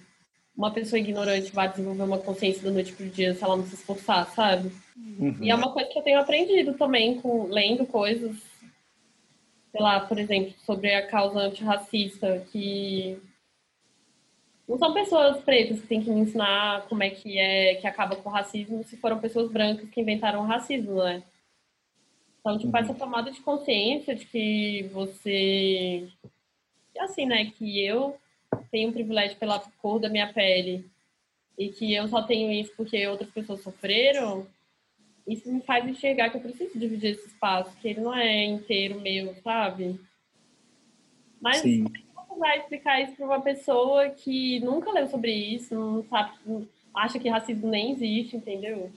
uma 0.55 0.72
pessoa 0.72 0.99
ignorante 0.99 1.51
vai 1.51 1.70
desenvolver 1.70 2.03
uma 2.03 2.18
consciência 2.18 2.63
da 2.63 2.72
noite 2.72 2.93
pro 2.93 3.09
dia 3.09 3.34
se 3.34 3.43
ela 3.43 3.57
não 3.57 3.66
se 3.66 3.76
esforçar, 3.76 4.26
sabe? 4.32 4.72
Uhum. 4.95 5.36
E 5.41 5.51
é 5.51 5.55
uma 5.55 5.74
coisa 5.74 5.89
que 5.89 5.99
eu 5.99 6.03
tenho 6.03 6.20
aprendido 6.20 6.74
também 6.76 7.20
com 7.20 7.47
lendo 7.47 7.86
coisas, 7.86 8.38
sei 9.72 9.82
lá, 9.82 9.99
por 9.99 10.18
exemplo, 10.18 10.53
sobre 10.66 10.95
a 10.95 11.05
causa 11.05 11.39
antirracista, 11.39 12.39
que 12.51 13.22
não 14.68 14.78
são 14.78 14.93
pessoas 14.93 15.43
pretas 15.43 15.82
que 15.82 15.88
têm 15.88 16.01
que 16.01 16.09
me 16.09 16.22
ensinar 16.22 16.88
como 16.88 17.03
é 17.03 17.09
que 17.09 17.38
é 17.38 17.76
que 17.76 17.86
acaba 17.86 18.16
com 18.16 18.30
o 18.30 18.32
racismo, 18.32 18.84
se 18.86 18.95
foram 18.95 19.20
pessoas 19.20 19.51
brancas 19.51 19.89
que 19.89 19.99
inventaram 19.99 20.41
o 20.41 20.47
racismo, 20.47 21.03
né? 21.03 21.22
Então, 22.46 22.60
tipo, 22.60 22.78
uhum. 22.78 22.84
essa 22.84 22.93
tomada 22.93 23.32
de 23.32 23.41
consciência 23.41 24.14
de 24.14 24.24
que 24.24 24.88
você 24.93 26.08
assim, 27.00 27.26
né, 27.26 27.52
que 27.58 27.84
eu 27.84 28.16
tenho 28.72 28.89
um 28.89 28.93
privilégio 28.93 29.36
pela 29.38 29.60
cor 29.82 30.00
da 30.00 30.10
minha 30.10 30.32
pele 30.32 30.88
e 31.58 31.70
que 31.70 31.91
eu 31.91 32.08
só 32.08 32.22
tenho 32.22 32.52
isso 32.52 32.72
porque 32.78 33.08
outras 33.08 33.32
pessoas 33.32 33.62
sofreram, 33.62 34.46
isso 35.28 35.52
me 35.52 35.60
faz 35.62 35.88
enxergar 35.88 36.30
que 36.30 36.38
eu 36.38 36.41
preciso 36.41 36.78
dividir 36.78 37.12
esse 37.14 37.26
espaço, 37.26 37.76
que 37.82 37.88
ele 37.88 38.02
não 38.02 38.14
é 38.14 38.46
inteiro 38.46 39.02
meu, 39.02 39.34
sabe? 39.41 40.00
Mas 41.41 41.58
Sim. 41.58 41.86
como 42.14 42.39
vai 42.39 42.60
explicar 42.60 43.02
isso 43.02 43.16
para 43.16 43.26
uma 43.26 43.41
pessoa 43.41 44.10
que 44.10 44.60
nunca 44.60 44.91
leu 44.91 45.08
sobre 45.08 45.34
isso, 45.34 45.74
não 45.74 46.04
sabe, 46.04 46.38
acha 46.93 47.18
que 47.18 47.28
racismo 47.28 47.68
nem 47.68 47.91
existe, 47.91 48.38
entendeu? 48.38 48.91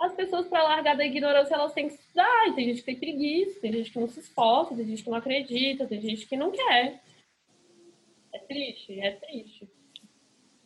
As 0.00 0.14
pessoas, 0.14 0.48
para 0.48 0.62
largar 0.62 0.96
da 0.96 1.04
ignorância, 1.04 1.54
elas 1.54 1.74
têm 1.74 1.88
que 1.88 1.94
estudar. 1.94 2.48
E 2.48 2.54
tem 2.54 2.64
gente 2.64 2.78
que 2.78 2.86
tem 2.86 2.98
preguiça, 2.98 3.60
tem 3.60 3.72
gente 3.72 3.92
que 3.92 4.00
não 4.00 4.08
se 4.08 4.20
esforça, 4.20 4.74
tem 4.74 4.86
gente 4.86 5.04
que 5.04 5.10
não 5.10 5.18
acredita, 5.18 5.86
tem 5.86 6.00
gente 6.00 6.26
que 6.26 6.36
não 6.36 6.50
quer. 6.50 7.02
É 8.32 8.38
triste, 8.38 8.98
é 8.98 9.10
triste. 9.10 9.68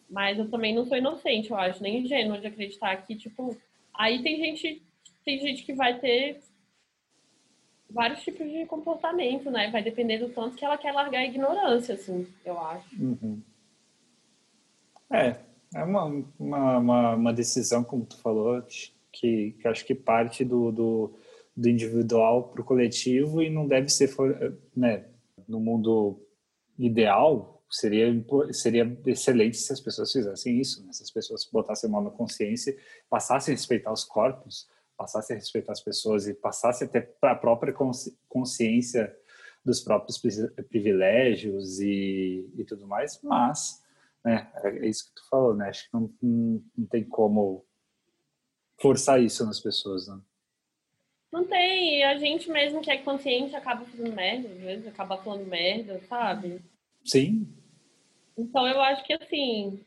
Mas 0.08 0.38
eu 0.38 0.48
também 0.48 0.72
não 0.72 0.84
sou 0.86 0.96
inocente, 0.96 1.50
eu 1.50 1.56
acho, 1.56 1.82
nem 1.82 2.04
ingênua 2.04 2.38
de 2.38 2.46
acreditar 2.46 2.96
que, 2.98 3.16
tipo, 3.16 3.56
aí 3.92 4.22
tem 4.22 4.36
gente, 4.36 4.82
tem 5.24 5.40
gente 5.40 5.64
que 5.64 5.72
vai 5.72 5.98
ter 5.98 6.40
vários 7.90 8.22
tipos 8.22 8.48
de 8.48 8.66
comportamento, 8.66 9.50
né? 9.50 9.70
Vai 9.70 9.82
depender 9.82 10.18
do 10.18 10.28
tanto 10.28 10.56
que 10.56 10.64
ela 10.64 10.78
quer 10.78 10.92
largar 10.92 11.20
a 11.20 11.26
ignorância, 11.26 11.94
assim, 11.94 12.26
eu 12.44 12.58
acho. 12.60 13.02
Uhum. 13.02 13.42
É, 15.10 15.36
é 15.74 15.84
uma, 15.84 16.04
uma, 16.38 16.78
uma, 16.78 17.14
uma, 17.14 17.32
decisão, 17.32 17.82
como 17.84 18.04
tu 18.04 18.20
falou, 18.20 18.58
que, 19.14 19.56
que 19.60 19.68
acho 19.68 19.84
que 19.84 19.94
parte 19.94 20.44
do, 20.44 20.70
do, 20.70 21.14
do 21.56 21.68
individual 21.68 22.48
para 22.48 22.60
o 22.60 22.64
coletivo 22.64 23.42
e 23.42 23.48
não 23.48 23.66
deve 23.66 23.88
ser, 23.88 24.10
né, 24.76 25.06
no 25.48 25.60
mundo 25.60 26.20
ideal, 26.78 27.62
seria 27.70 28.24
seria 28.52 28.98
excelente 29.06 29.56
se 29.56 29.72
as 29.72 29.80
pessoas 29.80 30.12
fizessem 30.12 30.60
isso, 30.60 30.84
né? 30.84 30.92
se 30.92 31.02
as 31.02 31.10
pessoas 31.10 31.48
botassem 31.50 31.88
a 31.88 31.92
mão 31.92 32.02
na 32.02 32.10
consciência, 32.10 32.76
passassem 33.08 33.52
a 33.52 33.56
respeitar 33.56 33.92
os 33.92 34.04
corpos, 34.04 34.68
passassem 34.96 35.36
a 35.36 35.38
respeitar 35.38 35.72
as 35.72 35.80
pessoas 35.80 36.26
e 36.26 36.34
passassem 36.34 36.86
até 36.86 37.00
para 37.00 37.32
a 37.32 37.36
própria 37.36 37.74
consciência 38.28 39.14
dos 39.64 39.80
próprios 39.80 40.20
privilégios 40.68 41.80
e, 41.80 42.48
e 42.56 42.64
tudo 42.64 42.86
mais, 42.86 43.18
mas 43.22 43.82
né, 44.24 44.50
é 44.62 44.86
isso 44.86 45.08
que 45.08 45.14
tu 45.14 45.28
falou, 45.28 45.54
né? 45.54 45.68
Acho 45.68 45.84
que 45.84 45.94
não, 45.94 46.10
não 46.76 46.86
tem 46.86 47.02
como 47.04 47.64
forçar 48.84 49.22
isso 49.22 49.46
nas 49.46 49.58
pessoas, 49.58 50.06
né? 50.06 50.20
Não 51.32 51.46
tem, 51.46 52.04
a 52.04 52.18
gente 52.18 52.50
mesmo 52.50 52.82
que 52.82 52.90
é 52.90 52.98
consciente 52.98 53.56
acaba 53.56 53.86
fazendo 53.86 54.14
merda, 54.14 54.46
às 54.46 54.58
vezes 54.58 54.86
acaba 54.86 55.16
falando 55.16 55.46
merda, 55.46 55.98
sabe? 56.06 56.60
Sim. 57.02 57.48
Então 58.36 58.68
eu 58.68 58.78
acho 58.82 59.02
que 59.04 59.14
assim, 59.14 59.82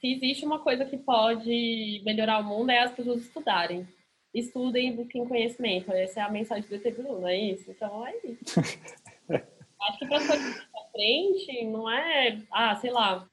se 0.00 0.12
existe 0.14 0.46
uma 0.46 0.60
coisa 0.60 0.84
que 0.84 0.96
pode 0.96 2.00
melhorar 2.04 2.38
o 2.38 2.44
mundo 2.44 2.70
é 2.70 2.78
as 2.78 2.92
pessoas 2.92 3.22
estudarem. 3.22 3.88
Estudem 4.32 4.90
e 4.90 4.92
busquem 4.92 5.26
conhecimento. 5.26 5.90
Essa 5.90 6.20
é 6.20 6.22
a 6.22 6.30
mensagem 6.30 6.68
do 6.68 6.74
ET 6.76 6.98
não 6.98 7.26
é 7.26 7.36
isso? 7.36 7.68
Então 7.72 8.06
é 8.06 8.14
isso. 8.24 8.60
acho 9.82 9.98
que 9.98 10.06
para 10.06 10.26
coisas 10.26 10.54
pra 10.54 10.84
frente 10.92 11.64
não 11.64 11.90
é, 11.90 12.40
ah, 12.52 12.76
sei 12.76 12.92
lá. 12.92 13.28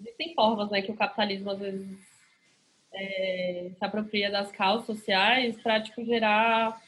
Existem 0.00 0.34
formas, 0.34 0.70
né, 0.70 0.82
que 0.82 0.90
o 0.90 0.96
capitalismo 0.96 1.50
às 1.52 1.58
vezes 1.60 2.07
é, 2.92 3.70
se 3.76 3.84
apropria 3.84 4.30
das 4.30 4.50
causas 4.50 4.86
sociais 4.86 5.56
para 5.62 5.80
tipo 5.80 6.04
gerar 6.04 6.80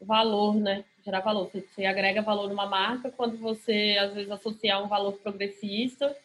valor, 0.00 0.54
né? 0.56 0.84
gerar 1.08 1.20
valor. 1.20 1.50
Você, 1.50 1.60
você 1.60 1.84
agrega 1.84 2.22
valor 2.22 2.48
numa 2.48 2.66
marca 2.66 3.10
quando 3.10 3.36
você, 3.38 3.96
às 3.98 4.14
vezes, 4.14 4.30
associa 4.30 4.78
um 4.78 4.88
valor 4.88 5.12
progressista 5.14 6.16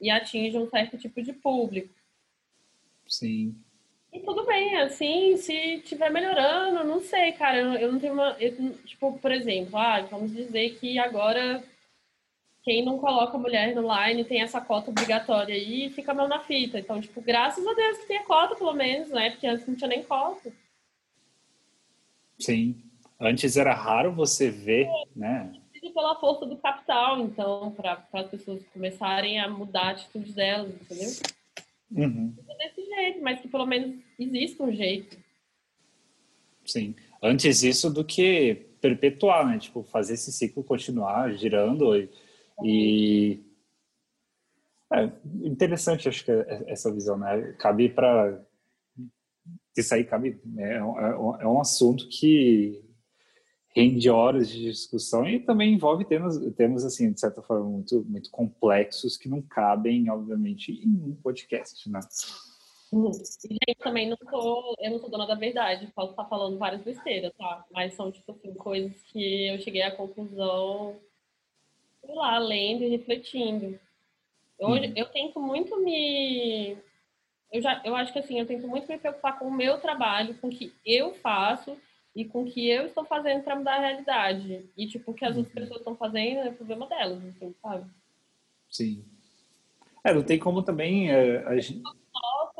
e 0.00 0.10
atinge 0.10 0.58
um 0.58 0.68
certo 0.68 0.98
tipo 0.98 1.22
de 1.22 1.32
público. 1.32 1.94
Sim. 3.06 3.54
E 4.12 4.20
tudo 4.20 4.44
bem, 4.44 4.76
assim, 4.76 5.36
se 5.36 5.54
estiver 5.76 6.10
melhorando, 6.10 6.84
não 6.84 7.00
sei, 7.00 7.32
cara, 7.32 7.58
eu, 7.58 7.72
eu 7.74 7.92
não 7.92 7.98
tenho 7.98 8.12
uma. 8.12 8.36
Eu, 8.38 8.74
tipo, 8.84 9.18
por 9.18 9.32
exemplo, 9.32 9.78
ah, 9.78 10.00
vamos 10.02 10.32
dizer 10.34 10.78
que 10.78 10.98
agora 10.98 11.62
quem 12.62 12.84
não 12.84 12.98
coloca 12.98 13.36
mulher 13.36 13.74
no 13.74 13.82
line 13.82 14.24
tem 14.24 14.40
essa 14.40 14.60
cota 14.60 14.90
obrigatória 14.90 15.54
aí 15.54 15.86
e 15.86 15.90
fica 15.90 16.14
mal 16.14 16.28
na 16.28 16.40
fita. 16.40 16.78
Então, 16.78 17.00
tipo, 17.00 17.20
graças 17.20 17.66
a 17.66 17.74
Deus 17.74 17.98
que 17.98 18.06
tem 18.06 18.18
a 18.18 18.24
cota, 18.24 18.54
pelo 18.54 18.72
menos, 18.72 19.10
né? 19.10 19.30
Porque 19.30 19.46
antes 19.46 19.66
não 19.66 19.74
tinha 19.74 19.88
nem 19.88 20.04
cota. 20.04 20.52
Sim. 22.38 22.80
Antes 23.20 23.56
era 23.56 23.74
raro 23.74 24.12
você 24.12 24.48
ver, 24.50 24.86
é, 24.86 25.04
né? 25.14 25.52
Pela 25.92 26.18
força 26.18 26.46
do 26.46 26.56
capital, 26.56 27.20
então, 27.20 27.72
para 27.72 28.06
as 28.12 28.28
pessoas 28.28 28.62
começarem 28.72 29.40
a 29.40 29.48
mudar 29.48 29.88
a 29.88 29.90
atitude 29.90 30.32
delas, 30.32 30.72
entendeu? 30.72 31.10
Uhum. 31.90 32.34
desse 32.56 32.86
jeito, 32.86 33.20
mas 33.20 33.40
que 33.40 33.48
pelo 33.48 33.66
menos 33.66 33.96
exista 34.18 34.62
um 34.62 34.72
jeito. 34.72 35.18
Sim. 36.64 36.94
antes 37.20 37.62
isso 37.64 37.92
do 37.92 38.04
que 38.04 38.66
perpetuar, 38.80 39.46
né? 39.46 39.58
Tipo, 39.58 39.82
fazer 39.82 40.14
esse 40.14 40.32
ciclo 40.32 40.62
continuar 40.62 41.32
girando 41.34 41.96
e, 41.96 42.08
e... 42.64 43.44
É, 44.92 45.10
interessante, 45.42 46.08
acho 46.08 46.24
que 46.24 46.30
é 46.30 46.64
essa 46.66 46.92
visão, 46.92 47.16
né? 47.16 47.54
Cabe 47.58 47.88
para 47.88 48.38
isso 49.76 49.94
aí 49.94 50.04
cabe 50.04 50.40
é, 50.58 50.74
é, 50.74 50.78
é 50.78 51.46
um 51.46 51.60
assunto 51.60 52.08
que 52.08 52.84
rende 53.74 54.10
horas 54.10 54.50
de 54.50 54.70
discussão 54.70 55.26
e 55.26 55.40
também 55.40 55.72
envolve 55.72 56.04
temas, 56.04 56.38
temas 56.54 56.84
assim, 56.84 57.10
de 57.10 57.18
certa 57.18 57.40
forma, 57.40 57.64
muito, 57.64 58.04
muito 58.04 58.30
complexos 58.30 59.16
que 59.16 59.28
não 59.28 59.40
cabem, 59.40 60.10
obviamente, 60.10 60.72
em 60.72 60.88
um 60.88 61.14
podcast, 61.22 61.88
né? 61.90 62.00
E, 62.92 63.48
gente, 63.54 63.78
também 63.78 64.10
não 64.10 64.16
tô, 64.18 64.76
eu 64.78 64.90
não 64.90 64.98
sou 64.98 65.08
dona 65.08 65.26
da 65.26 65.34
verdade, 65.34 65.90
posso 65.94 66.10
estar 66.10 66.26
falando 66.26 66.58
várias 66.58 66.82
besteiras, 66.82 67.32
tá? 67.38 67.64
Mas 67.72 67.94
são, 67.94 68.12
tipo 68.12 68.30
assim, 68.32 68.52
coisas 68.52 68.92
que 69.04 69.48
eu 69.48 69.58
cheguei 69.60 69.80
à 69.80 69.96
conclusão, 69.96 71.00
sei 72.04 72.14
lá, 72.14 72.38
lendo 72.38 72.84
e 72.84 72.88
refletindo. 72.88 73.78
Eu, 74.58 74.68
hum. 74.68 74.92
eu 74.96 75.06
tento 75.06 75.40
muito 75.40 75.82
me... 75.82 76.76
Eu, 77.50 77.60
já, 77.60 77.80
eu 77.84 77.94
acho 77.94 78.12
que, 78.12 78.18
assim, 78.18 78.38
eu 78.38 78.46
tento 78.46 78.66
muito 78.66 78.88
me 78.88 78.98
preocupar 78.98 79.38
com 79.38 79.46
o 79.46 79.52
meu 79.52 79.78
trabalho, 79.78 80.36
com 80.38 80.48
o 80.48 80.50
que 80.50 80.72
eu 80.84 81.14
faço 81.14 81.76
e 82.14 82.24
com 82.24 82.42
o 82.42 82.46
que 82.46 82.68
eu 82.68 82.86
estou 82.86 83.04
fazendo 83.04 83.42
para 83.42 83.56
mudar 83.56 83.76
a 83.76 83.80
realidade. 83.80 84.68
E, 84.76 84.86
tipo, 84.86 85.10
o 85.10 85.14
que 85.14 85.24
as 85.24 85.36
outras 85.36 85.54
uhum. 85.54 85.60
pessoas 85.60 85.80
estão 85.80 85.96
fazendo 85.96 86.40
é 86.40 86.50
problema 86.50 86.86
delas, 86.86 87.24
assim, 87.24 87.54
sabe? 87.60 87.90
Sim. 88.70 89.04
É, 90.04 90.14
não 90.14 90.22
tem 90.22 90.38
como 90.38 90.62
também... 90.62 91.10
É, 91.10 91.44
a 91.46 91.58
gente 91.58 91.82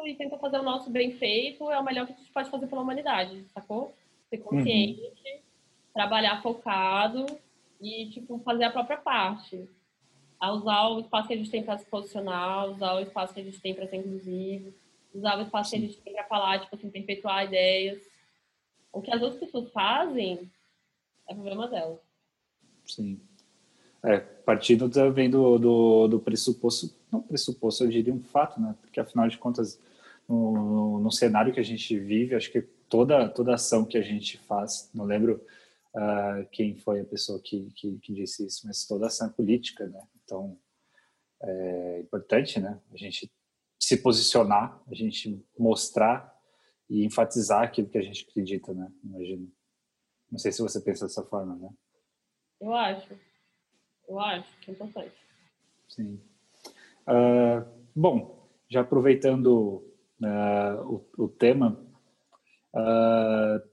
nosso 0.03 0.07
e 0.07 0.15
tenta 0.15 0.39
fazer 0.39 0.59
o 0.59 0.63
nosso 0.63 0.91
bem 0.91 1.13
feito, 1.13 1.71
é 1.71 1.79
o 1.79 1.85
melhor 1.85 2.07
que 2.07 2.13
a 2.13 2.17
gente 2.17 2.33
pode 2.33 2.51
fazer 2.51 2.67
pela 2.67 2.83
humanidade, 2.83 3.45
sacou? 3.55 3.95
Ser 4.29 4.39
consciente, 4.39 5.01
uhum. 5.01 5.41
trabalhar 5.95 6.43
focado 6.43 7.27
e, 7.83 8.09
tipo, 8.11 8.39
fazer 8.39 8.65
a 8.65 8.71
própria 8.71 8.97
parte. 8.97 9.69
A 10.39 10.53
usar 10.53 10.89
o 10.89 11.01
espaço 11.01 11.29
que 11.29 11.35
a 11.35 11.37
gente 11.37 11.51
tem 11.51 11.63
para 11.63 11.79
se 11.79 11.85
posicionar, 11.87 12.71
usar 12.71 12.95
o 12.95 13.01
espaço 13.01 13.35
que 13.35 13.41
a 13.41 13.45
gente 13.45 13.61
tem 13.61 13.75
para 13.75 13.87
ser 13.87 13.97
inclusivo, 13.97 14.73
usar 15.15 15.39
o 15.39 15.43
espaço 15.43 15.71
que 15.71 15.77
a 15.77 15.81
gente 15.81 15.97
tem 15.99 16.13
para 16.15 16.25
falar, 16.25 16.61
tipo 16.61 16.75
assim, 16.75 16.91
perpetuar 16.91 17.45
ideias. 17.45 18.01
O 18.93 19.03
que 19.03 19.13
as 19.13 19.21
outras 19.21 19.41
pessoas 19.41 19.71
fazem 19.71 20.51
é 21.29 21.35
problema 21.35 21.69
delas. 21.69 21.99
Sim. 22.85 23.21
É, 24.05 24.19
partindo 24.19 24.89
também 24.89 25.31
do, 25.31 25.59
do, 25.59 26.09
do 26.09 26.21
pressuposto, 26.21 26.93
não 27.11 27.23
pressuposto, 27.23 27.85
eu 27.85 27.89
diria 27.89 28.13
um 28.13 28.21
fato, 28.21 28.61
né? 28.61 28.75
Porque 28.81 28.99
afinal 28.99 29.29
de 29.29 29.39
contas, 29.39 29.81
no, 30.29 30.99
no 30.99 31.11
cenário 31.13 31.53
que 31.53 31.61
a 31.61 31.65
gente 31.65 31.97
vive, 31.97 32.35
acho 32.35 32.51
que 32.51 32.63
toda, 32.89 33.29
toda 33.29 33.55
ação 33.55 33.85
que 33.85 33.97
a 33.97 34.03
gente 34.03 34.39
faz, 34.39 34.91
não 34.93 35.05
lembro 35.05 35.41
uh, 35.95 36.49
quem 36.51 36.77
foi 36.77 37.01
a 37.01 37.05
pessoa 37.05 37.41
que, 37.43 37.71
que, 37.73 37.99
que, 37.99 38.15
disse 38.15 38.47
isso, 38.47 38.67
mas 38.67 38.87
toda 38.87 39.07
ação 39.07 39.29
é 39.29 39.33
política, 39.33 39.87
né? 39.87 40.01
Então, 40.25 40.59
é 41.43 42.01
importante, 42.01 42.61
né? 42.61 42.81
A 42.93 42.97
gente 42.97 43.31
se 43.79 43.97
posicionar, 44.01 44.81
a 44.89 44.95
gente 44.95 45.45
mostrar 45.59 46.33
e 46.89 47.05
enfatizar 47.05 47.63
aquilo 47.63 47.89
que 47.89 47.99
a 47.99 48.03
gente 48.03 48.27
acredita, 48.29 48.73
né? 48.73 48.93
Imagino. 49.03 49.51
Não 50.31 50.39
sei 50.39 50.53
se 50.53 50.63
você 50.63 50.81
pensa 50.81 51.07
dessa 51.07 51.25
forma, 51.25 51.57
né? 51.57 51.69
Eu 52.61 52.73
acho. 52.75 53.19
Eu 54.09 54.21
acho 54.21 54.61
que 54.61 54.71
é 54.71 54.75
importante. 54.75 55.17
Sim. 55.89 56.21
Uh, 57.09 57.67
bom, 57.95 58.49
já 58.69 58.81
aproveitando 58.83 59.85
uh, 60.21 61.05
o, 61.19 61.25
o, 61.25 61.29
tema, 61.29 61.79
uh, 62.75 63.72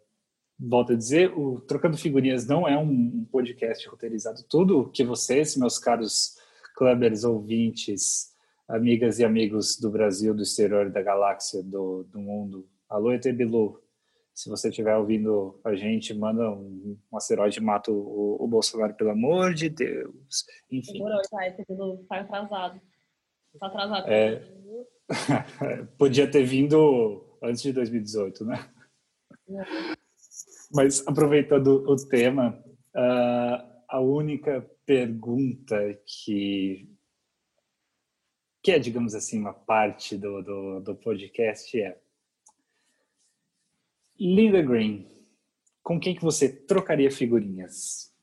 volto 0.59 0.93
a 0.93 0.95
dizer, 0.95 1.31
o 1.37 1.61
Trocando 1.61 1.97
Figurinhas 1.97 2.45
não 2.45 2.67
é 2.67 2.77
um 2.77 3.23
podcast 3.31 3.87
roteirizado. 3.87 4.43
Tudo 4.49 4.89
que 4.89 5.03
vocês, 5.03 5.55
meus 5.55 5.79
caros 5.79 6.35
clubbers, 6.75 7.23
ouvintes, 7.23 8.33
amigas 8.67 9.19
e 9.19 9.23
amigos 9.23 9.77
do 9.79 9.89
Brasil, 9.89 10.33
do 10.33 10.43
exterior, 10.43 10.89
da 10.89 11.01
galáxia, 11.01 11.63
do, 11.63 12.03
do 12.03 12.19
mundo, 12.19 12.67
alô 12.89 13.13
Etebilu, 13.13 13.81
se 14.33 14.49
você 14.49 14.69
estiver 14.69 14.95
ouvindo 14.95 15.59
a 15.65 15.75
gente, 15.75 16.13
manda 16.13 16.49
um, 16.49 16.97
um 17.11 17.17
asteroide 17.17 17.59
e 17.59 17.61
mata 17.61 17.91
o, 17.91 18.37
o, 18.39 18.47
Bolsonaro, 18.47 18.93
pelo 18.93 19.09
amor 19.09 19.53
de 19.53 19.69
Deus. 19.69 20.45
Enfim. 20.71 20.93
Demorou, 20.93 21.21
tá? 21.29 21.45
Esse 21.45 21.65
tá 22.07 22.21
atrasado. 22.21 22.81
Tá 23.59 23.67
atrasado. 23.67 24.07
É... 24.07 24.41
Podia 25.97 26.29
ter 26.29 26.43
vindo 26.43 27.37
antes 27.43 27.61
de 27.61 27.73
2018, 27.73 28.45
né? 28.45 28.69
É. 29.49 30.08
Mas 30.71 31.05
aproveitando 31.07 31.83
o 31.89 31.95
tema, 31.95 32.63
uh, 32.95 33.83
a 33.87 33.99
única 33.99 34.61
pergunta 34.85 35.77
que 36.05 36.89
que 38.61 38.71
é, 38.71 38.79
digamos 38.79 39.15
assim, 39.15 39.39
uma 39.39 39.53
parte 39.53 40.17
do, 40.17 40.41
do, 40.41 40.79
do 40.81 40.95
podcast 40.95 41.79
é 41.79 41.97
Linda 44.19 44.61
Green, 44.61 45.07
com 45.81 45.97
quem 45.97 46.13
que 46.13 46.21
você 46.21 46.49
trocaria 46.49 47.09
figurinhas? 47.09 48.13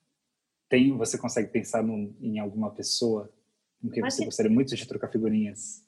Tem, 0.69 0.95
você 0.95 1.17
consegue 1.17 1.49
pensar 1.49 1.83
num, 1.83 2.15
em 2.21 2.39
alguma 2.39 2.71
pessoa 2.71 3.33
com 3.81 3.89
quem 3.89 4.03
você 4.03 4.25
gostaria 4.25 4.53
muito 4.53 4.77
de 4.77 4.87
trocar 4.87 5.09
figurinhas? 5.09 5.86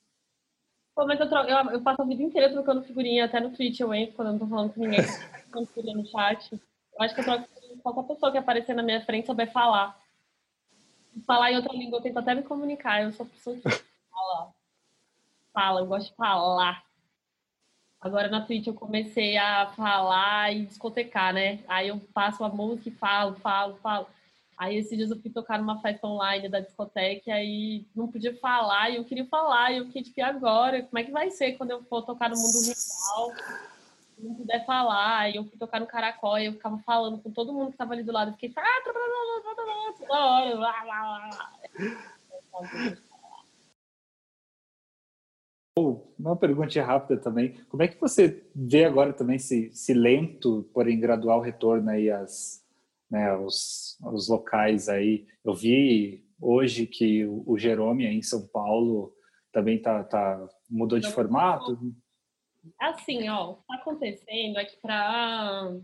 Pô, 0.98 1.06
mas 1.06 1.20
eu, 1.20 1.28
troco, 1.28 1.48
eu, 1.48 1.56
eu, 1.70 1.80
passo 1.80 2.02
a 2.02 2.04
vida 2.04 2.24
inteira 2.24 2.50
trocando 2.50 2.82
figurinha, 2.82 3.24
até 3.24 3.38
no 3.38 3.50
Twitch 3.50 3.78
eu 3.78 3.94
entro 3.94 4.16
quando 4.16 4.28
eu 4.28 4.32
não 4.32 4.40
tô 4.40 4.48
falando 4.48 4.74
com 4.74 4.80
ninguém, 4.80 4.98
quando 5.52 5.68
figurinha 5.68 5.96
no 5.96 6.04
chat. 6.04 6.52
Eu 6.52 6.60
acho 6.98 7.14
que 7.14 7.20
eu 7.20 7.24
troco 7.24 7.48
com 7.48 7.78
qualquer 7.78 8.14
pessoa 8.14 8.32
que 8.32 8.38
aparecer 8.38 8.74
na 8.74 8.82
minha 8.82 9.00
frente 9.06 9.28
souber 9.28 9.48
falar. 9.52 9.96
Falar 11.24 11.52
em 11.52 11.56
outra 11.56 11.72
língua, 11.72 11.98
eu 11.98 12.02
tento 12.02 12.18
até 12.18 12.34
me 12.34 12.42
comunicar. 12.42 13.00
Eu 13.00 13.12
sou 13.12 13.24
pessoa 13.26 13.54
que 13.54 13.62
fala. 13.62 14.52
Fala, 15.52 15.80
eu 15.82 15.86
gosto 15.86 16.10
de 16.10 16.16
falar. 16.16 16.82
Agora 18.00 18.26
na 18.26 18.44
Twitch 18.44 18.66
eu 18.66 18.74
comecei 18.74 19.36
a 19.36 19.66
falar 19.76 20.52
e 20.52 20.66
discotecar, 20.66 21.32
né? 21.32 21.60
Aí 21.68 21.86
eu 21.86 22.00
passo 22.12 22.42
a 22.42 22.48
música 22.48 22.88
e 22.88 22.92
falo, 22.92 23.36
falo, 23.36 23.76
falo. 23.76 24.08
Aí 24.58 24.76
esses 24.76 24.96
dias 24.98 25.10
eu 25.12 25.20
fui 25.20 25.30
tocar 25.30 25.56
numa 25.56 25.80
festa 25.80 26.04
online 26.04 26.48
da 26.48 26.58
discoteca 26.58 27.32
aí 27.32 27.86
não 27.94 28.08
podia 28.08 28.34
falar 28.38 28.90
e 28.90 28.96
eu 28.96 29.04
queria 29.04 29.24
falar. 29.26 29.70
E 29.70 29.76
eu 29.76 29.86
fiquei 29.86 30.02
tipo, 30.02 30.18
e 30.18 30.22
agora? 30.22 30.82
Como 30.82 30.98
é 30.98 31.04
que 31.04 31.12
vai 31.12 31.30
ser 31.30 31.52
quando 31.52 31.70
eu 31.70 31.84
for 31.84 32.02
tocar 32.02 32.28
no 32.28 32.34
mundo 32.34 32.58
real? 32.66 33.32
Não 34.18 34.34
puder 34.34 34.66
falar. 34.66 35.30
E 35.30 35.36
eu 35.36 35.44
fui 35.44 35.56
tocar 35.56 35.78
no 35.78 35.86
Caracol 35.86 36.40
e 36.40 36.46
eu 36.46 36.54
ficava 36.54 36.76
falando 36.78 37.18
com 37.18 37.30
todo 37.30 37.52
mundo 37.52 37.70
que 37.70 37.76
tava 37.76 37.92
ali 37.92 38.02
do 38.02 38.10
lado. 38.10 38.30
Eu 38.30 38.34
fiquei, 38.34 38.52
ah, 38.56 38.82
toda 38.84 38.98
hora. 40.26 40.56
Blá, 40.56 40.82
blá, 40.82 41.30
blá. 41.30 41.50
Uma 46.18 46.34
pergunta 46.34 46.82
rápida 46.82 47.20
também. 47.20 47.54
Como 47.68 47.84
é 47.84 47.86
que 47.86 48.00
você 48.00 48.44
vê 48.52 48.84
agora 48.84 49.12
também 49.12 49.36
esse, 49.36 49.66
esse 49.66 49.94
lento, 49.94 50.68
porém 50.74 50.98
gradual 50.98 51.40
retorno 51.40 51.88
aí 51.90 52.10
às, 52.10 52.66
né, 53.10 53.30
aos, 53.30 53.98
aos 54.02 54.28
locais 54.28 54.88
aí? 54.88 55.26
Eu 55.44 55.54
vi 55.54 56.24
hoje 56.40 56.86
que 56.86 57.24
o, 57.24 57.42
o 57.46 57.58
Jerome 57.58 58.06
aí 58.06 58.16
em 58.16 58.22
São 58.22 58.46
Paulo 58.48 59.14
também 59.52 59.80
tá, 59.80 60.04
tá 60.04 60.48
mudou 60.68 60.98
de 60.98 61.10
formato. 61.10 61.78
Assim, 62.78 63.28
ó, 63.28 63.52
o 63.52 63.54
que 63.54 63.60
está 63.62 63.74
acontecendo 63.74 64.58
é 64.58 64.64
que 64.64 64.76
para 64.80 65.76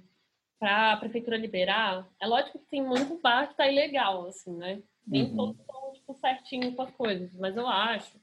para 0.56 0.92
a 0.92 0.96
prefeitura 0.96 1.36
liberar, 1.36 2.08
é 2.18 2.26
lógico 2.26 2.58
que 2.58 2.70
tem 2.70 2.82
muito 2.82 3.20
bar 3.20 3.48
que 3.48 3.56
tá 3.56 3.68
ilegal, 3.68 4.28
assim, 4.28 4.56
né? 4.56 4.82
Nem 5.06 5.24
uhum. 5.24 5.36
todos 5.36 5.60
estão 5.60 5.92
tipo, 5.92 6.14
certinho 6.14 6.74
com 6.74 6.82
as 6.82 6.90
coisas, 6.92 7.34
mas 7.34 7.54
eu 7.54 7.66
acho 7.66 8.18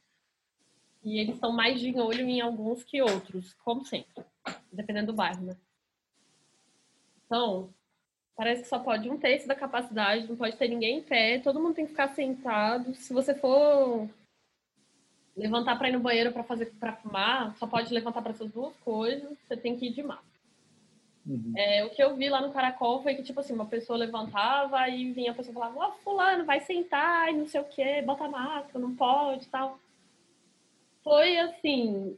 e 1.03 1.17
eles 1.19 1.35
estão 1.35 1.51
mais 1.51 1.79
de 1.79 1.93
olho 1.99 2.27
em 2.27 2.41
alguns 2.41 2.83
que 2.83 3.01
outros, 3.01 3.53
como 3.55 3.83
sempre, 3.85 4.23
dependendo 4.71 5.07
do 5.11 5.15
bairro, 5.15 5.43
né? 5.43 5.57
Então, 7.25 7.73
parece 8.41 8.63
que 8.63 8.69
só 8.69 8.79
pode 8.79 9.07
um 9.07 9.19
terço 9.19 9.47
da 9.47 9.53
capacidade, 9.53 10.27
não 10.27 10.35
pode 10.35 10.57
ter 10.57 10.67
ninguém 10.67 10.97
em 10.97 11.03
pé, 11.03 11.37
todo 11.37 11.59
mundo 11.59 11.75
tem 11.75 11.85
que 11.85 11.91
ficar 11.91 12.07
sentado. 12.07 12.95
Se 12.95 13.13
você 13.13 13.35
for 13.35 14.09
levantar 15.37 15.77
para 15.77 15.89
ir 15.89 15.91
no 15.91 15.99
banheiro 15.99 16.31
para 16.31 16.43
fazer 16.43 16.73
para 16.79 16.95
fumar, 16.95 17.55
só 17.57 17.67
pode 17.67 17.93
levantar 17.93 18.19
para 18.19 18.31
essas 18.31 18.49
duas 18.49 18.75
coisas, 18.77 19.37
você 19.47 19.55
tem 19.55 19.77
que 19.77 19.85
ir 19.85 19.93
de 19.93 20.01
máscara. 20.01 20.25
Uhum. 21.23 21.53
É, 21.55 21.85
o 21.85 21.91
que 21.91 22.01
eu 22.01 22.15
vi 22.15 22.29
lá 22.29 22.41
no 22.41 22.51
Caracol 22.51 23.03
foi 23.03 23.13
que, 23.13 23.21
tipo 23.21 23.39
assim, 23.39 23.53
uma 23.53 23.67
pessoa 23.67 23.99
levantava 23.99 24.89
e 24.89 25.13
vinha 25.13 25.33
a 25.33 25.35
pessoa 25.35 25.53
falava, 25.53 25.77
ó, 25.77 25.89
oh, 25.89 25.91
fulano, 26.03 26.43
vai 26.43 26.61
sentar 26.61 27.29
e 27.29 27.37
não 27.37 27.47
sei 27.47 27.61
o 27.61 27.65
quê, 27.65 28.01
bota 28.01 28.27
máscara, 28.27 28.79
não 28.79 28.95
pode 28.95 29.47
tal 29.49 29.79
foi 31.03 31.37
assim 31.37 32.17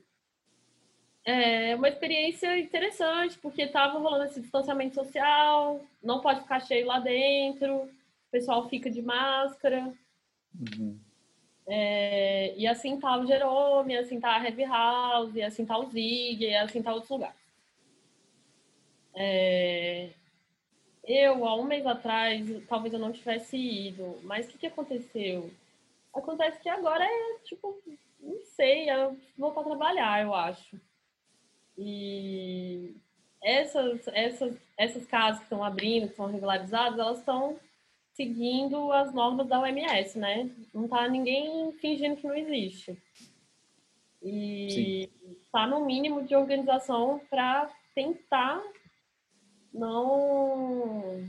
é 1.25 1.75
uma 1.75 1.87
experiência 1.87 2.57
interessante, 2.59 3.37
porque 3.39 3.63
estava 3.63 3.97
rolando 3.97 4.25
esse 4.25 4.41
distanciamento 4.41 4.95
social, 4.95 5.81
não 6.01 6.19
pode 6.19 6.41
ficar 6.41 6.59
cheio 6.59 6.85
lá 6.85 6.99
dentro, 6.99 7.83
o 7.83 7.89
pessoal 8.31 8.67
fica 8.67 8.89
de 8.89 9.01
máscara. 9.01 9.93
Uhum. 10.53 10.99
É, 11.65 12.53
e 12.57 12.67
assim 12.67 12.99
tá 12.99 13.17
o 13.17 13.25
Jerome, 13.25 13.95
assim 13.95 14.19
tá 14.19 14.35
a 14.35 14.43
Heavy 14.43 14.65
House, 14.65 15.37
assim 15.37 15.65
tá 15.65 15.77
o 15.77 15.89
Zig, 15.89 16.53
assim 16.55 16.81
tá 16.81 16.93
outros 16.93 17.09
lugares. 17.09 17.37
É, 19.15 20.09
eu, 21.05 21.45
há 21.45 21.55
um 21.55 21.63
mês 21.63 21.85
atrás, 21.85 22.45
talvez 22.67 22.93
eu 22.93 22.99
não 22.99 23.11
tivesse 23.11 23.57
ido. 23.57 24.19
Mas 24.23 24.45
o 24.45 24.49
que, 24.49 24.57
que 24.57 24.67
aconteceu? 24.67 25.49
Acontece 26.13 26.59
que 26.59 26.69
agora 26.69 27.05
é, 27.05 27.39
tipo, 27.43 27.81
não 28.19 28.39
sei, 28.55 28.89
eu 28.89 29.17
vou 29.37 29.51
para 29.51 29.63
trabalhar, 29.63 30.21
eu 30.21 30.33
acho. 30.33 30.79
E 31.77 32.95
essas, 33.41 34.07
essas, 34.07 34.55
essas 34.77 35.05
casas 35.05 35.39
que 35.39 35.45
estão 35.45 35.63
abrindo, 35.63 36.07
que 36.07 36.15
são 36.15 36.27
regularizadas, 36.27 36.97
elas 36.97 37.19
estão 37.19 37.57
seguindo 38.13 38.91
as 38.91 39.13
normas 39.13 39.47
da 39.47 39.59
OMS, 39.59 40.17
né? 40.17 40.49
Não 40.73 40.87
tá 40.87 41.07
ninguém 41.07 41.71
fingindo 41.73 42.15
que 42.15 42.27
não 42.27 42.35
existe. 42.35 42.97
E 44.21 45.09
está 45.41 45.67
no 45.67 45.85
mínimo 45.85 46.23
de 46.23 46.35
organização 46.35 47.19
para 47.29 47.69
tentar 47.93 48.63
não 49.73 51.27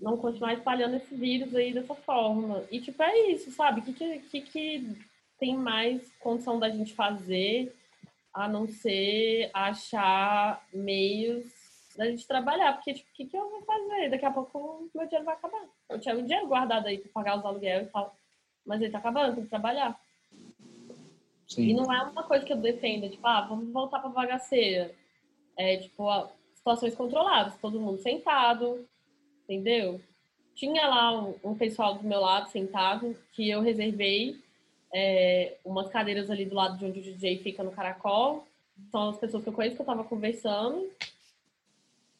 não 0.00 0.16
continuar 0.16 0.54
espalhando 0.54 0.96
esse 0.96 1.14
vírus 1.14 1.54
aí 1.54 1.74
dessa 1.74 1.94
forma. 1.94 2.64
E, 2.70 2.80
tipo, 2.80 3.02
é 3.02 3.32
isso, 3.32 3.50
sabe? 3.50 3.80
O 3.80 3.84
que, 3.84 4.18
que, 4.20 4.40
que 4.40 4.96
tem 5.38 5.54
mais 5.56 6.10
condição 6.20 6.58
da 6.58 6.70
gente 6.70 6.94
fazer 6.94 7.74
a 8.32 8.48
não 8.48 8.68
ser 8.68 9.50
achar 9.52 10.66
meios 10.72 11.44
da 11.96 12.06
gente 12.06 12.26
trabalhar? 12.26 12.74
Porque, 12.74 12.94
tipo, 12.94 13.10
o 13.10 13.12
que, 13.14 13.26
que 13.26 13.36
eu 13.36 13.50
vou 13.50 13.62
fazer? 13.62 14.10
Daqui 14.10 14.24
a 14.24 14.30
pouco 14.30 14.88
meu 14.94 15.06
dinheiro 15.06 15.24
vai 15.24 15.34
acabar. 15.34 15.64
Eu 15.88 16.00
tinha 16.00 16.14
um 16.14 16.24
dinheiro 16.24 16.46
guardado 16.46 16.86
aí 16.86 16.98
para 16.98 17.12
pagar 17.12 17.38
os 17.38 17.44
aluguéis 17.44 17.86
e 17.86 17.90
tal, 17.90 18.14
mas 18.64 18.80
ele 18.80 18.92
tá 18.92 18.98
acabando, 18.98 19.34
tem 19.34 19.44
que 19.44 19.50
trabalhar. 19.50 20.00
Sim. 21.48 21.68
E 21.68 21.74
não 21.74 21.92
é 21.92 22.02
uma 22.02 22.22
coisa 22.22 22.44
que 22.44 22.52
eu 22.52 22.56
defenda, 22.56 23.08
tipo, 23.08 23.26
ah, 23.26 23.40
vamos 23.42 23.72
voltar 23.72 23.98
pra 23.98 24.08
bagaceira. 24.08 24.94
É, 25.56 25.78
tipo, 25.78 26.06
situações 26.54 26.94
controladas, 26.94 27.56
todo 27.58 27.80
mundo 27.80 27.98
sentado, 27.98 28.86
entendeu? 29.42 30.00
Tinha 30.54 30.86
lá 30.86 31.18
um, 31.18 31.34
um 31.42 31.54
pessoal 31.56 31.94
do 31.94 32.06
meu 32.06 32.20
lado 32.20 32.48
sentado 32.50 33.16
que 33.32 33.48
eu 33.48 33.60
reservei 33.60 34.38
é, 34.92 35.56
umas 35.64 35.88
cadeiras 35.88 36.30
ali 36.30 36.44
do 36.44 36.54
lado 36.54 36.78
de 36.78 36.84
onde 36.84 37.00
o 37.00 37.02
DJ 37.02 37.38
fica 37.42 37.62
no 37.62 37.70
caracol. 37.70 38.46
São 38.90 39.10
as 39.10 39.18
pessoas 39.18 39.42
que 39.42 39.48
eu 39.48 39.52
conheço 39.52 39.76
que 39.76 39.82
eu 39.82 39.86
tava 39.86 40.04
conversando. 40.04 40.90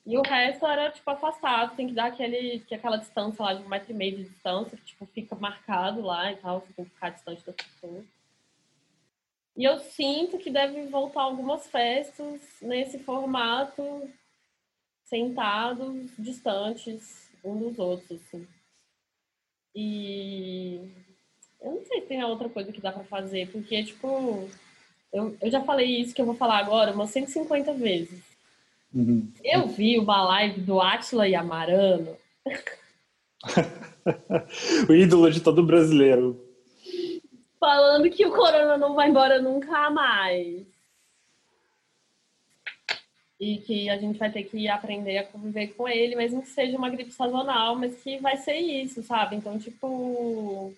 E 0.06 0.16
o 0.16 0.22
resto 0.22 0.66
era, 0.66 0.90
tipo, 0.90 1.08
afastado. 1.10 1.76
Tem 1.76 1.88
que 1.88 1.94
dar 1.94 2.06
aquele, 2.06 2.60
que 2.60 2.74
aquela 2.74 2.96
distância 2.96 3.44
lá 3.44 3.54
de 3.54 3.62
um 3.62 3.68
metro 3.68 3.92
e 3.92 3.94
meio 3.94 4.16
de 4.16 4.24
distância, 4.24 4.76
que, 4.76 4.84
tipo, 4.84 5.06
fica 5.06 5.34
marcado 5.34 6.00
lá 6.00 6.32
e 6.32 6.36
tal. 6.36 6.60
Você 6.60 6.72
tem 6.72 6.84
que 6.84 6.90
ficar 6.90 7.10
distante 7.10 7.44
das 7.44 7.56
pessoas. 7.56 8.04
E 9.56 9.64
eu 9.64 9.78
sinto 9.78 10.38
que 10.38 10.50
deve 10.50 10.86
voltar 10.86 11.22
algumas 11.22 11.66
festas 11.66 12.40
nesse 12.62 12.98
formato 13.00 14.08
sentados, 15.04 16.10
distantes 16.16 17.28
um 17.44 17.58
dos 17.58 17.78
outros, 17.78 18.10
assim. 18.12 18.46
E 19.74 20.88
eu 21.62 21.72
não 21.72 21.84
sei 21.84 22.00
se 22.00 22.06
tem 22.06 22.24
outra 22.24 22.48
coisa 22.48 22.72
que 22.72 22.80
dá 22.80 22.92
para 22.92 23.04
fazer, 23.04 23.50
porque, 23.50 23.84
tipo, 23.84 24.48
eu, 25.12 25.36
eu 25.40 25.50
já 25.50 25.62
falei 25.62 25.86
isso 25.86 26.14
que 26.14 26.20
eu 26.20 26.26
vou 26.26 26.34
falar 26.34 26.58
agora 26.58 26.92
umas 26.92 27.10
150 27.10 27.74
vezes. 27.74 28.22
Uhum. 28.94 29.30
Eu 29.44 29.68
vi 29.68 29.98
uma 29.98 30.22
live 30.22 30.60
do 30.60 30.80
Atila 30.80 31.28
e 31.28 31.34
Amarano. 31.34 32.16
o 34.88 34.94
ídolo 34.94 35.30
de 35.30 35.40
todo 35.40 35.62
brasileiro. 35.62 36.48
Falando 37.58 38.10
que 38.10 38.24
o 38.24 38.32
corona 38.32 38.78
não 38.78 38.94
vai 38.94 39.08
embora 39.08 39.40
nunca 39.40 39.90
mais 39.90 40.66
e 43.38 43.56
que 43.58 43.88
a 43.88 43.96
gente 43.96 44.18
vai 44.18 44.30
ter 44.30 44.44
que 44.44 44.68
aprender 44.68 45.16
a 45.16 45.24
conviver 45.24 45.68
com 45.68 45.88
ele, 45.88 46.14
mesmo 46.14 46.42
que 46.42 46.48
seja 46.48 46.76
uma 46.76 46.90
gripe 46.90 47.10
sazonal, 47.10 47.74
mas 47.74 48.02
que 48.02 48.18
vai 48.18 48.36
ser 48.36 48.56
isso, 48.56 49.02
sabe? 49.02 49.36
Então, 49.36 49.58
tipo, 49.58 50.74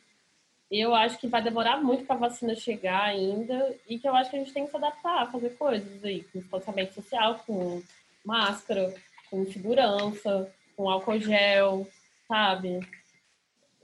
eu 0.80 0.94
acho 0.94 1.18
que 1.18 1.26
vai 1.26 1.42
demorar 1.42 1.82
muito 1.82 2.06
para 2.06 2.16
a 2.16 2.20
vacina 2.20 2.54
chegar 2.54 3.02
ainda 3.02 3.76
e 3.86 3.98
que 3.98 4.08
eu 4.08 4.14
acho 4.14 4.30
que 4.30 4.36
a 4.36 4.38
gente 4.38 4.54
tem 4.54 4.64
que 4.64 4.70
se 4.70 4.76
adaptar, 4.76 5.30
fazer 5.30 5.50
coisas 5.50 6.02
aí, 6.02 6.24
com 6.24 6.38
distanciamento 6.38 6.94
social, 6.94 7.40
com 7.46 7.82
máscara, 8.24 8.94
com 9.30 9.44
segurança, 9.46 10.50
com 10.76 10.88
álcool 10.88 11.18
gel, 11.18 11.86
sabe? 12.26 12.80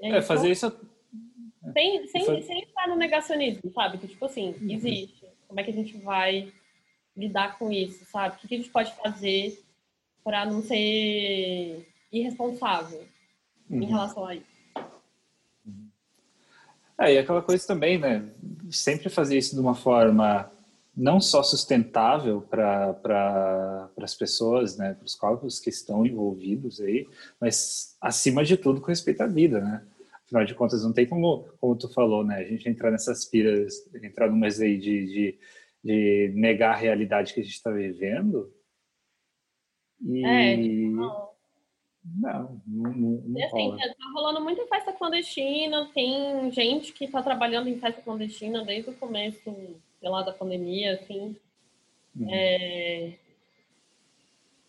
É, 0.01 0.16
é 0.16 0.22
fazer 0.22 0.51
isso. 0.51 0.72
Sem, 1.74 2.07
sem, 2.07 2.43
sem 2.43 2.62
estar 2.62 2.89
no 2.89 2.97
negacionismo, 2.97 3.70
sabe? 3.72 3.99
Que, 3.99 4.09
tipo 4.09 4.24
assim, 4.24 4.55
uhum. 4.61 4.70
existe. 4.70 5.26
Como 5.47 5.61
é 5.61 5.64
que 5.64 5.70
a 5.70 5.74
gente 5.74 5.97
vai 5.99 6.51
lidar 7.16 7.59
com 7.59 7.70
isso, 7.70 8.05
sabe? 8.07 8.36
O 8.36 8.39
que, 8.39 8.55
a 8.55 8.59
gente 8.59 8.70
pode 8.70 8.95
fazer 8.95 9.62
para 10.24 10.47
não 10.47 10.62
ser 10.62 11.86
irresponsável 12.11 13.05
uhum. 13.68 13.82
em 13.82 13.86
relação 13.86 14.24
a 14.24 14.34
isso? 14.34 14.57
É, 17.01 17.14
e 17.14 17.18
aquela 17.18 17.42
coisa 17.42 17.66
também, 17.66 17.99
né? 17.99 18.28
Sempre 18.70 19.09
fazer 19.09 19.38
isso 19.38 19.55
de 19.55 19.61
uma 19.61 19.74
forma 19.74 20.51
não 20.96 21.20
só 21.20 21.42
sustentável 21.44 22.40
para 22.42 22.92
pra, 22.94 23.88
as 24.03 24.16
pessoas, 24.16 24.76
né, 24.76 24.94
para 24.94 25.05
os 25.05 25.14
corpos 25.14 25.61
que 25.61 25.70
estão 25.70 26.05
envolvidos 26.05 26.80
aí, 26.80 27.07
mas 27.40 27.96
acima 28.01 28.44
de 28.44 28.57
tudo 28.57 28.80
com 28.80 28.88
respeito 28.88 29.20
à 29.20 29.26
vida, 29.28 29.61
né? 29.61 29.86
Afinal 30.24 30.44
de 30.44 30.57
contas, 30.57 30.82
não 30.82 30.92
tem 30.92 31.07
como, 31.07 31.46
como 31.61 31.76
tu 31.76 31.88
falou, 31.88 32.24
né, 32.24 32.38
a 32.38 32.44
gente 32.44 32.68
entrar 32.68 32.90
nessas 32.90 33.24
piras, 33.24 33.88
entrar 34.03 34.28
numa 34.28 34.49
aí 34.49 34.76
de, 34.76 35.07
de 35.07 35.38
de 35.82 36.32
negar 36.34 36.74
a 36.74 36.76
realidade 36.76 37.32
que 37.32 37.40
a 37.40 37.42
gente 37.42 37.55
está 37.55 37.70
vivendo. 37.70 38.53
E... 40.01 40.24
É, 40.24 40.57
não. 40.57 41.30
Não, 42.16 42.61
não, 42.66 42.92
não 42.92 43.44
assim, 43.44 43.76
Tá 43.76 44.11
rolando 44.14 44.40
muita 44.40 44.66
festa 44.66 44.92
clandestina, 44.92 45.88
tem 45.92 46.50
gente 46.50 46.92
que 46.92 47.04
está 47.04 47.22
trabalhando 47.22 47.68
em 47.68 47.78
festa 47.78 48.00
clandestina 48.00 48.64
desde 48.64 48.90
o 48.90 48.94
começo, 48.94 49.42
sei 49.42 50.09
lá, 50.09 50.22
da 50.22 50.32
pandemia, 50.32 50.94
assim. 50.94 51.36
Uhum. 52.16 52.28
É, 52.30 53.12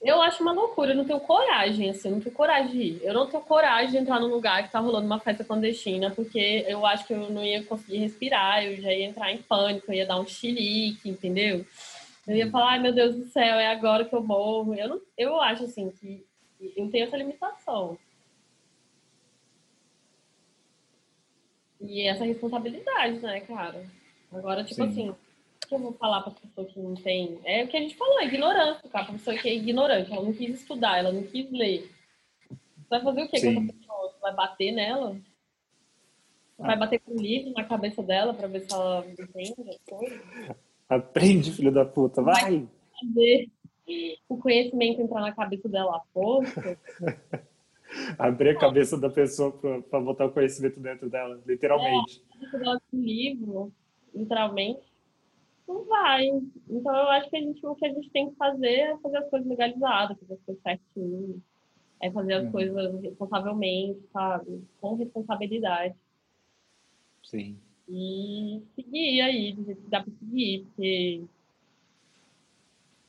eu 0.02 0.22
acho 0.22 0.42
uma 0.42 0.54
loucura, 0.54 0.92
eu 0.92 0.96
não 0.96 1.04
tenho 1.04 1.20
coragem, 1.20 1.90
assim, 1.90 2.08
eu 2.08 2.14
não 2.14 2.22
tenho 2.22 2.36
coragem 2.36 2.72
de 2.72 2.82
ir. 2.82 3.00
Eu 3.04 3.14
não 3.14 3.28
tenho 3.28 3.44
coragem 3.44 3.92
de 3.92 3.98
entrar 3.98 4.20
num 4.20 4.28
lugar 4.28 4.64
que 4.64 4.72
tá 4.72 4.80
rolando 4.80 5.06
uma 5.06 5.20
festa 5.20 5.44
clandestina, 5.44 6.10
porque 6.10 6.66
eu 6.68 6.86
acho 6.86 7.06
que 7.06 7.14
eu 7.14 7.30
não 7.30 7.44
ia 7.44 7.64
conseguir 7.66 7.98
respirar, 7.98 8.64
eu 8.64 8.78
já 8.78 8.94
ia 8.94 9.06
entrar 9.06 9.32
em 9.34 9.40
pânico, 9.40 9.92
eu 9.92 9.96
ia 9.96 10.06
dar 10.06 10.20
um 10.20 10.26
chilique, 10.26 11.10
entendeu? 11.10 11.66
Eu 12.26 12.36
ia 12.36 12.50
falar, 12.50 12.72
ai 12.72 12.80
meu 12.80 12.94
Deus 12.94 13.16
do 13.16 13.26
céu, 13.26 13.60
é 13.60 13.68
agora 13.68 14.06
que 14.06 14.16
eu 14.16 14.24
morro. 14.24 14.74
Eu, 14.74 14.88
não, 14.88 15.02
eu 15.18 15.42
acho, 15.42 15.66
assim, 15.66 15.90
que 15.92 16.26
eu 16.60 16.90
tenho 16.90 17.06
essa 17.06 17.18
limitação. 17.18 17.98
E 21.82 22.02
essa 22.08 22.26
responsabilidade, 22.26 23.20
né, 23.20 23.40
cara? 23.42 23.86
Agora, 24.32 24.64
tipo 24.64 24.84
Sim. 24.84 24.90
assim, 24.90 25.16
que 25.70 25.76
eu 25.76 25.80
vou 25.80 25.94
falar 25.94 26.22
para 26.22 26.34
pessoa 26.34 26.68
que 26.68 26.80
não 26.80 26.96
tem. 26.96 27.40
É 27.46 27.64
o 27.64 27.68
que 27.68 27.78
a 27.78 27.80
gente 27.80 27.96
falou, 27.96 28.22
ignorância, 28.22 28.90
cara. 28.90 29.06
A 29.06 29.12
pessoa 29.14 29.38
que 29.38 29.48
é 29.48 29.56
ignorante, 29.56 30.12
ela 30.12 30.24
não 30.24 30.34
quis 30.34 30.60
estudar, 30.60 30.98
ela 30.98 31.12
não 31.12 31.24
quis 31.24 31.50
ler. 31.52 31.90
Você 32.50 32.90
vai 32.90 33.02
fazer 33.02 33.24
o 33.24 33.30
quê 33.30 33.38
Sim. 33.38 33.54
com 33.54 33.62
essa 33.62 33.74
pessoa? 33.74 34.12
Você 34.12 34.20
vai 34.20 34.34
bater 34.34 34.72
nela? 34.72 35.12
Você 35.12 36.64
ah. 36.64 36.66
vai 36.66 36.78
bater 36.78 37.00
com 37.00 37.12
o 37.12 37.22
livro 37.22 37.54
na 37.54 37.64
cabeça 37.64 38.02
dela 38.04 38.34
para 38.34 38.48
ver 38.48 38.62
se 38.62 38.74
ela 38.74 39.06
entende 39.08 39.70
as 39.70 39.78
coisas? 39.88 40.22
Aprende, 40.90 41.52
filho 41.52 41.72
da 41.72 41.86
puta, 41.86 42.22
vai! 42.22 42.68
vai 43.16 43.50
o 44.28 44.38
conhecimento 44.38 45.02
entrar 45.02 45.22
na 45.22 45.34
cabeça 45.34 45.68
dela 45.68 45.98
a 45.98 46.02
força. 46.14 46.78
Abrir 48.18 48.50
a 48.50 48.60
cabeça 48.60 48.98
da 49.00 49.10
pessoa 49.10 49.52
para 49.90 50.00
botar 50.00 50.26
o 50.26 50.32
conhecimento 50.32 50.80
dentro 50.80 51.10
dela, 51.10 51.42
literalmente. 51.46 52.24
É, 52.54 52.78
um 52.94 53.02
livro, 53.02 53.74
literalmente 54.14 54.90
não 55.70 55.86
vai. 55.86 56.28
Então 56.68 56.96
eu 56.96 57.10
acho 57.10 57.30
que 57.30 57.38
a 57.38 57.42
gente, 57.42 57.66
o 57.66 57.76
que 57.76 57.86
a 57.86 57.94
gente 57.94 58.10
tem 58.10 58.30
que 58.30 58.36
fazer 58.36 58.68
é 58.68 58.98
fazer 58.98 59.18
as 59.18 59.30
coisas 59.30 59.48
legalizadas, 59.48 60.20
fazer 60.20 60.34
as 60.34 60.42
coisas 60.42 60.64
certinho, 60.64 61.44
é 62.02 62.12
fazer 62.12 62.34
as 62.34 62.46
uhum. 62.46 62.52
coisas 62.52 63.02
responsavelmente, 63.02 64.02
sabe? 64.12 64.64
Com 64.82 64.96
responsabilidade. 64.96 65.96
Sim. 67.24 67.58
E 67.88 68.62
seguir 68.76 69.22
aí, 69.22 69.54
do 69.54 69.64
jeito 69.64 69.82
que 69.82 69.90
dá 69.90 70.02
pra 70.02 70.14
seguir, 70.20 70.66
porque 70.66 71.24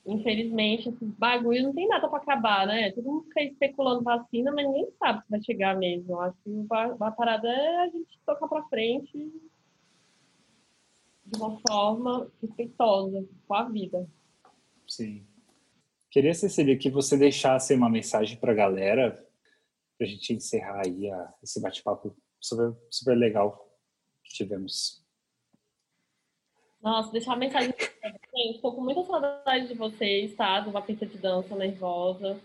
infelizmente 0.07 0.89
esse 0.89 1.05
bagulho 1.05 1.63
não 1.65 1.75
tem 1.75 1.87
nada 1.89 2.09
para 2.09 2.19
acabar, 2.19 2.67
né? 2.67 2.91
Todo 2.93 3.05
mundo 3.05 3.25
fica 3.25 3.43
especulando 3.43 4.03
vacina, 4.03 4.53
mas 4.53 4.67
ninguém 4.67 4.89
sabe 4.99 5.23
se 5.23 5.31
vai 5.31 5.43
chegar 5.43 5.77
mesmo. 5.77 6.13
Eu 6.13 6.21
acho 6.21 6.37
que 6.43 6.67
a 7.01 7.11
parada 7.11 7.49
é 7.49 7.77
a 7.83 7.89
gente 7.89 8.19
tocar 8.25 8.49
para 8.49 8.69
frente 8.69 9.33
de 11.27 11.39
uma 11.39 11.61
forma 11.61 12.31
respeitosa 12.41 13.27
com 13.47 13.55
a 13.55 13.65
vida. 13.65 14.09
Sim. 14.87 15.27
Queria, 16.11 16.35
Cecília, 16.35 16.77
que 16.77 16.91
você 16.91 17.17
deixasse 17.17 17.73
uma 17.75 17.89
mensagem 17.89 18.37
para 18.37 18.51
a 18.51 18.55
galera, 18.55 19.13
para 19.97 20.07
a 20.07 20.11
gente 20.11 20.33
encerrar 20.33 20.83
aí 20.85 21.09
a, 21.09 21.35
esse 21.41 21.61
bate-papo 21.61 22.17
super, 22.41 22.75
super 22.91 23.17
legal 23.17 23.71
que 24.25 24.35
tivemos. 24.35 25.05
Nossa, 26.83 27.13
deixar 27.13 27.33
uma 27.33 27.37
mensagem. 27.37 27.73
Gente, 28.41 28.55
estou 28.57 28.73
com 28.73 28.81
muita 28.81 29.05
saudade 29.05 29.69
de 29.69 29.75
vocês, 29.75 30.35
tá? 30.35 30.61
De 30.61 30.71
uma 30.71 30.81
pista 30.81 31.05
de 31.05 31.19
dança 31.19 31.55
nervosa. 31.55 32.39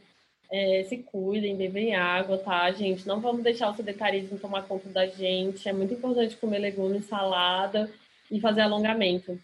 É, 0.52 0.84
se 0.84 0.98
cuidem, 0.98 1.56
bebem 1.56 1.96
água, 1.96 2.38
tá, 2.38 2.70
gente? 2.74 3.08
Não 3.08 3.22
vamos 3.22 3.42
deixar 3.42 3.70
o 3.70 3.74
sedentarismo 3.74 4.38
tomar 4.38 4.64
conta 4.64 4.90
da 4.90 5.08
gente. 5.08 5.70
É 5.70 5.72
muito 5.72 5.94
importante 5.94 6.36
comer 6.36 6.60
legumes, 6.60 7.06
salada 7.06 7.90
e 8.30 8.42
fazer 8.42 8.60
alongamento. 8.62 9.40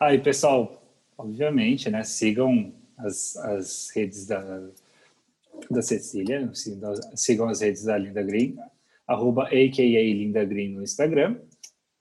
Aí, 0.00 0.16
ah, 0.16 0.22
pessoal, 0.22 0.82
obviamente, 1.18 1.90
né? 1.90 2.02
Sigam 2.02 2.72
as, 2.96 3.36
as 3.36 3.90
redes 3.94 4.26
da, 4.26 4.70
da 5.70 5.82
Cecília, 5.82 6.50
sigam 7.14 7.50
as 7.50 7.60
redes 7.60 7.84
da 7.84 7.98
Linda 7.98 8.22
Green, 8.22 8.56
arroba 9.06 9.42
aka 9.48 9.82
Linda 9.82 10.46
Green 10.46 10.70
no 10.70 10.82
Instagram, 10.82 11.36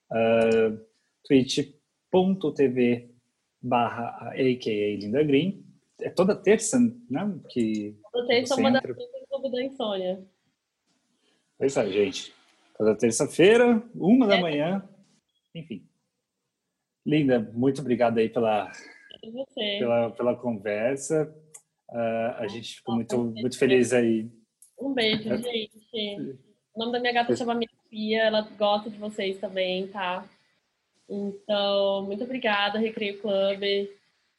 uh, 0.10 0.80
twitch.tv 1.28 3.11
barra 3.62 4.10
aka 4.30 4.72
Linda 4.72 5.24
Green. 5.24 5.66
É 6.02 6.10
toda 6.10 6.36
terça, 6.36 6.80
né? 7.10 7.40
Que 7.50 7.96
toda 8.12 8.28
terça, 8.28 8.56
uma 8.56 8.70
entra... 8.70 8.94
das 8.94 9.08
clube 9.30 9.52
da 9.52 9.64
insônia. 9.64 10.26
Pois 11.58 11.78
é, 11.78 11.90
gente. 11.90 12.34
Toda 12.78 12.98
terça-feira, 12.98 13.84
uma 13.94 14.26
é. 14.26 14.30
da 14.30 14.42
manhã, 14.42 14.90
enfim. 15.54 15.88
Linda, 17.06 17.40
muito 17.40 17.82
obrigado 17.82 18.18
aí 18.18 18.30
pela, 18.30 18.72
pela, 19.80 20.12
pela 20.12 20.36
conversa. 20.36 21.34
Uh, 21.90 22.36
a 22.38 22.48
gente 22.48 22.76
ficou 22.76 22.96
muito, 22.96 23.18
muito 23.18 23.58
feliz 23.58 23.94
aí. 23.94 24.30
Um 24.80 24.94
beijo, 24.94 25.32
é. 25.32 25.38
gente. 25.38 26.40
O 26.74 26.80
nome 26.80 26.94
da 26.94 27.00
minha 27.00 27.14
gata 27.14 27.36
chama 27.36 27.54
Minha 27.54 27.70
Fia, 27.90 28.24
ela 28.24 28.42
gosta 28.58 28.90
de 28.90 28.98
vocês 28.98 29.38
também, 29.40 29.88
tá? 29.88 30.28
Então, 31.14 32.04
muito 32.06 32.24
obrigada, 32.24 32.80
Recreio 32.80 33.20
Club, 33.20 33.60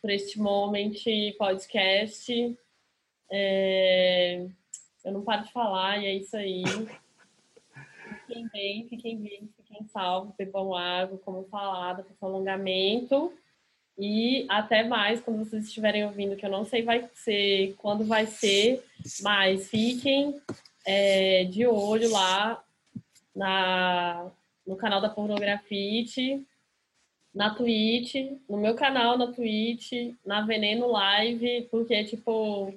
por 0.01 0.09
este 0.11 0.41
moment 0.41 0.95
podcast. 1.37 2.59
É... 3.31 4.47
Eu 5.05 5.13
não 5.13 5.23
paro 5.23 5.45
de 5.45 5.53
falar 5.53 5.99
e 5.99 6.07
é 6.07 6.15
isso 6.15 6.35
aí. 6.35 6.63
Fiquem 8.27 8.49
bem, 8.49 8.89
fiquem 8.89 9.19
bem, 9.19 9.51
fiquem 9.55 9.87
salvos, 9.89 10.35
bebam 10.35 10.75
água, 10.75 11.19
como 11.19 11.45
falado, 11.45 12.05
façam 12.05 12.31
alongamento. 12.31 13.35
E 13.99 14.47
até 14.49 14.83
mais 14.83 15.21
quando 15.21 15.45
vocês 15.45 15.67
estiverem 15.67 16.07
ouvindo, 16.07 16.37
que 16.37 16.47
eu 16.47 16.51
não 16.51 16.65
sei 16.65 16.83
vai 16.83 17.07
ser 17.13 17.75
quando 17.77 18.07
vai 18.07 18.27
ser, 18.27 18.83
mas 19.21 19.69
fiquem 19.69 20.41
é, 20.87 21.45
de 21.45 21.67
olho 21.67 22.11
lá 22.11 22.65
na, 23.37 24.31
no 24.67 24.75
canal 24.75 25.03
da 25.03 25.11
Pornografite, 25.11 26.43
na 27.35 27.55
Twitch, 27.55 28.15
no 28.49 28.59
meu 28.59 28.75
canal 28.75 29.17
na 29.17 29.33
Twitch, 29.33 29.93
na 30.25 30.45
Veneno 30.45 30.87
Live, 30.87 31.69
porque, 31.71 32.05
tipo, 32.05 32.75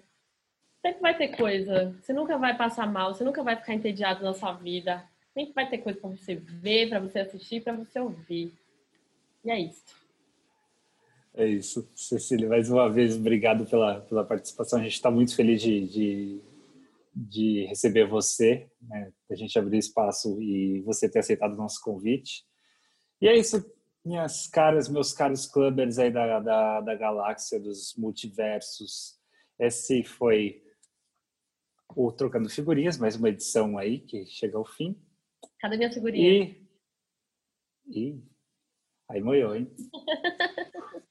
sempre 0.82 1.02
vai 1.02 1.18
ter 1.18 1.36
coisa. 1.36 1.96
Você 2.02 2.14
nunca 2.14 2.38
vai 2.38 2.56
passar 2.56 2.92
mal, 2.92 3.14
você 3.14 3.24
nunca 3.24 3.44
vai 3.44 3.56
ficar 3.56 3.74
entediado 3.74 4.24
na 4.24 4.34
sua 4.34 4.54
vida. 4.54 5.04
Sempre 5.34 5.54
vai 5.54 5.70
ter 5.70 5.80
coisa 5.80 6.00
para 6.00 6.10
você 6.10 6.36
ver, 6.36 6.90
para 6.90 7.00
você 7.00 7.20
assistir, 7.20 7.62
para 7.62 7.74
você 7.74 8.00
ouvir. 8.00 8.54
E 9.44 9.52
é 9.52 9.60
isso. 9.60 9.84
É 11.34 11.46
isso. 11.46 11.90
Cecília, 11.94 12.48
mais 12.48 12.70
uma 12.70 12.90
vez, 12.90 13.18
obrigado 13.18 13.66
pela, 13.66 14.00
pela 14.02 14.24
participação. 14.24 14.80
A 14.80 14.84
gente 14.84 14.94
está 14.94 15.12
muito 15.12 15.36
feliz 15.36 15.62
de, 15.62 15.86
de, 15.88 16.42
de 17.14 17.66
receber 17.66 18.08
você, 18.08 18.70
né? 18.82 19.12
a 19.30 19.36
gente 19.36 19.60
abrir 19.60 19.80
espaço 19.80 20.42
e 20.42 20.82
você 20.84 21.10
ter 21.10 21.20
aceitado 21.20 21.54
o 21.54 21.58
nosso 21.58 21.82
convite. 21.84 22.46
E 23.22 23.28
é 23.28 23.36
isso, 23.36 23.66
minhas 24.06 24.48
caras, 24.48 24.88
meus 24.88 25.12
caros 25.12 25.48
clubbers 25.48 25.98
aí 25.98 26.12
da, 26.12 26.40
da, 26.40 26.82
da 26.82 26.96
galáxia, 26.96 27.60
dos 27.60 27.96
multiversos. 27.98 29.20
Esse 29.60 30.04
foi 30.04 30.64
o 31.96 32.12
Trocando 32.12 32.50
Figurinhas, 32.50 32.98
mais 32.98 33.16
uma 33.16 33.30
edição 33.30 33.78
aí 33.78 34.00
que 34.00 34.26
chega 34.26 34.58
ao 34.58 34.66
fim. 34.66 34.96
Cadê 35.60 35.78
minha 35.78 35.92
figurinha? 35.92 36.56
E... 37.88 38.12
e... 38.12 38.24
Aí 39.10 39.22
moiou, 39.22 39.56
hein? 39.56 39.74